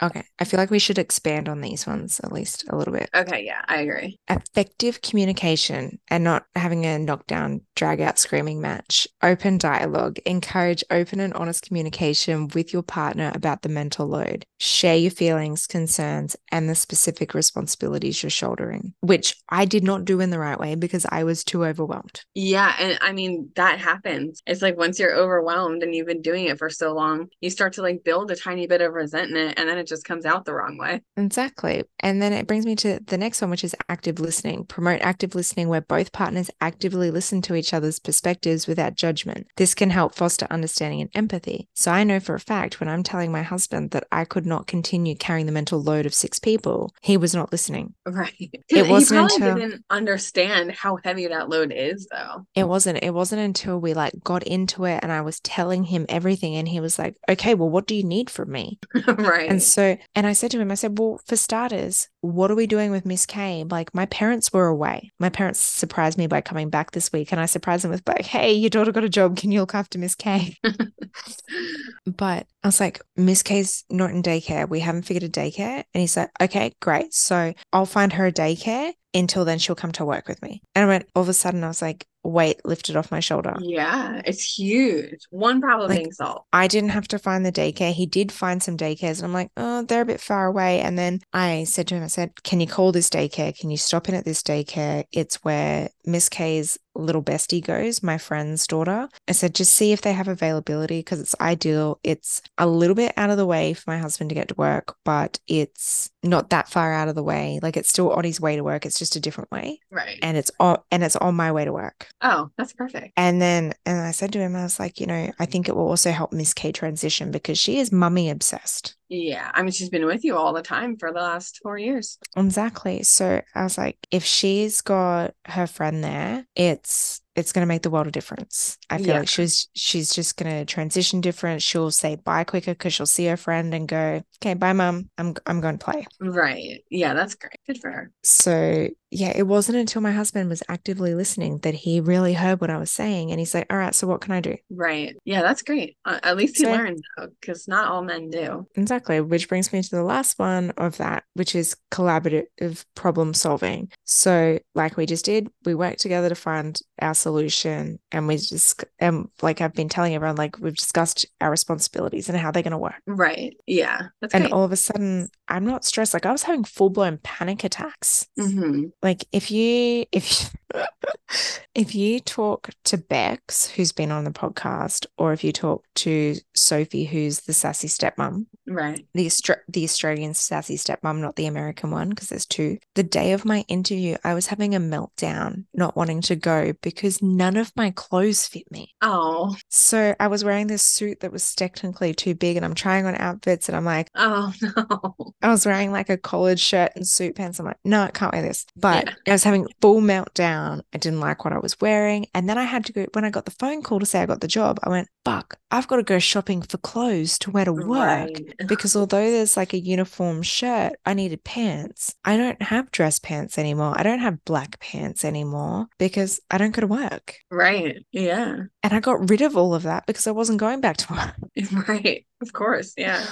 okay, 0.03 0.25
I 0.38 0.44
feel 0.44 0.59
like 0.59 0.70
we 0.70 0.79
should 0.79 0.99
expand 0.99 1.49
on 1.49 1.61
these 1.61 1.87
ones 1.87 2.20
at 2.20 2.33
least 2.33 2.64
a 2.68 2.77
little 2.77 2.92
bit. 2.92 3.11
Okay, 3.14 3.44
yeah, 3.44 3.62
I 3.68 3.79
agree. 3.79 4.18
Effective 4.29 5.03
communication 5.03 6.01
and 6.09 6.25
not 6.25 6.46
having 6.57 6.85
a 6.85 6.99
knockdown, 6.99 7.61
drag 7.75 8.01
out 8.01 8.18
screaming 8.18 8.61
match. 8.61 9.07
Open 9.22 9.59
dialogue. 9.59 10.18
Encourage 10.27 10.83
open 10.91 11.21
and 11.21 11.33
honest 11.35 11.62
communication 11.62 12.49
with 12.49 12.73
your 12.73 12.83
partner 12.83 13.31
about 13.33 13.62
the 13.62 13.69
mental 13.69 14.09
load. 14.09 14.45
Share 14.59 14.97
your 14.97 15.12
feelings, 15.12 15.69
concerns, 15.69 16.35
and 16.51 16.69
the 16.69 16.75
specific 16.75 17.33
responsibilities 17.33 18.23
you're 18.23 18.31
shouldering, 18.31 18.93
which 19.03 19.37
I 19.49 19.67
did 19.67 19.85
not 19.85 20.05
do 20.05 20.21
in 20.21 20.31
the 20.31 20.41
right 20.41 20.59
way 20.59 20.75
because 20.75 21.07
I 21.11 21.23
was 21.23 21.45
too 21.45 21.65
overwhelmed. 21.65 22.23
Yeah. 22.35 22.75
And 22.81 22.99
I 23.03 23.12
mean, 23.12 23.51
that 23.55 23.79
happens. 23.79 24.43
It's 24.47 24.62
like 24.62 24.77
once 24.77 24.99
you're 24.99 25.15
overwhelmed 25.15 25.85
and 25.85 25.95
you've 25.95 26.09
been 26.09 26.23
doing 26.23 26.47
it 26.47 26.59
for 26.59 26.71
so 26.71 26.93
long, 26.93 27.29
you 27.41 27.49
start 27.49 27.75
to 27.75 27.83
like 27.83 28.03
build 28.03 28.33
a 28.33 28.37
tiny 28.37 28.67
bit 28.67 28.81
of 28.81 28.95
resentment 28.95 29.55
and 29.57 29.69
then 29.69 29.79
it 29.79 29.87
just 29.87 30.05
comes 30.05 30.27
out 30.27 30.45
the 30.45 30.55
wrong 30.55 30.77
way. 30.77 31.03
Exactly. 31.17 31.85
And 32.01 32.21
then 32.21 32.33
it 32.33 32.49
brings 32.49 32.67
me 32.67 32.75
to 32.77 32.99
the 33.07 33.19
next 33.19 33.41
one, 33.41 33.51
which 33.51 33.62
is 33.62 33.77
active 33.89 34.19
listening. 34.19 34.65
Promote 34.65 35.03
active 35.03 35.37
listening 35.37 35.69
where 35.69 35.83
both 35.83 36.11
partners 36.11 36.51
actively 36.61 37.12
listen 37.12 37.43
to 37.43 37.55
each 37.55 37.73
other's 37.73 38.01
perspectives 38.01 38.67
without 38.67 38.97
judgment. 38.97 39.47
This 39.57 39.75
can 39.75 39.91
help 39.91 40.15
foster 40.16 40.46
understanding 40.50 41.00
and 41.02 41.11
empathy. 41.14 41.68
So 41.74 41.92
I 41.92 42.05
know 42.05 42.20
for 42.20 42.35
a 42.35 42.40
fact 42.40 42.81
when 42.81 42.88
I'm 42.88 43.02
telling 43.02 43.31
my 43.31 43.42
husband 43.42 43.90
that 43.90 44.07
I 44.11 44.24
could 44.24 44.46
not 44.46 44.66
continue 44.66 45.14
carrying 45.14 45.46
the 45.46 45.52
mental 45.52 45.83
load 45.83 46.07
of 46.07 46.14
six 46.14 46.38
people, 46.38 46.92
he 47.02 47.16
was 47.16 47.35
not 47.35 47.52
listening. 47.52 47.94
Right. 48.07 48.33
It 48.68 48.88
wasn't 48.90 49.31
he 49.31 49.37
until 49.37 49.55
didn't 49.57 49.85
understand 49.90 50.72
how 50.72 50.98
heavy 51.02 51.26
that 51.29 51.48
load 51.48 51.72
is 51.74 52.09
though. 52.11 52.46
It 52.55 52.68
wasn't. 52.68 52.98
It 53.02 53.14
wasn't 53.14 53.42
until 53.42 53.79
we 53.79 53.94
like 53.94 54.12
got 54.24 54.42
into 54.42 54.85
it 54.85 55.00
and 55.02 55.12
I 55.12 55.20
was 55.20 55.40
telling 55.40 55.85
him 55.85 56.05
everything 56.09 56.57
and 56.57 56.68
he 56.68 56.81
was 56.81 56.98
like, 56.98 57.16
"Okay, 57.29 57.55
well 57.55 57.70
what 57.70 57.87
do 57.87 57.94
you 57.94 58.05
need 58.05 58.29
from 58.29 58.50
me?" 58.50 58.79
right. 59.07 59.48
And 59.48 59.62
so 59.62 59.96
and 60.14 60.26
I 60.26 60.33
said 60.33 60.50
to 60.52 60.61
him, 60.61 60.70
I 60.70 60.74
said, 60.74 60.98
"Well, 60.98 61.20
for 61.26 61.37
starters, 61.37 62.09
what 62.20 62.50
are 62.50 62.57
we 62.57 62.66
doing 62.66 62.90
with 62.90 63.07
Miss 63.07 63.24
K? 63.24 63.64
Like 63.70 63.94
my 63.94 64.07
parents 64.07 64.52
were 64.52 64.66
away. 64.66 65.12
My 65.18 65.29
parents 65.29 65.61
surprised 65.61 66.18
me 66.18 66.26
by 66.26 66.40
coming 66.40 66.70
back 66.70 66.90
this 66.90 67.12
week 67.12 67.33
and 67.33 67.40
I 67.40 67.46
surprised 67.46 67.85
them 67.85 67.92
with 67.92 68.07
like, 68.07 68.26
"Hey, 68.26 68.52
your 68.52 68.70
daughter 68.70 68.92
got 68.92 69.05
a 69.05 69.09
job. 69.09 69.37
Can 69.37 69.52
you 69.52 69.61
look 69.61 69.74
after 69.74 69.98
Miss 69.98 70.06
K?" 70.14 70.57
but 72.07 72.47
I 72.62 72.69
was 72.69 72.81
like, 72.81 73.01
Miss 73.16 73.42
K's 73.42 73.85
not 73.90 74.11
in 74.11 74.23
daycare. 74.23 74.69
We 74.69 74.81
haven't 74.81 75.03
figured 75.03 75.25
a 75.25 75.29
daycare. 75.29 75.85
And 75.95 76.01
he's 76.01 76.16
like, 76.16 76.31
okay, 76.40 76.73
great. 76.81 77.12
So 77.14 77.53
I'll 77.73 77.87
find 77.87 78.12
her 78.14 78.27
a 78.27 78.33
daycare. 78.33 78.92
Until 79.16 79.44
then, 79.44 79.59
she'll 79.59 79.74
come 79.74 79.92
to 79.92 80.05
work 80.05 80.29
with 80.29 80.42
me. 80.42 80.62
And 80.74 80.85
I 80.85 80.88
went, 80.88 81.09
all 81.14 81.22
of 81.22 81.29
a 81.29 81.33
sudden, 81.33 81.64
I 81.64 81.68
was 81.68 81.83
like, 81.83 82.07
weight 82.22 82.61
lifted 82.64 82.96
off 82.96 83.11
my 83.11 83.20
shoulder. 83.20 83.57
Yeah, 83.61 84.20
it's 84.24 84.59
huge. 84.59 85.20
One 85.31 85.61
problem 85.61 85.90
like, 85.90 85.98
being 85.98 86.12
solved. 86.12 86.44
I 86.52 86.66
didn't 86.66 86.90
have 86.90 87.09
to 87.09 87.18
find 87.18 87.46
the 87.46 87.52
daycare. 87.52 87.92
He 87.92 88.07
did 88.07 88.33
find 88.33 88.62
some 88.62 88.76
daycares. 88.76 89.18
And 89.18 89.26
I'm 89.26 89.33
like, 89.33 89.50
oh, 89.57 89.83
they're 89.83 90.02
a 90.02 90.07
bit 90.07 90.20
far 90.20 90.46
away. 90.46 90.81
And 90.81 90.98
then 90.98 91.20
I 91.33 91.64
said 91.64 91.87
to 91.88 91.94
him, 91.94 92.02
I 92.02 92.09
said, 92.09 92.42
can 92.42 92.61
you 92.61 92.66
call 92.66 92.92
this 92.92 93.09
daycare? 93.09 93.57
Can 93.57 93.70
you 93.70 93.76
stop 93.76 94.09
in 94.09 94.14
at 94.14 94.24
this 94.24 94.42
daycare? 94.42 95.05
It's 95.12 95.37
where 95.44 95.88
Miss 96.05 96.29
K's 96.29 96.79
little 96.94 97.22
bestie 97.22 97.64
goes, 97.64 98.02
my 98.02 98.18
friend's 98.18 98.66
daughter. 98.66 99.09
I 99.29 99.33
said, 99.33 99.55
just 99.55 99.74
see 99.74 99.92
if 99.92 100.00
they 100.00 100.14
have 100.14 100.29
availability 100.29 101.00
because 101.00 101.20
it's 101.20 101.35
ideal. 101.40 102.00
It's 102.02 102.42
a 102.59 102.66
little 102.66 102.94
bit 102.96 103.12
out 103.16 103.31
of 103.31 103.37
the 103.37 103.46
way 103.46 103.74
for 103.74 103.90
my 103.90 103.98
husband 103.98 104.31
to 104.31 104.35
get 104.35 104.48
to 104.48 104.55
work, 104.55 104.96
but 105.05 105.38
it's 105.46 106.11
not 106.22 106.50
that 106.50 106.68
far 106.70 106.92
out 106.92 107.09
of 107.09 107.14
the 107.14 107.22
way. 107.22 107.61
Like 107.62 107.76
it's 107.76 107.90
still 107.90 108.12
on 108.12 108.24
his 108.24 108.40
way 108.40 108.57
to 108.57 108.64
work. 108.64 108.87
It's 108.87 108.98
just 108.98 109.06
a 109.14 109.21
different 109.21 109.53
way. 109.53 109.79
Right. 109.90 110.19
And 110.23 110.37
it's 110.37 110.51
on 110.59 110.79
and 110.90 111.05
it's 111.05 111.16
on 111.16 111.37
my 111.37 111.53
way 111.53 111.64
to 111.64 111.73
work. 111.73 112.09
Oh, 112.23 112.51
that's 112.59 112.73
perfect. 112.73 113.12
And 113.16 113.40
then 113.40 113.75
and 113.85 114.01
I 114.01 114.11
said 114.11 114.33
to 114.33 114.40
him, 114.40 114.57
I 114.57 114.62
was 114.62 114.81
like, 114.81 114.99
you 114.99 115.07
know, 115.07 115.31
I 115.38 115.47
think 115.47 115.69
it 115.69 115.77
will 115.77 115.88
also 115.88 116.11
help 116.11 116.33
Miss 116.33 116.53
K 116.55 116.73
transition 116.73 117.31
because 117.31 117.59
she 117.59 117.79
is 117.79 117.92
mummy 117.92 118.31
obsessed. 118.31 118.97
Yeah. 119.09 119.51
I 119.55 119.62
mean, 119.62 119.71
she's 119.71 119.90
been 119.90 120.07
with 120.07 120.25
you 120.25 120.37
all 120.37 120.53
the 120.53 120.62
time 120.62 120.97
for 120.97 121.12
the 121.12 121.21
last 121.21 121.61
four 121.62 121.79
years. 121.79 122.19
Exactly. 122.37 123.03
So 123.05 123.42
I 123.55 123.62
was 123.62 123.79
like, 123.79 123.99
if 124.11 124.25
she's 124.25 124.81
got 124.81 125.35
her 125.45 125.66
friend 125.66 126.03
there, 126.03 126.47
it's 126.57 127.21
it's 127.37 127.53
going 127.53 127.62
to 127.62 127.68
make 127.68 127.83
the 127.83 127.90
world 127.90 128.07
a 128.07 128.11
difference. 128.11 128.79
I 128.88 128.96
feel 128.96 129.09
yeah. 129.09 129.18
like 129.20 129.29
she's 129.29 129.68
she's 129.75 130.12
just 130.12 130.37
going 130.37 130.51
to 130.51 130.64
transition 130.64 131.20
different. 131.20 131.62
She'll 131.62 131.90
say 131.90 132.16
bye 132.16 132.44
quicker 132.44 132.72
because 132.72 132.94
she'll 132.94 133.07
see 133.07 133.27
her 133.27 133.37
friend 133.37 133.75
and 133.75 133.87
go, 133.87 134.22
"Okay, 134.42 134.55
bye, 134.55 134.72
mom. 134.72 135.11
I'm 135.18 135.35
I'm 135.46 135.61
going 135.61 135.79
to 135.79 135.85
play." 135.85 136.07
Right. 136.18 136.83
Yeah, 136.90 137.12
that's 137.14 137.35
great. 137.35 137.59
Good 137.66 137.79
for 137.79 137.90
her. 137.90 138.11
So 138.22 138.88
yeah, 139.16 139.33
it 139.35 139.44
wasn't 139.44 139.79
until 139.79 140.02
my 140.02 140.12
husband 140.12 140.50
was 140.50 140.62
actively 140.68 141.14
listening 141.14 141.57
that 141.61 141.72
he 141.72 142.00
really 142.00 142.35
heard 142.35 142.61
what 142.61 142.68
I 142.68 142.76
was 142.76 142.90
saying, 142.90 143.31
and 143.31 143.40
he's 143.40 143.55
like, 143.55 143.66
"All 143.70 143.79
right, 143.79 143.94
so 143.94 144.07
what 144.07 144.20
can 144.20 144.33
I 144.33 144.40
do?" 144.40 144.57
Right. 144.68 145.16
Yeah, 145.24 145.40
that's 145.40 145.62
great. 145.62 145.96
Uh, 146.05 146.20
at 146.22 146.37
least 146.37 146.59
he 146.59 146.64
so, 146.64 146.70
learned 146.70 147.02
because 147.40 147.66
not 147.66 147.88
all 147.88 148.02
men 148.02 148.29
do. 148.29 148.66
Exactly. 148.74 149.22
Which 149.22 149.48
brings 149.48 149.72
me 149.72 149.83
to 149.83 149.90
the 149.90 150.02
last 150.02 150.38
one 150.38 150.70
of 150.76 150.98
that, 150.98 151.24
which 151.33 151.55
is 151.55 151.74
collaborative 151.90 152.85
problem 152.94 153.33
solving. 153.33 153.90
So, 154.05 154.59
like 154.74 154.98
we 154.98 155.07
just 155.07 155.24
did, 155.24 155.48
we 155.64 155.74
worked 155.74 156.00
together 156.00 156.29
to 156.29 156.35
find 156.35 156.79
our 157.00 157.14
solution 157.14 157.98
and 158.12 158.29
we 158.29 158.37
just 158.37 158.85
and 158.98 159.29
like 159.40 159.62
I've 159.62 159.72
been 159.72 159.88
telling 159.88 160.14
everyone 160.14 160.37
like 160.37 160.59
we've 160.59 160.76
discussed 160.76 161.24
our 161.40 161.50
responsibilities 161.50 162.29
and 162.29 162.37
how 162.37 162.50
they're 162.50 162.62
going 162.62 162.72
to 162.72 162.79
work. 162.79 163.00
Right. 163.07 163.57
Yeah. 163.66 164.09
and 164.35 164.52
all 164.52 164.64
of 164.64 164.72
a 164.72 164.76
sudden 164.76 165.29
I'm 165.48 165.64
not 165.64 165.85
stressed 165.85 166.14
like 166.14 166.26
I 166.26 166.32
was 166.32 166.42
having 166.42 166.64
full-blown 166.64 167.18
panic 167.22 167.64
attacks. 167.64 168.28
Mm-hmm. 168.38 168.87
Like 169.02 169.24
if 169.32 169.50
you 169.50 170.04
if 170.12 170.54
if 171.74 171.94
you 171.94 172.20
talk 172.20 172.70
to 172.85 172.98
Bex 172.98 173.68
who's 173.68 173.92
been 173.92 174.11
on 174.11 174.24
the 174.24 174.31
podcast 174.31 175.07
or 175.16 175.33
if 175.33 175.44
you 175.44 175.52
talk 175.52 175.85
to 175.96 176.37
Sophie 176.55 177.05
who's 177.05 177.40
the 177.40 177.52
sassy 177.52 177.88
stepmom. 177.88 178.46
Right. 178.66 179.07
The 179.14 179.26
Austra- 179.26 179.61
the 179.68 179.85
Australian 179.85 180.35
sassy 180.35 180.76
stepmom 180.76 181.20
not 181.20 181.37
the 181.37 181.46
American 181.46 181.90
one 181.90 182.11
because 182.11 182.29
there's 182.29 182.46
two. 182.46 182.79
The 182.94 183.02
day 183.02 183.33
of 183.33 183.44
my 183.44 183.64
interview 183.68 184.16
I 184.24 184.35
was 184.35 184.46
having 184.46 184.74
a 184.74 184.81
meltdown 184.81 185.64
not 185.74 185.96
wanting 185.96 186.20
to 186.22 186.37
go 186.37 186.72
because 186.83 187.22
none 187.22 187.57
of 187.57 187.72
my 187.76 187.90
clothes 187.90 188.46
fit 188.46 188.70
me. 188.70 188.94
Oh. 189.02 189.57
So 189.68 190.14
I 190.18 190.29
was 190.29 190.44
wearing 190.44 190.66
this 190.66 190.83
suit 190.83 191.20
that 191.20 191.33
was 191.33 191.55
technically 191.55 192.14
too 192.14 192.35
big 192.35 192.57
and 192.57 192.64
I'm 192.64 192.74
trying 192.74 193.07
on 193.07 193.16
outfits 193.16 193.68
and 193.68 193.76
I'm 193.76 193.85
like, 193.85 194.11
oh 194.14 194.52
no. 194.61 195.33
I 195.42 195.48
was 195.48 195.66
wearing 195.66 195.92
like 195.92 196.11
a 196.11 196.16
collared 196.16 196.61
shirt 196.61 196.92
and 196.96 197.07
suit 197.07 197.37
pants. 197.37 197.59
I'm 197.59 197.66
like, 197.66 197.79
no, 197.85 198.02
I 198.02 198.11
can't 198.11 198.33
wear 198.33 198.42
this. 198.42 198.66
But 198.76 199.07
yeah. 199.07 199.14
I 199.29 199.33
was 199.33 199.44
having 199.44 199.68
full 199.81 200.00
meltdown. 200.00 200.56
I 200.57 200.99
didn't 200.99 201.21
like 201.21 201.45
what 201.45 201.53
I 201.55 201.59
was 201.59 201.81
wearing. 201.81 202.27
And 202.35 202.49
then 202.49 202.59
I 202.59 202.64
had 202.64 202.85
to 202.87 202.92
go, 202.92 203.07
when 203.12 203.25
I 203.25 203.31
got 203.31 203.45
the 203.45 203.51
phone 203.53 203.83
call 203.83 204.01
to 204.01 204.07
say 204.07 204.21
I 204.23 204.27
got 204.27 204.40
the 204.40 204.49
job, 204.49 204.79
I 204.83 204.88
went, 204.88 205.09
fuck, 205.25 205.59
I've 205.71 205.88
got 205.88 205.97
to 205.97 206.03
go 206.03 206.19
shopping 206.19 206.62
for 206.62 206.79
clothes 206.79 207.38
to 207.40 207.51
wear 207.51 207.64
to 207.64 207.73
work. 207.73 207.87
Right. 207.88 208.55
Because 208.66 208.97
although 208.97 209.31
there's 209.31 209.57
like 209.57 209.73
a 209.75 209.79
uniform 209.81 210.42
shirt, 210.42 210.95
I 211.05 211.14
needed 211.14 211.45
pants. 211.45 212.14
I 212.25 212.37
don't 212.37 212.61
have 212.62 212.90
dress 212.90 213.19
pants 213.19 213.59
anymore. 213.59 213.95
I 213.97 214.03
don't 214.03 214.19
have 214.21 214.45
black 214.45 214.81
pants 214.81 215.25
anymore 215.25 215.87
because 215.99 216.40
I 216.51 216.59
don't 216.59 216.75
go 216.75 216.81
to 216.81 216.87
work. 216.87 217.37
Right. 217.51 218.05
Yeah. 218.12 218.57
And 218.83 218.92
I 218.92 219.01
got 219.01 219.29
rid 219.31 219.42
of 219.42 219.57
all 219.57 219.75
of 219.75 219.85
that 219.85 220.07
because 220.07 220.27
I 220.27 220.31
wasn't 220.33 220.59
going 220.61 220.81
back 220.81 220.97
to 220.99 221.12
work. 221.14 221.35
Right. 221.88 222.27
Of 222.42 222.53
course. 222.53 222.92
Yeah. 222.99 223.25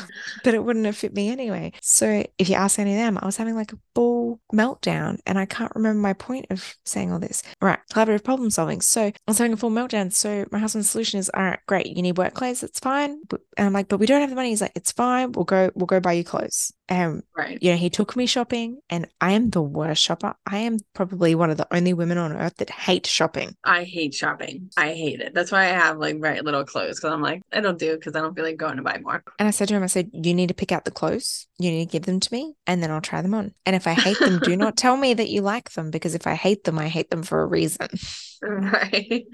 but 0.45 0.55
it 0.55 0.65
wouldn't 0.65 0.87
have 0.87 0.97
fit 0.97 1.15
me 1.15 1.29
anyway. 1.31 1.73
So 1.83 2.25
if 2.39 2.49
you 2.49 2.55
ask 2.55 2.79
any 2.79 2.93
of 2.93 2.99
them, 2.99 3.19
I 3.21 3.27
was 3.27 3.37
having 3.37 3.55
like 3.55 3.73
a 3.73 3.79
full 3.95 4.41
meltdown 4.53 5.19
and 5.27 5.39
I 5.39 5.45
can't 5.47 5.73
remember 5.75 6.01
my 6.01 6.15
point 6.15 6.47
of 6.51 6.75
saying 6.85 7.13
all 7.15 7.21
this. 7.21 7.43
Right. 7.61 7.79
Collaborative 7.93 8.25
problem 8.25 8.51
solving. 8.51 8.81
So 8.81 9.03
I 9.05 9.15
was 9.27 9.39
having 9.39 9.53
a 9.53 9.57
full 9.57 9.71
meltdown. 9.71 10.13
So 10.13 10.45
my 10.51 10.59
husband's 10.59 10.91
solution 10.91 11.19
is, 11.19 11.31
all 11.33 11.43
right, 11.43 11.59
great. 11.67 11.87
You 11.87 12.03
need 12.03 12.19
work 12.19 12.35
clothes. 12.35 12.63
It's 12.63 12.81
fine. 12.81 13.23
And 13.57 13.67
I'm 13.67 13.73
like, 13.73 13.89
but 13.89 13.99
we 13.99 14.07
don't 14.07 14.21
have 14.21 14.31
the 14.31 14.37
money. 14.37 14.51
He's 14.51 14.61
like, 14.61 14.73
it's 14.75 14.93
fine. 14.93 15.33
We'll 15.33 15.45
go, 15.45 15.71
we'll 15.75 15.87
go 15.87 16.01
buy 16.01 16.13
you 16.13 16.25
clothes. 16.25 16.73
And 16.89 17.23
right. 17.37 17.59
you 17.63 17.71
know, 17.71 17.77
he 17.77 17.89
took 17.89 18.15
me 18.15 18.27
shopping 18.27 18.79
and 18.91 19.09
I 19.21 19.33
am 19.33 19.51
the 19.51 19.63
worst 19.63 20.03
shopper. 20.03 20.35
I 20.47 20.59
am 20.59 20.79
probably 20.93 21.35
one 21.35 21.51
of 21.51 21.57
the 21.57 21.67
only 21.75 21.95
women 21.95 22.19
on 22.19 22.33
earth 22.33 22.57
that 22.57 22.71
hate 22.71 23.07
shopping. 23.07 23.57
I 23.65 23.85
hate 23.85 24.15
shopping. 24.15 24.71
I 24.77 24.93
hate 24.93 25.21
it. 25.21 25.35
That's 25.35 25.51
why 25.51 25.63
I 25.63 25.69
have 25.69 25.99
like 25.99 26.21
very 26.21 26.41
little 26.43 26.65
clothes 26.65 26.99
because 26.99 27.13
I'm 27.13 27.23
like, 27.23 27.43
I 27.53 27.61
don't 27.61 27.79
do 27.79 27.93
it 27.93 28.01
because 28.01 28.15
I 28.15 28.21
don't 28.21 28.35
feel 28.35 28.45
like 28.45 28.57
going 28.57 28.77
to 28.77 28.83
buy 28.83 28.99
more. 28.99 29.23
And 29.39 29.49
I 29.49 29.51
said 29.51 29.69
to 29.69 29.75
him, 29.75 29.83
I 29.83 29.87
said, 29.87 30.11
You 30.13 30.35
need 30.35 30.49
to 30.49 30.55
pick 30.55 30.73
out 30.73 30.85
the 30.85 30.91
clothes. 30.91 31.47
You 31.59 31.71
need 31.71 31.87
to 31.87 31.93
give 31.93 32.05
them 32.05 32.21
to 32.21 32.33
me 32.33 32.55
and 32.67 32.83
then 32.83 32.91
I'll 32.91 33.01
try 33.01 33.23
them 33.23 33.35
on. 33.35 33.55
And 33.65 33.75
if 33.75 33.87
I 33.87 33.95
hate 33.95 34.19
them, 34.19 34.39
do 34.41 34.57
not 34.57 34.77
tell 34.77 34.97
me 34.97 35.15
that 35.15 35.31
you 35.31 35.41
like 35.41 35.73
them 35.73 35.91
because 35.91 36.15
if 36.15 36.27
I 36.27 36.35
hate 36.35 36.65
them, 36.65 36.79
I 36.79 36.89
hate 36.89 37.11
them 37.11 37.23
for 37.23 37.43
a 37.43 37.47
reason. 37.47 37.89
Right. 38.43 39.25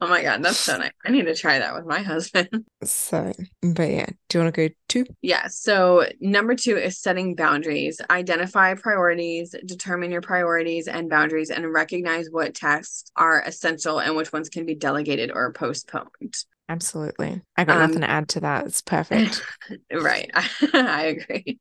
Oh 0.00 0.08
my 0.08 0.22
God. 0.22 0.42
That's 0.42 0.58
so 0.58 0.76
nice. 0.78 0.90
I 1.04 1.10
need 1.10 1.26
to 1.26 1.34
try 1.34 1.58
that 1.58 1.74
with 1.74 1.86
my 1.86 2.00
husband. 2.00 2.48
So, 2.84 3.32
but 3.62 3.90
yeah, 3.90 4.06
do 4.28 4.38
you 4.38 4.44
want 4.44 4.54
to 4.54 4.68
go 4.68 4.74
two? 4.88 5.06
Yeah. 5.22 5.46
So, 5.46 6.04
number 6.20 6.56
two 6.56 6.76
is 6.76 6.98
setting 6.98 7.36
boundaries. 7.36 8.00
Identify 8.10 8.74
priorities, 8.74 9.54
determine 9.64 10.10
your 10.10 10.20
priorities 10.20 10.88
and 10.88 11.08
boundaries, 11.08 11.50
and 11.50 11.72
recognize 11.72 12.28
what 12.28 12.54
tasks 12.54 13.04
are 13.14 13.40
essential 13.42 14.00
and 14.00 14.16
which 14.16 14.32
ones 14.32 14.48
can 14.48 14.66
be 14.66 14.74
delegated 14.74 15.30
or 15.32 15.52
postponed. 15.52 16.34
Absolutely. 16.72 17.42
I 17.54 17.64
got 17.64 17.76
um, 17.76 17.82
nothing 17.82 18.00
to 18.00 18.08
add 18.08 18.30
to 18.30 18.40
that. 18.40 18.64
It's 18.64 18.80
perfect. 18.80 19.42
right. 19.92 20.30
I 20.72 21.18
agree. 21.18 21.60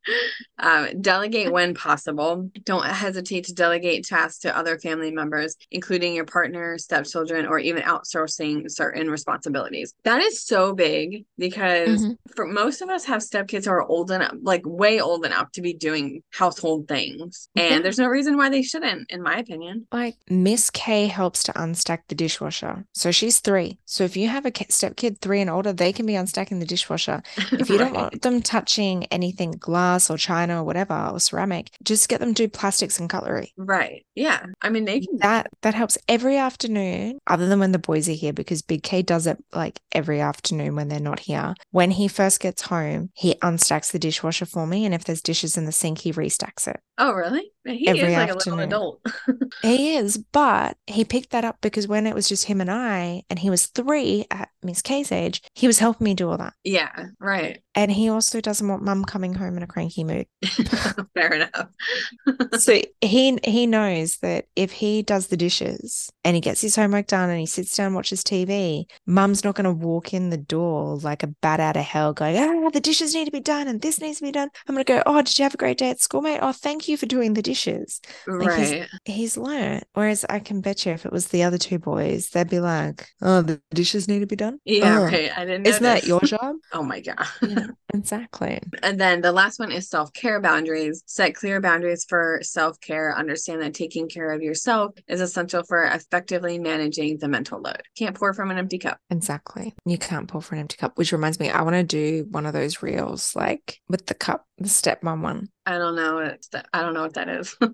Um, 0.57 1.01
delegate 1.01 1.51
when 1.51 1.73
possible. 1.73 2.49
Don't 2.63 2.85
hesitate 2.85 3.43
to 3.45 3.53
delegate 3.53 4.05
tasks 4.05 4.39
to 4.39 4.57
other 4.57 4.79
family 4.79 5.11
members, 5.11 5.57
including 5.69 6.15
your 6.15 6.23
partner, 6.23 6.77
stepchildren, 6.77 7.45
or 7.45 7.59
even 7.59 7.83
outsourcing 7.83 8.71
certain 8.71 9.11
responsibilities. 9.11 9.93
That 10.05 10.21
is 10.21 10.41
so 10.41 10.73
big 10.73 11.25
because 11.37 12.01
mm-hmm. 12.01 12.13
for 12.33 12.47
most 12.47 12.81
of 12.81 12.89
us 12.89 13.03
have 13.03 13.21
stepkids 13.21 13.65
who 13.65 13.71
are 13.71 13.83
old 13.83 14.11
enough, 14.11 14.35
like 14.41 14.61
way 14.65 15.01
old 15.01 15.25
enough 15.25 15.51
to 15.53 15.61
be 15.61 15.73
doing 15.73 16.23
household 16.31 16.87
things. 16.87 17.49
And 17.57 17.83
there's 17.83 17.99
no 17.99 18.07
reason 18.07 18.37
why 18.37 18.47
they 18.47 18.61
shouldn't, 18.61 19.11
in 19.11 19.21
my 19.21 19.39
opinion. 19.39 19.87
Like 19.91 20.15
Miss 20.29 20.69
K 20.69 21.07
helps 21.07 21.43
to 21.43 21.51
unstack 21.51 22.03
the 22.07 22.15
dishwasher. 22.15 22.85
So 22.93 23.11
she's 23.11 23.39
three. 23.39 23.77
So 23.83 24.05
if 24.05 24.15
you 24.15 24.29
have 24.29 24.45
a 24.45 24.51
step 24.71 24.95
kid 25.01 25.19
three 25.19 25.41
and 25.41 25.49
older, 25.49 25.73
they 25.73 25.91
can 25.91 26.05
be 26.05 26.13
unstacking 26.13 26.59
the 26.59 26.65
dishwasher. 26.65 27.21
If 27.51 27.69
you 27.69 27.77
don't 27.77 27.93
want 27.95 28.21
them 28.21 28.41
touching 28.41 29.05
anything 29.05 29.51
glass 29.51 30.09
or 30.09 30.17
china 30.17 30.61
or 30.61 30.63
whatever 30.63 30.93
or 31.11 31.19
ceramic, 31.19 31.71
just 31.83 32.07
get 32.07 32.19
them 32.19 32.33
to 32.35 32.43
do 32.43 32.47
plastics 32.47 32.99
and 32.99 33.09
cutlery. 33.09 33.53
Right. 33.57 34.05
Yeah. 34.15 34.45
I 34.61 34.69
mean, 34.69 34.85
they 34.85 35.01
can. 35.01 35.17
That 35.17 35.47
that 35.61 35.73
helps 35.73 35.97
every 36.07 36.37
afternoon, 36.37 37.19
other 37.27 37.47
than 37.47 37.59
when 37.59 37.71
the 37.71 37.79
boys 37.79 38.07
are 38.07 38.13
here, 38.13 38.33
because 38.33 38.61
Big 38.61 38.83
K 38.83 39.01
does 39.01 39.27
it 39.27 39.43
like 39.53 39.79
every 39.91 40.21
afternoon 40.21 40.75
when 40.75 40.87
they're 40.87 40.99
not 40.99 41.19
here. 41.19 41.55
When 41.71 41.91
he 41.91 42.07
first 42.07 42.39
gets 42.39 42.61
home, 42.63 43.09
he 43.15 43.35
unstacks 43.41 43.91
the 43.91 43.99
dishwasher 43.99 44.45
for 44.45 44.67
me, 44.67 44.85
and 44.85 44.93
if 44.93 45.03
there's 45.03 45.21
dishes 45.21 45.57
in 45.57 45.65
the 45.65 45.71
sink, 45.71 45.99
he 45.99 46.13
restacks 46.13 46.67
it. 46.67 46.79
Oh, 46.97 47.13
really? 47.13 47.51
He 47.65 47.87
every 47.87 48.01
is 48.01 48.13
like 48.13 48.29
afternoon. 48.29 48.59
a 48.59 48.63
little 48.63 48.99
adult. 48.99 49.01
he 49.61 49.95
is, 49.95 50.17
but 50.17 50.77
he 50.87 51.05
picked 51.05 51.29
that 51.31 51.45
up 51.45 51.57
because 51.61 51.87
when 51.87 52.07
it 52.07 52.15
was 52.15 52.27
just 52.27 52.45
him 52.45 52.59
and 52.59 52.71
I, 52.71 53.23
and 53.29 53.37
he 53.37 53.49
was 53.49 53.67
three 53.67 54.25
at 54.31 54.49
Miss 54.63 54.81
K's 54.81 55.11
age, 55.11 55.43
he 55.53 55.67
was 55.67 55.79
helping 55.79 56.05
me 56.05 56.13
do 56.13 56.29
all 56.29 56.37
that. 56.37 56.53
Yeah, 56.63 57.07
right. 57.19 57.61
And 57.75 57.91
he 57.91 58.09
also 58.09 58.41
doesn't 58.41 58.67
want 58.67 58.83
mum 58.83 59.05
coming 59.05 59.35
home 59.35 59.57
in 59.57 59.63
a 59.63 59.67
cranky 59.67 60.03
mood. 60.03 60.27
Fair 61.13 61.33
enough. 61.33 61.67
so 62.57 62.81
he 63.01 63.37
he 63.43 63.67
knows 63.67 64.17
that 64.17 64.45
if 64.55 64.71
he 64.71 65.03
does 65.03 65.27
the 65.27 65.37
dishes 65.37 66.11
and 66.23 66.35
he 66.35 66.41
gets 66.41 66.61
his 66.61 66.75
homework 66.75 67.07
done 67.07 67.29
and 67.29 67.39
he 67.39 67.45
sits 67.45 67.75
down 67.75 67.87
and 67.87 67.95
watches 67.95 68.23
TV, 68.23 68.85
mum's 69.05 69.43
not 69.43 69.55
going 69.55 69.65
to 69.65 69.71
walk 69.71 70.13
in 70.13 70.29
the 70.29 70.37
door 70.37 70.97
like 70.97 71.23
a 71.23 71.27
bat 71.27 71.59
out 71.59 71.77
of 71.77 71.83
hell 71.83 72.13
going, 72.13 72.37
ah, 72.37 72.69
the 72.69 72.79
dishes 72.79 73.13
need 73.13 73.25
to 73.25 73.31
be 73.31 73.39
done 73.39 73.67
and 73.67 73.81
this 73.81 73.99
needs 73.99 74.19
to 74.19 74.23
be 74.23 74.31
done. 74.31 74.49
I'm 74.67 74.75
going 74.75 74.85
to 74.85 74.93
go, 74.93 75.03
oh, 75.05 75.21
did 75.21 75.37
you 75.37 75.43
have 75.43 75.53
a 75.53 75.57
great 75.57 75.77
day 75.77 75.89
at 75.89 75.99
school, 75.99 76.21
mate? 76.21 76.39
Oh, 76.41 76.51
thank 76.51 76.87
you 76.87 76.97
for 76.97 77.05
doing 77.05 77.33
the 77.33 77.41
dishes. 77.41 78.01
Like 78.27 78.49
right. 78.49 78.87
He's, 79.05 79.15
he's 79.15 79.37
learned. 79.37 79.83
Whereas 79.93 80.25
I 80.29 80.39
can 80.39 80.61
bet 80.61 80.85
you 80.85 80.91
if 80.91 81.05
it 81.05 81.11
was 81.11 81.29
the 81.29 81.43
other 81.43 81.57
two 81.57 81.79
boys, 81.79 82.29
they'd 82.29 82.49
be 82.49 82.59
like, 82.59 83.07
oh, 83.21 83.41
the 83.41 83.61
dishes 83.73 84.07
need 84.07 84.19
to 84.19 84.27
be 84.27 84.35
done. 84.35 84.59
Yeah, 84.65 84.99
oh, 84.99 85.03
right. 85.05 85.31
I 85.35 85.45
didn't. 85.45 85.67
Isn't 85.67 85.83
that 85.83 86.05
your 86.05 86.21
job? 86.25 86.55
oh 86.73 86.83
my 86.83 86.99
god. 86.99 87.25
yeah, 87.41 87.67
exactly. 87.93 88.59
And 88.83 88.99
then 88.99 89.21
the 89.21 89.31
last 89.31 89.59
one 89.59 89.71
is 89.71 89.89
self 89.89 90.13
care 90.13 90.39
boundaries. 90.39 91.03
Set 91.05 91.35
clear 91.35 91.61
boundaries 91.61 92.05
for 92.07 92.39
self 92.41 92.79
care. 92.79 93.15
Understand 93.15 93.61
that 93.61 93.73
taking 93.73 94.07
care 94.07 94.31
of 94.31 94.41
yourself 94.41 94.93
is 95.07 95.21
essential 95.21 95.63
for 95.63 95.83
effectively 95.83 96.59
managing 96.59 97.17
the 97.17 97.27
mental 97.27 97.61
load. 97.61 97.81
Can't 97.97 98.15
pour 98.15 98.33
from 98.33 98.51
an 98.51 98.57
empty 98.57 98.77
cup. 98.77 98.97
Exactly. 99.09 99.73
You 99.85 99.97
can't 99.97 100.27
pour 100.27 100.41
from 100.41 100.57
an 100.57 100.61
empty 100.61 100.77
cup. 100.77 100.97
Which 100.97 101.11
reminds 101.11 101.39
me, 101.39 101.49
I 101.49 101.61
want 101.61 101.75
to 101.75 101.83
do 101.83 102.27
one 102.31 102.45
of 102.45 102.53
those 102.53 102.81
reels 102.81 103.35
like 103.35 103.79
with 103.87 104.05
the 104.07 104.13
cup, 104.13 104.45
the 104.57 104.67
stepmom 104.67 105.21
one. 105.21 105.49
I 105.65 105.77
don't 105.77 105.95
know. 105.95 106.19
It's 106.19 106.49
I 106.73 106.81
don't 106.81 106.93
know 106.93 107.03
what 107.03 107.13
that 107.13 107.29
is. 107.29 107.55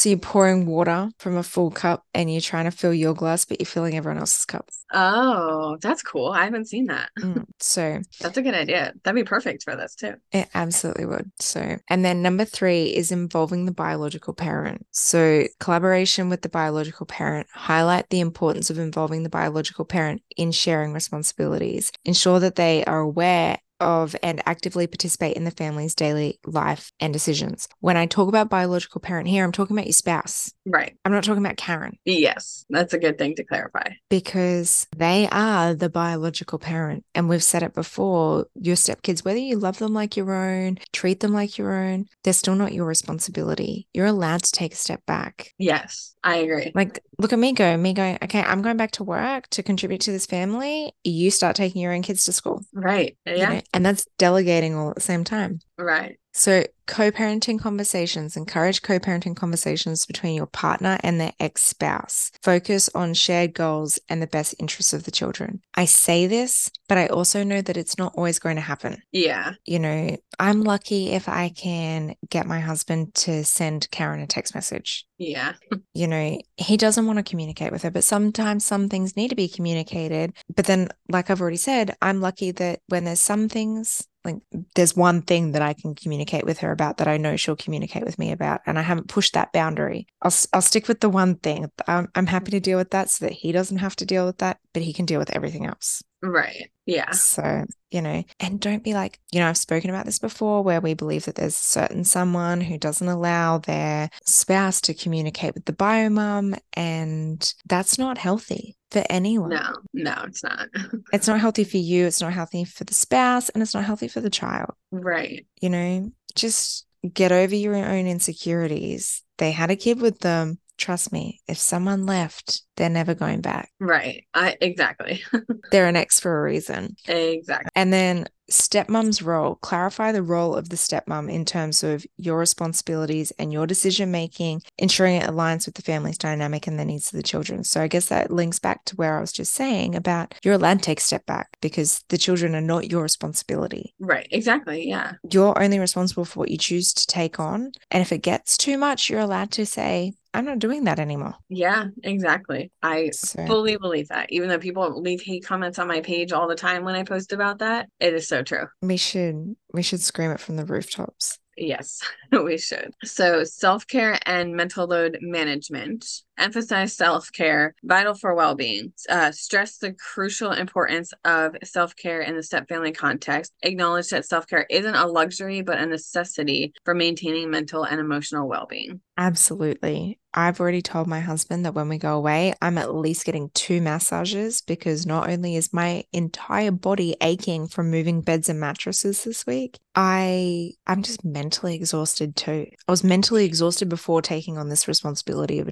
So 0.00 0.08
you're 0.08 0.18
pouring 0.18 0.64
water 0.64 1.10
from 1.18 1.36
a 1.36 1.42
full 1.42 1.70
cup 1.70 2.06
and 2.14 2.32
you're 2.32 2.40
trying 2.40 2.64
to 2.64 2.70
fill 2.70 2.94
your 2.94 3.12
glass, 3.12 3.44
but 3.44 3.60
you're 3.60 3.66
filling 3.66 3.98
everyone 3.98 4.18
else's 4.18 4.46
cup. 4.46 4.70
Oh, 4.92 5.78
that's 5.80 6.02
cool. 6.02 6.28
I 6.28 6.44
haven't 6.44 6.68
seen 6.68 6.86
that. 6.86 7.10
Mm, 7.20 7.44
so 7.60 8.00
that's 8.18 8.38
a 8.38 8.42
good 8.42 8.54
idea. 8.54 8.92
That'd 9.04 9.14
be 9.14 9.28
perfect 9.28 9.62
for 9.62 9.76
this 9.76 9.94
too. 9.94 10.14
It 10.32 10.48
absolutely 10.54 11.04
would. 11.04 11.30
So, 11.38 11.76
and 11.88 12.04
then 12.04 12.22
number 12.22 12.44
three 12.44 12.86
is 12.86 13.12
involving 13.12 13.66
the 13.66 13.72
biological 13.72 14.32
parent. 14.32 14.84
So 14.90 15.44
collaboration 15.60 16.28
with 16.28 16.42
the 16.42 16.48
biological 16.48 17.06
parent, 17.06 17.46
highlight 17.52 18.08
the 18.08 18.20
importance 18.20 18.70
of 18.70 18.78
involving 18.78 19.22
the 19.22 19.28
biological 19.28 19.84
parent 19.84 20.22
in 20.36 20.50
sharing 20.50 20.92
responsibilities, 20.92 21.92
ensure 22.04 22.40
that 22.40 22.56
they 22.56 22.84
are 22.86 23.00
aware 23.00 23.58
of 23.80 24.14
and 24.22 24.42
actively 24.46 24.86
participate 24.86 25.36
in 25.36 25.44
the 25.44 25.50
family's 25.50 25.94
daily 25.94 26.38
life 26.46 26.92
and 27.00 27.12
decisions. 27.12 27.68
When 27.80 27.96
I 27.96 28.06
talk 28.06 28.28
about 28.28 28.50
biological 28.50 29.00
parent 29.00 29.28
here, 29.28 29.44
I'm 29.44 29.52
talking 29.52 29.76
about 29.76 29.86
your 29.86 29.92
spouse. 29.92 30.52
Right. 30.66 30.96
I'm 31.04 31.12
not 31.12 31.24
talking 31.24 31.44
about 31.44 31.56
Karen. 31.56 31.98
Yes, 32.04 32.64
that's 32.70 32.94
a 32.94 32.98
good 32.98 33.18
thing 33.18 33.34
to 33.36 33.44
clarify. 33.44 33.90
Because 34.08 34.86
they 34.96 35.28
are 35.30 35.74
the 35.74 35.88
biological 35.88 36.58
parent. 36.58 37.04
And 37.14 37.28
we've 37.28 37.42
said 37.42 37.62
it 37.62 37.74
before 37.74 38.46
your 38.54 38.76
stepkids, 38.76 39.24
whether 39.24 39.38
you 39.38 39.56
love 39.56 39.78
them 39.78 39.94
like 39.94 40.16
your 40.16 40.32
own, 40.32 40.78
treat 40.92 41.20
them 41.20 41.32
like 41.32 41.58
your 41.58 41.72
own, 41.72 42.06
they're 42.24 42.32
still 42.32 42.54
not 42.54 42.72
your 42.72 42.86
responsibility. 42.86 43.88
You're 43.92 44.06
allowed 44.06 44.42
to 44.42 44.52
take 44.52 44.72
a 44.72 44.76
step 44.76 45.04
back. 45.06 45.52
Yes, 45.58 46.14
I 46.22 46.36
agree. 46.36 46.72
Like, 46.74 47.02
look 47.18 47.32
at 47.32 47.38
me 47.38 47.52
go, 47.52 47.76
me 47.76 47.92
going, 47.92 48.18
okay, 48.22 48.42
I'm 48.42 48.62
going 48.62 48.76
back 48.76 48.92
to 48.92 49.04
work 49.04 49.48
to 49.50 49.62
contribute 49.62 50.02
to 50.02 50.12
this 50.12 50.26
family. 50.26 50.92
You 51.04 51.30
start 51.30 51.56
taking 51.56 51.82
your 51.82 51.92
own 51.92 52.02
kids 52.02 52.24
to 52.24 52.32
school. 52.32 52.62
Right. 52.72 53.16
Yeah. 53.26 53.32
You 53.34 53.56
know? 53.56 53.62
And 53.72 53.84
that's 53.84 54.06
delegating 54.18 54.74
all 54.74 54.90
at 54.90 54.96
the 54.96 55.00
same 55.00 55.24
time. 55.24 55.60
Right. 55.80 56.18
So, 56.32 56.64
co 56.86 57.10
parenting 57.10 57.60
conversations, 57.60 58.36
encourage 58.36 58.82
co 58.82 58.98
parenting 58.98 59.34
conversations 59.34 60.06
between 60.06 60.34
your 60.34 60.46
partner 60.46 60.98
and 61.02 61.20
their 61.20 61.32
ex 61.40 61.62
spouse. 61.62 62.30
Focus 62.42 62.88
on 62.94 63.14
shared 63.14 63.52
goals 63.52 63.98
and 64.08 64.22
the 64.22 64.28
best 64.28 64.54
interests 64.60 64.92
of 64.92 65.04
the 65.04 65.10
children. 65.10 65.60
I 65.74 65.86
say 65.86 66.26
this, 66.26 66.70
but 66.88 66.98
I 66.98 67.08
also 67.08 67.42
know 67.42 67.60
that 67.62 67.76
it's 67.76 67.98
not 67.98 68.14
always 68.16 68.38
going 68.38 68.56
to 68.56 68.62
happen. 68.62 69.02
Yeah. 69.10 69.54
You 69.64 69.80
know, 69.80 70.16
I'm 70.38 70.62
lucky 70.62 71.10
if 71.10 71.28
I 71.28 71.48
can 71.48 72.14
get 72.28 72.46
my 72.46 72.60
husband 72.60 73.14
to 73.16 73.44
send 73.44 73.90
Karen 73.90 74.20
a 74.20 74.26
text 74.26 74.54
message. 74.54 75.06
Yeah. 75.18 75.54
you 75.94 76.06
know, 76.06 76.38
he 76.56 76.76
doesn't 76.76 77.06
want 77.06 77.18
to 77.18 77.24
communicate 77.24 77.72
with 77.72 77.82
her, 77.82 77.90
but 77.90 78.04
sometimes 78.04 78.64
some 78.64 78.88
things 78.88 79.16
need 79.16 79.28
to 79.28 79.36
be 79.36 79.48
communicated. 79.48 80.32
But 80.54 80.66
then, 80.66 80.88
like 81.08 81.28
I've 81.28 81.40
already 81.40 81.56
said, 81.56 81.96
I'm 82.00 82.20
lucky 82.20 82.52
that 82.52 82.80
when 82.86 83.04
there's 83.04 83.20
some 83.20 83.48
things 83.48 84.06
like 84.24 84.36
there's 84.74 84.96
one 84.96 85.22
thing 85.22 85.52
that 85.52 85.62
I 85.62 85.72
can 85.72 85.94
communicate 85.94 86.44
with 86.44 86.58
her 86.58 86.72
about 86.72 86.98
that 86.98 87.08
I 87.08 87.16
know 87.16 87.36
she'll 87.36 87.56
communicate 87.56 88.04
with 88.04 88.18
me 88.18 88.32
about 88.32 88.60
and 88.66 88.78
I 88.78 88.82
haven't 88.82 89.08
pushed 89.08 89.34
that 89.34 89.52
boundary. 89.52 90.06
I'll 90.22 90.32
I'll 90.52 90.62
stick 90.62 90.88
with 90.88 91.00
the 91.00 91.08
one 91.08 91.36
thing. 91.36 91.70
I'm, 91.86 92.08
I'm 92.14 92.26
happy 92.26 92.50
to 92.50 92.58
mm-hmm. 92.58 92.62
deal 92.62 92.78
with 92.78 92.90
that 92.90 93.10
so 93.10 93.26
that 93.26 93.32
he 93.32 93.52
doesn't 93.52 93.78
have 93.78 93.96
to 93.96 94.06
deal 94.06 94.26
with 94.26 94.38
that, 94.38 94.58
but 94.72 94.82
he 94.82 94.92
can 94.92 95.06
deal 95.06 95.18
with 95.18 95.34
everything 95.34 95.66
else. 95.66 96.02
Right. 96.22 96.70
Yeah. 96.84 97.12
So, 97.12 97.64
you 97.90 98.02
know, 98.02 98.22
and 98.40 98.60
don't 98.60 98.84
be 98.84 98.92
like, 98.92 99.18
you 99.32 99.40
know, 99.40 99.48
I've 99.48 99.56
spoken 99.56 99.88
about 99.88 100.04
this 100.04 100.18
before 100.18 100.62
where 100.62 100.80
we 100.80 100.92
believe 100.92 101.24
that 101.24 101.36
there's 101.36 101.56
certain 101.56 102.04
someone 102.04 102.60
who 102.60 102.76
doesn't 102.76 103.08
allow 103.08 103.58
their 103.58 104.10
spouse 104.24 104.82
to 104.82 104.94
communicate 104.94 105.54
with 105.54 105.64
the 105.64 105.72
bio 105.72 106.10
mom, 106.10 106.56
and 106.74 107.54
that's 107.66 107.98
not 107.98 108.18
healthy 108.18 108.76
for 108.90 109.04
anyone. 109.08 109.50
No, 109.50 109.74
no, 109.92 110.14
it's 110.26 110.42
not. 110.42 110.68
it's 111.12 111.28
not 111.28 111.40
healthy 111.40 111.64
for 111.64 111.78
you, 111.78 112.06
it's 112.06 112.20
not 112.20 112.32
healthy 112.32 112.64
for 112.64 112.84
the 112.84 112.94
spouse, 112.94 113.48
and 113.50 113.62
it's 113.62 113.74
not 113.74 113.84
healthy 113.84 114.08
for 114.08 114.20
the 114.20 114.30
child. 114.30 114.70
Right. 114.90 115.46
You 115.60 115.70
know, 115.70 116.12
just 116.34 116.86
get 117.12 117.32
over 117.32 117.54
your 117.54 117.76
own 117.76 118.06
insecurities. 118.06 119.22
They 119.38 119.52
had 119.52 119.70
a 119.70 119.76
kid 119.76 120.00
with 120.00 120.18
them 120.20 120.58
trust 120.80 121.12
me, 121.12 121.40
if 121.46 121.58
someone 121.58 122.06
left, 122.06 122.62
they're 122.76 122.88
never 122.88 123.14
going 123.14 123.42
back. 123.42 123.70
Right. 123.78 124.24
I 124.34 124.56
exactly. 124.60 125.22
they're 125.70 125.86
an 125.86 125.94
ex 125.96 126.18
for 126.18 126.36
a 126.36 126.42
reason. 126.42 126.96
Exactly. 127.06 127.70
And 127.76 127.92
then 127.92 128.26
stepmom's 128.50 129.22
role, 129.22 129.56
clarify 129.56 130.12
the 130.12 130.22
role 130.22 130.54
of 130.54 130.68
the 130.68 130.76
stepmom 130.76 131.32
in 131.32 131.44
terms 131.44 131.82
of 131.82 132.04
your 132.16 132.38
responsibilities 132.38 133.32
and 133.38 133.52
your 133.52 133.66
decision 133.66 134.10
making, 134.10 134.62
ensuring 134.78 135.16
it 135.16 135.28
aligns 135.28 135.66
with 135.66 135.74
the 135.74 135.82
family's 135.82 136.18
dynamic 136.18 136.66
and 136.66 136.78
the 136.78 136.84
needs 136.84 137.12
of 137.12 137.16
the 137.16 137.22
children. 137.22 137.64
So 137.64 137.80
I 137.80 137.88
guess 137.88 138.06
that 138.06 138.30
links 138.30 138.58
back 138.58 138.84
to 138.86 138.96
where 138.96 139.16
I 139.16 139.20
was 139.20 139.32
just 139.32 139.52
saying 139.52 139.94
about 139.94 140.34
you're 140.42 140.54
allowed 140.54 140.78
to 140.78 140.84
take 140.84 141.00
a 141.00 141.02
step 141.02 141.26
back 141.26 141.48
because 141.60 142.04
the 142.08 142.18
children 142.18 142.54
are 142.54 142.60
not 142.60 142.90
your 142.90 143.02
responsibility. 143.02 143.94
Right. 143.98 144.28
Exactly. 144.30 144.88
Yeah. 144.88 145.12
You're 145.30 145.60
only 145.60 145.78
responsible 145.78 146.24
for 146.24 146.40
what 146.40 146.50
you 146.50 146.58
choose 146.58 146.92
to 146.94 147.06
take 147.06 147.40
on. 147.40 147.72
And 147.90 148.02
if 148.02 148.12
it 148.12 148.18
gets 148.18 148.56
too 148.56 148.76
much, 148.76 149.08
you're 149.08 149.20
allowed 149.20 149.50
to 149.52 149.66
say, 149.66 150.14
I'm 150.32 150.44
not 150.44 150.60
doing 150.60 150.84
that 150.84 151.00
anymore. 151.00 151.34
Yeah, 151.48 151.86
exactly. 152.04 152.70
I 152.82 153.10
so. 153.10 153.44
fully 153.46 153.76
believe 153.76 154.08
that. 154.08 154.30
Even 154.30 154.48
though 154.48 154.58
people 154.58 155.00
leave 155.00 155.20
hate 155.20 155.44
comments 155.44 155.78
on 155.78 155.88
my 155.88 156.00
page 156.00 156.32
all 156.32 156.46
the 156.46 156.54
time 156.54 156.84
when 156.84 156.94
I 156.94 157.02
post 157.02 157.32
about 157.32 157.58
that, 157.58 157.88
it 157.98 158.14
is 158.14 158.28
so 158.28 158.39
true. 158.42 158.66
We 158.82 158.96
should 158.96 159.56
we 159.72 159.82
should 159.82 160.00
scream 160.00 160.30
it 160.30 160.40
from 160.40 160.56
the 160.56 160.64
rooftops. 160.64 161.38
Yes, 161.56 162.00
we 162.32 162.58
should. 162.58 162.94
So, 163.04 163.44
self 163.44 163.86
care 163.86 164.18
and 164.26 164.56
mental 164.56 164.86
load 164.86 165.18
management. 165.20 166.06
Emphasize 166.40 166.96
self 166.96 167.30
care, 167.32 167.74
vital 167.84 168.14
for 168.14 168.34
well 168.34 168.54
being. 168.54 168.92
Uh, 169.08 169.30
stress 169.30 169.76
the 169.76 169.92
crucial 169.92 170.52
importance 170.52 171.12
of 171.24 171.54
self 171.64 171.94
care 171.94 172.22
in 172.22 172.34
the 172.34 172.42
step 172.42 172.66
family 172.68 172.92
context. 172.92 173.52
Acknowledge 173.62 174.08
that 174.08 174.24
self 174.24 174.46
care 174.46 174.66
isn't 174.70 174.94
a 174.94 175.06
luxury, 175.06 175.60
but 175.60 175.78
a 175.78 175.86
necessity 175.86 176.72
for 176.84 176.94
maintaining 176.94 177.50
mental 177.50 177.84
and 177.84 178.00
emotional 178.00 178.48
well 178.48 178.66
being. 178.66 179.00
Absolutely. 179.20 180.18
I've 180.32 180.60
already 180.60 180.80
told 180.80 181.08
my 181.08 181.20
husband 181.20 181.66
that 181.66 181.74
when 181.74 181.90
we 181.90 181.98
go 181.98 182.16
away, 182.16 182.54
I'm 182.62 182.78
at 182.78 182.94
least 182.94 183.26
getting 183.26 183.50
two 183.52 183.82
massages 183.82 184.62
because 184.62 185.04
not 185.04 185.28
only 185.28 185.56
is 185.56 185.74
my 185.74 186.04
entire 186.12 186.70
body 186.70 187.16
aching 187.20 187.66
from 187.66 187.90
moving 187.90 188.22
beds 188.22 188.48
and 188.48 188.58
mattresses 188.58 189.24
this 189.24 189.46
week, 189.46 189.78
I 189.94 190.70
I'm 190.86 191.02
just 191.02 191.22
mentally 191.24 191.74
exhausted 191.74 192.34
too. 192.36 192.66
I 192.88 192.92
was 192.92 193.04
mentally 193.04 193.44
exhausted 193.44 193.90
before 193.90 194.22
taking 194.22 194.56
on 194.56 194.68
this 194.68 194.88
responsibility 194.88 195.58
of 195.58 195.68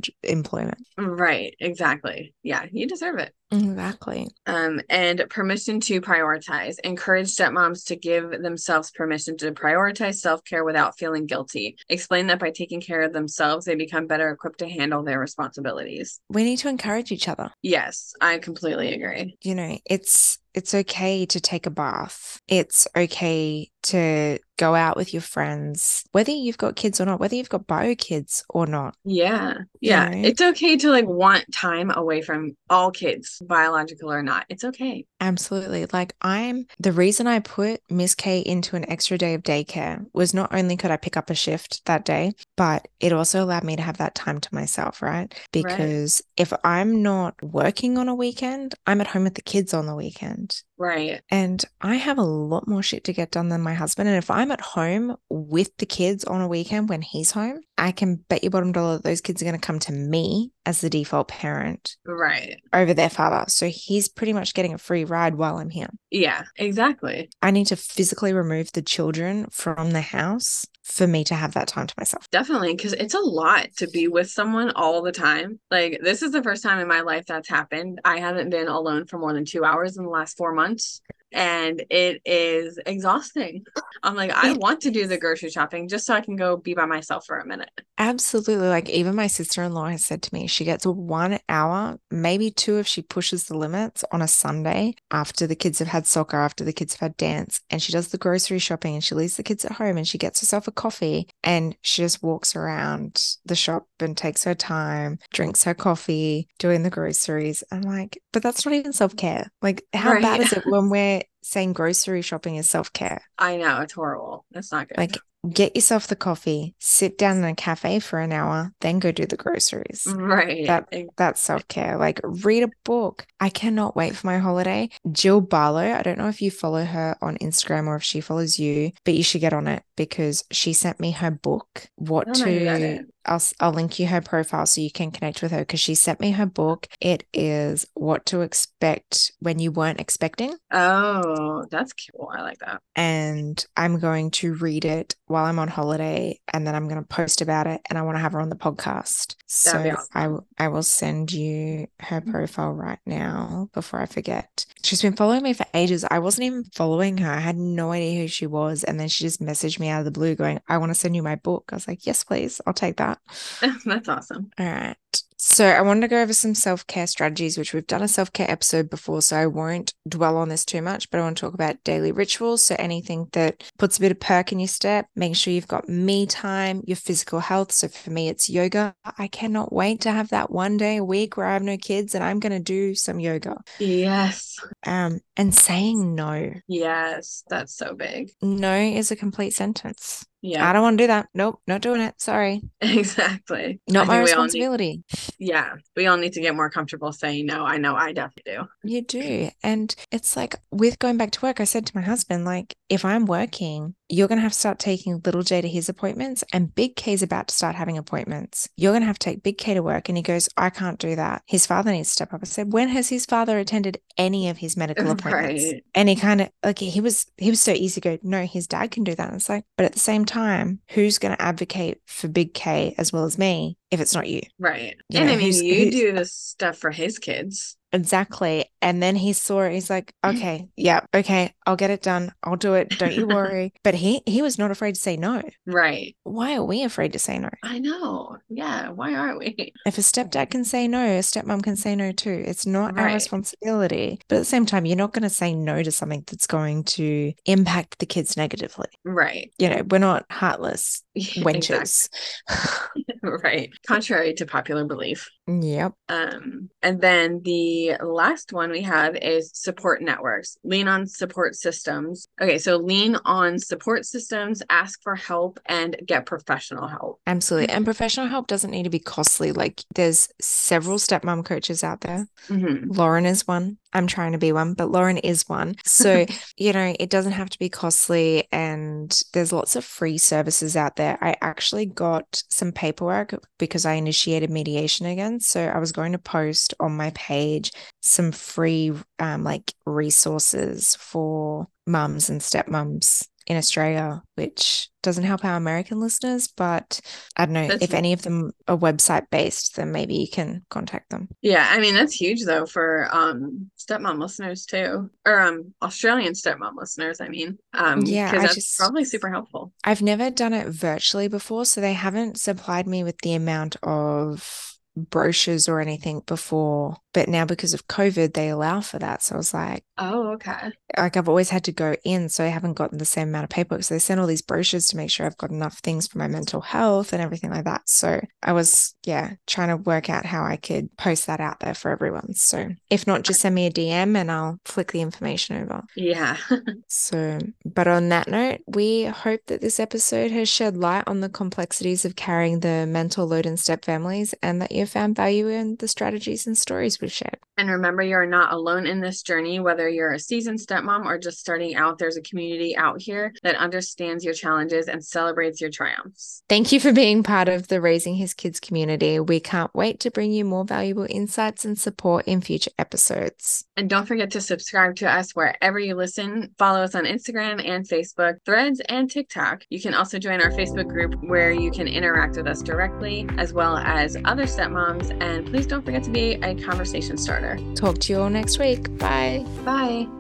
employment. 0.59 0.87
Right, 0.97 1.55
exactly. 1.61 2.35
Yeah, 2.43 2.67
you 2.73 2.87
deserve 2.87 3.19
it. 3.19 3.33
Exactly. 3.51 4.29
Um, 4.47 4.81
and 4.91 5.25
permission 5.31 5.81
to 5.81 6.01
prioritize. 6.01 6.77
Encourage 6.85 7.29
stepmoms 7.29 7.87
to 7.87 7.97
give 7.97 8.31
themselves 8.43 8.91
permission 8.91 9.37
to 9.39 9.53
prioritize 9.53 10.17
self 10.17 10.45
care 10.45 10.65
without 10.65 10.99
feeling 10.99 11.27
guilty. 11.27 11.77
Explain 11.89 12.27
that 12.27 12.41
by 12.41 12.51
taking 12.51 12.81
care 12.81 13.03
of 13.03 13.13
themselves, 13.13 13.65
they 13.65 13.75
become 13.75 14.07
better 14.07 14.31
equipped 14.31 14.59
to 14.59 14.69
handle 14.69 15.03
their 15.03 15.19
responsibilities. 15.19 16.21
We 16.29 16.45
need 16.45 16.59
to 16.59 16.69
encourage 16.69 17.11
each 17.11 17.29
other. 17.29 17.51
Yes, 17.63 18.13
I 18.21 18.39
completely 18.39 18.93
agree. 18.93 19.37
You 19.43 19.55
know, 19.55 19.79
it's 19.87 20.39
it's 20.55 20.75
okay 20.75 21.25
to 21.27 21.41
take 21.41 21.67
a 21.67 21.71
bath. 21.71 22.41
It's 22.49 22.87
okay 22.97 23.71
to 23.89 24.39
go 24.59 24.75
out 24.75 24.97
with 24.97 25.15
your 25.15 25.23
friends, 25.23 26.05
whether 26.13 26.33
you've 26.33 26.59
got 26.59 26.77
kids 26.77 27.01
or 27.01 27.07
not, 27.07 27.21
whether 27.21 27.37
you've 27.37 27.49
got 27.49 27.67
bio 27.67 27.95
kids 27.95 28.45
or 28.51 28.67
not. 28.67 28.95
Yeah. 29.05 29.55
Yeah. 29.81 30.11
You 30.11 30.17
know? 30.17 30.29
It's 30.29 30.41
okay 30.41 30.77
to 30.77 30.91
like 30.91 31.07
want 31.07 31.51
time 31.53 31.91
away 31.95 32.21
from 32.21 32.57
all 32.69 32.91
kids, 32.91 33.41
biological 33.47 34.13
or 34.13 34.23
not. 34.23 34.45
It's 34.49 34.65
okay. 34.65 35.07
Absolutely. 35.21 35.87
Like 35.93 36.15
I'm 36.21 36.67
the 36.79 36.93
reason 36.93 37.27
I 37.27 37.39
put 37.39 37.81
Miss 37.89 38.15
K 38.15 38.41
into 38.41 38.77
an 38.77 38.89
extra 38.91 39.17
day 39.17 39.35
of 39.35 39.43
daycare 39.43 40.05
was 40.13 40.35
not 40.35 40.53
only 40.53 40.77
could 40.77 40.91
I 40.91 40.97
pick 40.97 41.17
up 41.17 41.31
a 41.31 41.35
shift 41.35 41.85
that 41.87 42.05
day, 42.05 42.33
but 42.57 42.89
it 43.01 43.13
also 43.13 43.43
allowed 43.43 43.65
me 43.65 43.77
to 43.77 43.83
have 43.83 43.99
that 43.99 44.15
time 44.15 44.41
to 44.41 44.55
myself, 44.55 45.01
right? 45.01 45.33
Because 45.53 46.23
right. 46.37 46.43
if 46.43 46.53
I'm 46.65 47.03
not 47.03 47.41
working 47.43 47.97
on 47.97 48.09
a 48.09 48.15
weekend, 48.15 48.75
I'm 48.87 49.01
at 49.01 49.07
home 49.07 49.25
with 49.25 49.35
the 49.35 49.43
kids 49.43 49.73
on 49.73 49.87
the 49.87 49.95
weekend. 49.95 50.63
Right. 50.79 51.21
And 51.31 51.63
I 51.81 51.97
have 51.97 52.19
a 52.19 52.23
lot 52.23 52.69
more 52.69 52.83
shit 52.83 53.05
to 53.05 53.13
get 53.13 53.33
done 53.33 53.49
than 53.49 53.61
my 53.61 53.75
husband. 53.75 54.09
And 54.09 54.17
if 54.17 54.31
I'm 54.31 54.51
at 54.53 54.61
home 54.61 55.17
with 55.29 55.77
the 55.79 55.87
kids 55.87 56.25
on 56.25 56.41
a 56.41 56.49
weekend 56.49 56.89
when 56.89 57.03
he's 57.03 57.33
home, 57.33 57.61
I 57.77 57.93
can 57.93 58.17
bet 58.17 58.43
your 58.43 58.51
bottom 58.51 58.73
dollar 58.73 58.95
that 58.95 59.05
those 59.05 59.21
kids 59.21 59.43
are 59.43 59.45
going 59.45 59.59
to 59.59 59.67
come 59.67 59.79
to 59.81 59.93
me 59.93 60.53
as 60.65 60.81
the 60.81 60.91
default 60.91 61.29
parent. 61.29 61.97
Right. 62.07 62.57
Over 62.73 62.95
their 62.95 63.11
father. 63.11 63.45
So 63.49 63.69
he's 63.69 64.09
pretty 64.09 64.33
much 64.33 64.55
getting 64.55 64.75
a 64.75 64.79
free 64.79 65.05
ride 65.05 65.35
while 65.35 65.59
I'm 65.59 65.71
here. 65.71 65.91
Yeah, 66.11 66.45
exactly. 66.57 67.29
I 67.43 67.51
need 67.51 67.67
to 67.69 67.77
physically 67.77 68.33
remove 68.33 68.73
the 68.73 68.83
children 68.83 69.47
from 69.51 69.91
the 69.91 70.01
house 70.01 70.65
for 70.89 71.07
me 71.07 71.23
to 71.25 71.35
have 71.35 71.55
that 71.55 71.69
time 71.69 71.87
to 71.87 71.95
myself. 71.99 72.29
Definitely, 72.31 72.75
because 72.75 72.95
it's 72.95 73.15
a 73.15 73.21
lot 73.21 73.69
to 73.77 73.89
be 73.89 74.09
with 74.09 74.31
someone 74.31 74.71
all 74.71 75.03
the 75.03 75.13
time. 75.13 75.61
Like, 75.71 76.01
this 76.03 76.23
is 76.23 76.33
the 76.33 76.43
first 76.43 76.63
time 76.63 76.81
in 76.81 76.89
my 76.89 77.03
life 77.03 77.27
that's 77.27 77.49
happened. 77.49 78.01
I 78.05 78.19
haven't 78.19 78.51
been 78.51 78.69
alone 78.69 79.07
for 79.07 79.19
more 79.19 79.33
than 79.33 79.45
two 79.45 79.65
hours 79.65 79.97
in 79.97 80.05
the 80.05 80.11
last 80.11 80.37
four 80.37 80.53
months 80.55 81.03
and 81.33 81.85
it 81.91 82.23
is 82.25 82.79
exhausting. 82.87 83.65
I'm 84.03 84.15
like, 84.15 84.31
I 84.31 84.53
want 84.55 84.81
to 84.83 84.91
do 84.91 85.07
the 85.07 85.19
grocery 85.19 85.51
shopping 85.51 85.89
just 85.89 86.07
so 86.07 86.15
I 86.15 86.21
can 86.21 86.37
go 86.37 86.57
be 86.57 86.75
by 86.75 86.87
myself 86.87 87.27
for 87.27 87.39
a 87.39 87.47
minute. 87.47 87.71
Absolutely. 87.99 88.69
Like, 88.69 88.89
even 88.89 89.17
my 89.17 89.27
sister 89.27 89.63
in 89.63 89.73
law 89.73 89.89
has 89.89 90.05
said 90.05 90.23
to 90.23 90.35
me, 90.35 90.47
she 90.47 90.65
gets 90.65 90.87
one 90.87 91.39
hour, 91.49 91.99
maybe 92.11 92.51
two 92.51 92.79
if 92.79 92.87
she 92.87 93.03
pushes 93.03 93.45
the 93.45 93.57
limits 93.57 94.05
on 94.13 94.23
a 94.23 94.29
Sunday 94.29 94.95
after 95.11 95.47
the 95.47 95.57
kids 95.57 95.79
have 95.81 95.89
had 95.89 96.07
soccer, 96.07 96.37
after 96.37 96.65
the 96.65 96.73
kids 96.73 96.95
have 96.95 97.01
had 97.01 97.17
dance, 97.17 97.61
and 97.71 97.83
she 97.83 97.93
does 97.93 98.09
the 98.09 98.19
grocery 98.19 98.59
shopping 98.59 98.95
and 98.95 99.05
she 99.05 99.15
leaves 99.15 99.37
the 99.37 99.43
kids 99.43 99.65
at 99.65 99.73
home 99.73 99.97
and 99.97 100.07
she 100.07 100.19
gets 100.19 100.41
herself 100.41 100.69
a 100.69 100.73
coffee 100.73 101.29
and 101.43 101.77
she 101.83 102.03
just 102.03 102.23
walks 102.23 102.55
around 102.55 103.23
the 103.45 103.57
shop 103.57 103.87
and 104.01 104.17
takes 104.17 104.45
her 104.45 104.55
time, 104.55 105.19
drinks 105.33 105.65
her 105.65 105.75
coffee, 105.75 106.49
doing 106.59 106.83
the 106.83 106.91
groceries. 106.91 107.65
I'm 107.73 107.83
like, 107.83 108.21
but 108.33 108.43
that's 108.43 108.65
not 108.65 108.75
even 108.75 108.93
self 108.93 109.17
care. 109.17 109.51
Like, 109.63 109.85
how 109.93 110.13
right. 110.13 110.23
bad 110.23 110.41
is 110.41 110.53
it 110.53 110.65
when 110.67 110.89
we're 110.91 111.18
saying 111.43 111.73
grocery 111.73 112.23
shopping 112.23 112.57
is 112.57 112.69
self 112.69 112.93
care? 112.93 113.23
I 113.39 113.57
know 113.57 113.81
it's 113.81 113.93
horrible. 113.95 114.45
That's 114.51 114.73
not 114.73 114.89
good. 114.89 114.99
Like, 114.99 115.19
get 115.49 115.75
yourself 115.77 116.07
the 116.07 116.17
coffee, 116.17 116.75
sit 116.79 117.17
down 117.17 117.39
in 117.39 117.45
a 117.45 117.55
cafe 117.55 118.01
for 118.01 118.19
an 118.19 118.33
hour, 118.33 118.73
then 118.81 118.99
go 118.99 119.13
do 119.13 119.27
the 119.27 119.37
groceries. 119.37 120.07
Right. 120.07 120.67
That 120.67 120.93
that's 121.17 121.41
self-care. 121.41 121.97
Like 121.97 122.21
read 122.23 122.65
a 122.65 122.71
book. 122.85 123.27
I 123.41 123.49
cannot 123.49 123.97
wait 123.97 124.17
for 124.17 124.27
my 124.27 124.39
holiday. 124.39 124.91
Jill 125.13 125.41
Barlow, 125.41 125.93
I 125.93 126.03
don't 126.03 126.19
know 126.19 126.29
if 126.29 126.43
you 126.43 126.51
follow 126.51 126.85
her 126.85 127.17
on 127.23 127.39
Instagram 127.39 127.87
or 127.87 127.97
if 127.97 128.03
she 128.03 128.21
follows 128.21 128.59
you, 128.59 128.93
but 129.05 129.15
you 129.15 129.23
should 129.23 129.41
get 129.41 129.53
on 129.53 129.69
it 129.69 129.83
because 129.97 130.45
she 130.51 130.73
sent 130.73 131.01
me 131.01 131.13
her 131.13 131.31
book, 131.31 131.87
What 131.97 132.29
oh, 132.29 132.45
to 132.45 133.07
I'll, 133.29 133.43
I'll 133.61 133.73
link 133.73 133.99
you 133.99 134.07
her 134.07 134.21
profile 134.21 134.67
so 134.67 134.81
you 134.81 134.91
can 134.91 135.11
connect 135.11 135.43
with 135.43 135.53
her 135.53 135.61
because 135.61 135.81
she 135.81 135.95
sent 135.95 136.21
me 136.21 136.33
her 136.33 136.47
book. 136.47 136.89
It 137.01 137.25
is 137.33 137.87
What 137.95 138.27
to 138.27 138.41
Expect 138.41 139.33
When 139.41 139.59
You 139.59 139.71
Weren't 139.71 140.01
Expecting. 140.01 140.57
Oh, 140.73 141.65
that's 141.71 141.93
cool. 141.93 142.31
I 142.35 142.43
like 142.43 142.59
that. 142.61 142.81
And 142.97 143.65
I'm 143.77 143.99
going 143.99 144.31
to 144.33 144.55
read 144.55 144.85
it 144.85 145.15
while 145.27 145.45
I'm 145.45 145.59
on 145.59 145.69
holiday 145.69 146.41
and 146.53 146.67
then 146.67 146.75
I'm 146.75 146.89
going 146.89 147.01
to 147.01 147.07
post 147.07 147.41
about 147.41 147.67
it 147.67 147.81
and 147.89 147.99
I 147.99 148.03
want 148.03 148.17
to 148.17 148.21
have 148.21 148.33
her 148.33 148.41
on 148.41 148.49
the 148.49 148.57
podcast. 148.57 149.37
So 149.47 149.79
awesome. 149.79 150.45
I, 150.59 150.65
I 150.65 150.69
will 150.69 150.83
send 150.83 151.33
you 151.33 151.87
her 152.01 152.21
mm-hmm. 152.21 152.31
profile 152.31 152.73
right 152.73 152.99
now 153.07 153.69
before 153.75 154.01
I 154.01 154.07
forget. 154.07 154.67
She's 154.83 155.03
been 155.03 155.17
following 155.17 155.43
me 155.43 155.53
for 155.53 155.67
ages. 155.75 156.05
I 156.11 156.19
wasn't 156.19 156.47
even 156.47 156.65
following 156.65 157.19
her. 157.19 157.31
I 157.31 157.41
had 157.41 157.57
no 157.57 157.93
idea 157.93 158.23
who 158.23 158.29
she 158.29 158.47
was. 158.47 158.85
And 158.85 158.99
then 158.99 159.09
she 159.09 159.25
just 159.25 159.41
messaged 159.41 159.79
me 159.79 159.89
out 159.89 160.01
of 160.01 160.05
the 160.05 160.11
blue 160.11 160.35
going, 160.35 160.61
I 160.69 160.79
want 160.79 160.91
to 160.91 160.95
send 160.95 161.15
you 161.15 161.23
my 161.23 161.37
book. 161.37 161.71
I 161.73 161.77
was 161.77 161.89
like, 161.89 162.07
yes, 162.07 162.25
please. 162.25 162.61
I'll 162.67 162.73
take 162.73 162.97
that. 162.97 163.18
That's 163.85 164.09
awesome. 164.09 164.51
All 164.59 164.67
right. 164.67 164.97
So, 165.41 165.67
I 165.67 165.83
wanted 165.83 166.01
to 166.01 166.09
go 166.09 166.21
over 166.21 166.33
some 166.33 166.55
self 166.55 166.85
care 166.89 167.07
strategies, 167.07 167.57
which 167.57 167.73
we've 167.73 167.87
done 167.87 168.03
a 168.03 168.09
self 168.09 168.33
care 168.33 168.51
episode 168.51 168.91
before. 168.91 169.23
So, 169.23 169.37
I 169.37 169.47
won't 169.47 169.95
dwell 170.09 170.37
on 170.37 170.49
this 170.49 170.65
too 170.65 170.83
much, 170.83 171.09
but 171.11 171.21
I 171.21 171.23
want 171.23 171.37
to 171.37 171.41
talk 171.41 171.55
about 171.55 171.83
daily 171.85 172.11
rituals. 172.11 172.65
So, 172.65 172.75
anything 172.77 173.29
that 173.33 173.63
puts 173.79 173.99
a 173.99 174.01
bit 174.01 174.11
of 174.11 174.19
perk 174.19 174.51
in 174.51 174.59
your 174.59 174.67
step, 174.69 175.07
making 175.15 175.35
sure 175.35 175.53
you've 175.53 175.69
got 175.69 175.89
me 175.89 176.27
time, 176.27 176.83
your 176.87 176.97
physical 176.97 177.39
health. 177.39 177.71
So, 177.71 177.87
for 177.87 178.11
me, 178.11 178.29
it's 178.29 178.51
yoga. 178.51 178.97
I 179.17 179.29
cannot 179.29 179.73
wait 179.73 180.01
to 180.03 180.11
have 180.11 180.31
that 180.31 180.51
one 180.51 180.77
day 180.77 180.97
a 180.97 181.05
week 181.05 181.37
where 181.37 181.47
I 181.47 181.53
have 181.53 181.63
no 181.63 181.77
kids 181.77 182.17
and 182.17 182.25
I'm 182.25 182.41
going 182.41 182.53
to 182.53 182.59
do 182.59 182.97
some 182.97 183.21
yoga. 183.21 183.59
Yes. 183.79 184.57
Um, 184.85 185.21
and 185.37 185.55
saying 185.55 186.17
no. 186.17 186.53
Yes, 186.67 187.45
that's 187.49 187.77
so 187.77 187.95
big. 187.95 188.33
No 188.43 188.75
is 188.75 189.13
a 189.13 189.17
complete 189.17 189.55
sentence. 189.55 190.27
Yeah. 190.41 190.69
I 190.69 190.73
don't 190.73 190.83
want 190.83 190.99
to 190.99 191.05
do 191.05 191.09
that. 191.09 191.29
Nope, 191.35 191.61
not 191.67 191.81
doing 191.81 192.01
it. 192.01 192.21
Sorry. 192.21 192.63
Exactly. 192.81 193.81
Not 193.89 194.07
my 194.07 194.21
responsibility. 194.21 195.05
Yeah. 195.39 195.75
We 195.97 196.07
all 196.07 196.17
need 196.17 196.33
to 196.35 196.41
get 196.41 196.55
more 196.55 196.71
comfortable 196.71 197.13
saying 197.13 197.47
no. 197.47 197.65
I 197.65 197.79
know 197.79 197.95
I 197.95 198.13
definitely 198.13 198.55
do. 198.55 198.69
You 198.85 199.03
do. 199.03 199.51
And 199.63 199.95
it's 200.11 200.37
like 200.37 200.57
with 200.71 200.99
going 200.99 201.17
back 201.17 201.31
to 201.33 201.43
work, 201.43 201.61
I 201.61 201.65
said 201.65 201.87
to 201.87 201.97
my 201.97 202.03
husband, 202.03 202.45
like, 202.45 202.77
if 202.89 203.05
I'm 203.05 203.27
working, 203.27 203.95
you're 204.09 204.29
going 204.29 204.39
to 204.39 204.43
have 204.43 204.53
to 204.53 204.59
start 204.59 204.79
taking 204.79 205.21
little 205.25 205.43
J 205.43 205.61
to 205.61 205.69
his 205.69 205.89
appointments, 205.89 206.43
and 206.53 206.75
Big 206.75 206.97
K's 206.97 207.23
about 207.23 207.49
to 207.49 207.55
start 207.55 207.77
having 207.77 207.99
appointments. 207.99 208.69
You're 208.77 208.93
going 208.93 209.03
to 209.03 209.07
have 209.07 209.19
to 209.19 209.25
take 209.25 209.43
Big 209.43 209.59
K 209.59 209.75
to 209.75 209.83
work. 209.83 210.09
And 210.09 210.17
he 210.17 210.23
goes, 210.23 210.49
I 210.57 210.71
can't 210.71 210.99
do 210.99 211.17
that. 211.17 211.43
His 211.47 211.67
father 211.67 211.93
needs 211.93 212.09
to 212.09 212.13
step 212.13 212.33
up. 212.33 212.41
I 212.43 212.47
said, 212.47 212.73
When 212.73 212.89
has 212.89 213.09
his 213.09 213.27
father 213.27 213.59
attended 213.59 214.01
any 214.17 214.49
of 214.49 214.59
his 214.59 214.77
medical 214.77 215.11
appointments? 215.11 215.65
Right. 215.65 215.85
And 215.95 216.09
he 216.09 216.17
kind 216.17 216.41
of, 216.41 216.51
like, 216.65 216.79
he 216.79 217.01
was, 217.01 217.27
he 217.37 217.51
was 217.51 217.61
so 217.61 217.73
easy 217.73 218.01
to 218.01 218.19
go, 218.19 218.19
No, 218.23 218.47
his 218.47 218.67
dad 218.67 218.91
can 218.91 219.05
do 219.05 219.15
that. 219.15 219.29
And 219.29 219.37
it's 219.37 219.49
like, 219.49 219.65
but 219.77 219.85
at 219.85 219.93
the 219.93 219.99
same 219.99 220.25
time, 220.25 220.81
who's 220.91 221.19
going 221.19 221.37
to 221.37 221.43
advocate 221.43 222.01
for 222.07 222.29
Big 222.29 222.55
K 222.55 222.95
as 222.99 223.13
well 223.13 223.25
as 223.25 223.39
me 223.39 223.77
if 223.91 224.01
it's 224.01 224.15
not 224.15 224.29
you? 224.29 224.41
Right. 224.59 224.97
You 225.09 225.21
and 225.21 225.29
know, 225.29 225.35
I 225.35 225.37
mean, 225.37 225.65
you 225.65 225.91
do 225.91 226.13
this 226.13 226.33
stuff 226.33 226.79
for 226.79 226.91
his 226.91 227.19
kids. 227.19 227.77
Exactly. 227.93 228.67
And 228.83 229.03
then 229.03 229.17
he 229.17 229.33
saw 229.33 229.63
it. 229.63 229.73
He's 229.73 229.91
like, 229.91 230.13
okay, 230.25 230.69
yeah, 230.77 231.01
okay, 231.15 231.55
I'll 231.67 231.77
get 231.77 231.91
it 231.91 232.03
done. 232.03 232.33
I'll 232.43 232.57
do 232.57 232.75
it. 232.75 232.91
Don't 232.99 233.15
you 233.15 233.27
worry. 233.29 233.73
but 233.83 233.95
he 233.95 234.23
he 234.27 234.43
was 234.43 234.59
not 234.59 234.71
afraid 234.71 234.95
to 234.95 235.01
say 235.01 235.17
no. 235.17 235.43
Right. 235.67 236.17
Why 236.25 236.55
are 236.57 236.65
we 236.65 236.83
afraid 236.83 237.13
to 237.15 237.19
say 237.19 237.39
no? 237.39 237.49
I 237.63 237.79
know. 237.79 238.37
Yeah. 238.49 238.91
Why 238.91 239.15
aren't 239.15 239.39
we? 239.39 239.73
If 239.87 239.99
a 239.99 240.03
stepdad 240.03 240.51
can 240.51 240.65
say 240.65 240.87
no, 240.87 241.03
a 241.05 241.21
stepmom 241.21 241.63
can 241.63 241.77
say 241.77 241.97
no 241.97 242.13
too. 242.13 242.45
It's 242.47 242.67
not 242.67 242.95
right. 242.95 243.09
our 243.09 243.15
responsibility. 243.15 244.21
But 244.29 244.37
at 244.37 244.41
the 244.41 244.45
same 244.45 244.67
time, 244.67 244.85
you're 244.87 244.97
not 244.97 245.13
going 245.13 245.23
to 245.23 245.31
say 245.31 245.55
no 245.55 245.83
to 245.83 245.91
something 245.91 246.25
that's 246.27 246.47
going 246.47 246.85
to 246.85 247.33
impact 247.47 247.99
the 247.99 248.07
kids 248.07 248.37
negatively. 248.37 248.89
Right. 249.05 249.53
You 249.59 249.71
know, 249.71 249.83
we're 249.91 249.99
not 249.99 250.27
heartless 250.31 251.03
wenches. 251.17 252.09
right. 253.23 253.71
Contrary 253.87 254.35
to 254.35 254.47
popular 254.47 254.85
belief. 254.85 255.29
Yep. 255.47 255.95
Um, 256.09 256.71
and 256.83 257.01
then 257.01 257.41
the 257.43 257.78
last 258.01 258.53
one 258.53 258.71
we 258.71 258.83
have 258.83 259.17
is 259.17 259.51
support 259.55 260.03
networks. 260.03 260.57
Lean 260.65 260.89
on 260.89 261.07
support 261.07 261.55
systems. 261.55 262.27
Okay, 262.41 262.59
so 262.59 262.77
lean 262.77 263.17
on 263.25 263.59
support 263.59 264.05
systems, 264.05 264.63
ask 264.71 265.03
for 265.03 265.15
help, 265.15 265.59
and 265.67 265.97
get 266.07 266.27
professional 266.27 266.89
help. 266.89 267.21
Absolutely. 267.27 267.69
And 267.69 267.85
professional 267.85 268.27
help 268.27 268.47
doesn't 268.47 268.71
need 268.71 268.85
to 268.85 268.91
be 268.91 268.99
costly. 268.99 269.53
Like 269.53 269.83
there's 269.95 270.29
several 270.41 270.99
stepmom 270.99 271.45
coaches 271.45 271.83
out 271.85 272.01
there. 272.03 272.29
Mm-hmm. 272.49 272.93
Lauren 272.93 273.27
is 273.27 273.47
one. 273.47 273.79
I'm 273.93 274.07
trying 274.07 274.33
to 274.33 274.39
be 274.39 274.53
one, 274.53 274.75
but 274.75 274.91
Lauren 274.91 275.19
is 275.19 275.49
one. 275.49 275.77
So, 275.85 276.27
you 276.57 276.73
know, 276.73 276.95
it 276.99 277.11
doesn't 277.11 277.33
have 277.33 277.51
to 277.51 277.59
be 277.59 277.69
costly 277.69 278.47
and 278.53 279.19
there's 279.33 279.53
lots 279.53 279.77
of 279.77 279.85
free 279.85 280.19
services 280.19 280.77
out 280.77 280.97
there. 280.97 281.19
I 281.21 281.37
actually 281.41 281.87
got 281.87 282.43
some 282.51 282.73
paperwork 282.73 283.35
because 283.59 283.87
I 283.87 283.95
initiated 283.95 284.51
mediation 284.51 285.07
again. 285.07 285.41
So 285.41 285.67
I 285.67 285.79
was 285.79 285.93
going 285.93 286.13
to 286.13 286.19
post 286.19 286.75
on 286.81 286.97
my 286.97 287.11
page 287.15 287.73
some 288.01 288.33
free 288.33 288.93
um, 289.19 289.45
like 289.45 289.73
resources 289.87 290.95
for 290.97 291.69
mums 291.87 292.29
and 292.29 292.41
stepmoms 292.41 293.27
in 293.49 293.57
Australia, 293.57 294.23
which 294.35 294.91
doesn't 295.03 295.25
help 295.25 295.43
our 295.43 295.57
American 295.57 296.01
listeners, 296.01 296.49
but 296.49 297.01
I 297.35 297.47
don't 297.47 297.55
know 297.55 297.67
that's, 297.67 297.83
if 297.83 297.95
any 297.95 298.13
of 298.13 298.21
them 298.23 298.53
are 298.69 298.77
website 298.77 299.31
based, 299.31 299.77
then 299.77 299.91
maybe 299.91 300.17
you 300.17 300.29
can 300.31 300.67
contact 300.69 301.09
them. 301.09 301.29
Yeah, 301.41 301.67
I 301.69 301.81
mean 301.81 301.95
that's 301.95 302.13
huge 302.13 302.45
though 302.45 302.67
for 302.67 303.09
um 303.11 303.71
stepmom 303.79 304.21
listeners 304.21 304.67
too, 304.67 305.11
or 305.25 305.41
um 305.41 305.75
Australian 305.81 306.35
stepmom 306.35 306.77
listeners. 306.77 307.23
I 307.23 307.29
mean, 307.29 307.59
um 307.73 308.03
yeah, 308.03 308.33
that's 308.33 308.55
just, 308.55 308.77
probably 308.77 309.07
super 309.07 309.31
helpful. 309.31 309.73
I've 309.83 310.03
never 310.03 310.31
done 310.31 310.53
it 310.53 310.69
virtually 310.69 311.29
before, 311.29 311.65
so 311.65 311.81
they 311.81 311.95
haven't 311.95 312.39
supplied 312.39 312.87
me 312.87 313.03
with 313.03 313.19
the 313.23 313.33
amount 313.33 313.77
of 313.83 314.78
brochures 314.99 315.69
or 315.69 315.81
anything 315.81 316.23
before, 316.27 316.97
but 317.13 317.29
now 317.29 317.45
because 317.45 317.75
of 317.75 317.89
COVID, 317.89 318.35
they 318.35 318.49
allow 318.49 318.81
for 318.81 318.99
that. 318.99 319.23
So 319.23 319.35
I 319.35 319.39
was 319.39 319.55
like, 319.55 319.85
oh, 319.97 320.29
okay. 320.35 320.71
Like 320.97 321.17
I've 321.17 321.29
always 321.29 321.51
had 321.51 321.65
to 321.65 321.73
go 321.73 321.97
in, 322.05 322.29
so 322.29 322.45
I 322.45 322.49
haven't 322.49 322.75
gotten 322.75 322.99
the 322.99 323.05
same 323.05 323.29
amount 323.29 323.45
of 323.45 323.51
paperwork. 323.51 323.85
So 323.85 323.95
they 323.95 323.99
send 323.99 324.21
all 324.21 324.27
these 324.27 324.43
brochures 324.43 324.87
to 324.89 324.97
make 324.97 325.11
sure 325.11 325.27
I've 325.27 325.37
got 325.37 325.51
enough 325.51 325.79
things 325.79 326.07
for 326.07 326.19
my 326.19 326.29
mental 326.29 326.61
health 326.61 327.13
and 327.13 327.23
everything 327.23 327.51
like 327.51 327.65
that. 327.65 327.89
So 327.89 328.21
I 328.43 328.53
was, 328.53 328.95
yeah, 329.05 329.35
trying 329.47 329.69
to 329.69 329.77
work 329.77 330.11
out 330.11 330.27
how 330.27 330.45
I 330.45 330.57
could 330.57 330.97
post 330.97 331.27
that 331.27 331.41
out 331.41 331.61
there 331.61 331.75
for 331.75 331.91
everyone. 331.91 332.35
So 332.35 332.69
if 332.91 333.07
not, 333.07 333.23
just 333.23 333.41
send 333.41 333.55
me 333.55 333.67
a 333.67 333.71
DM 333.71 334.17
and 334.17 334.31
I'll 334.31 334.61
flick 334.65 334.93
the 334.93 335.01
information 335.01 335.63
over. 335.63 335.85
Yeah. 335.97 336.37
so, 336.89 337.39
but 337.65 337.89
on 337.89 338.11
that 338.11 338.29
note, 338.29 338.61
we 338.67 339.05
hope 339.05 339.41
that 339.47 339.61
this 339.61 339.81
episode 339.81 340.31
has 340.31 340.49
shed 340.49 340.77
light 340.77 341.05
on 341.07 341.21
the 341.21 341.29
complexities 341.29 342.05
of 342.05 342.17
carrying 342.17 342.61
the 342.61 342.87
mental 342.87 343.27
load 343.27 343.47
in 343.47 343.57
step 343.57 343.85
families 343.85 344.35
and 344.43 344.63
that 344.63 344.73
you've 344.73 344.88
found 344.89 345.17
value 345.17 345.49
in 345.49 345.77
the 345.77 345.89
strategies 345.89 346.47
and 346.47 346.57
stories 346.57 347.01
we've 347.01 347.13
shared. 347.13 347.39
And 347.57 347.71
remember, 347.71 348.03
you're 348.03 348.27
not 348.27 348.53
alone 348.53 348.87
in 348.87 349.01
this 349.01 349.23
journey. 349.23 349.59
Whether 349.59 349.89
you're 349.89 350.13
a 350.13 350.19
seasoned 350.19 350.61
stepmom 350.61 351.05
or 351.05 351.19
just 351.19 351.39
starting 351.39 351.75
out, 351.75 351.99
there's 351.99 352.17
a 352.17 352.23
community 352.23 352.77
out 352.77 353.01
here 353.01 353.33
that 353.43 353.57
understands 353.57 354.25
your 354.25 354.35
challenges 354.35 354.87
and 354.87 355.05
celebrates 355.05 355.61
your 355.61 355.71
triumphs. 355.71 356.43
Thank 356.49 356.71
you 356.73 356.79
for 356.79 356.93
being 356.93 357.23
part 357.23 357.49
of 357.49 357.69
the 357.69 357.81
Raising 357.81 358.15
His 358.15 358.33
Kids 358.33 358.61
community. 358.61 359.19
We 359.19 359.41
can't 359.41 359.75
wait 359.75 359.99
to 360.01 360.11
bring 360.11 360.33
you 360.33 360.45
more 360.45 360.65
valuable 360.65 361.07
insights 361.11 361.65
and 361.65 361.79
support 361.79 362.27
in 362.27 362.41
future 362.41 362.71
episodes. 362.79 363.65
And 363.77 363.91
don't 363.91 364.07
forget 364.07 364.31
to 364.33 364.41
subscribe 364.41 364.95
to 364.97 365.11
us 365.11 365.33
wherever 365.33 365.79
you 365.79 365.95
listen. 365.97 366.55
Follow 366.59 366.83
us 366.83 366.95
on 366.95 367.05
Instagram 367.05 367.65
and 367.67 367.89
Facebook, 367.89 368.37
Threads, 368.45 368.81
and 368.89 369.11
TikTok. 369.11 369.65
You 369.69 369.81
can 369.81 369.95
also 369.95 370.19
join 370.19 370.41
our 370.41 370.51
Facebook 370.51 370.89
group 370.89 371.15
where 371.25 371.53
you 371.53 371.71
can 371.71 371.89
interact 371.89 372.37
with 372.37 372.47
us 372.47 372.63
directly, 372.63 373.27
as 373.37 373.53
well 373.53 373.77
as 373.79 374.17
other 374.25 374.45
stepmoms. 374.45 374.78
And 375.21 375.47
please 375.47 375.67
don't 375.67 375.85
forget 375.85 376.03
to 376.05 376.11
be 376.11 376.35
a 376.35 376.55
conversation 376.55 377.17
starter. 377.17 377.59
Talk 377.75 377.99
to 377.99 378.13
you 378.13 378.21
all 378.21 378.31
next 378.31 378.59
week. 378.59 378.97
Bye. 378.99 379.45
Bye. 379.65 380.18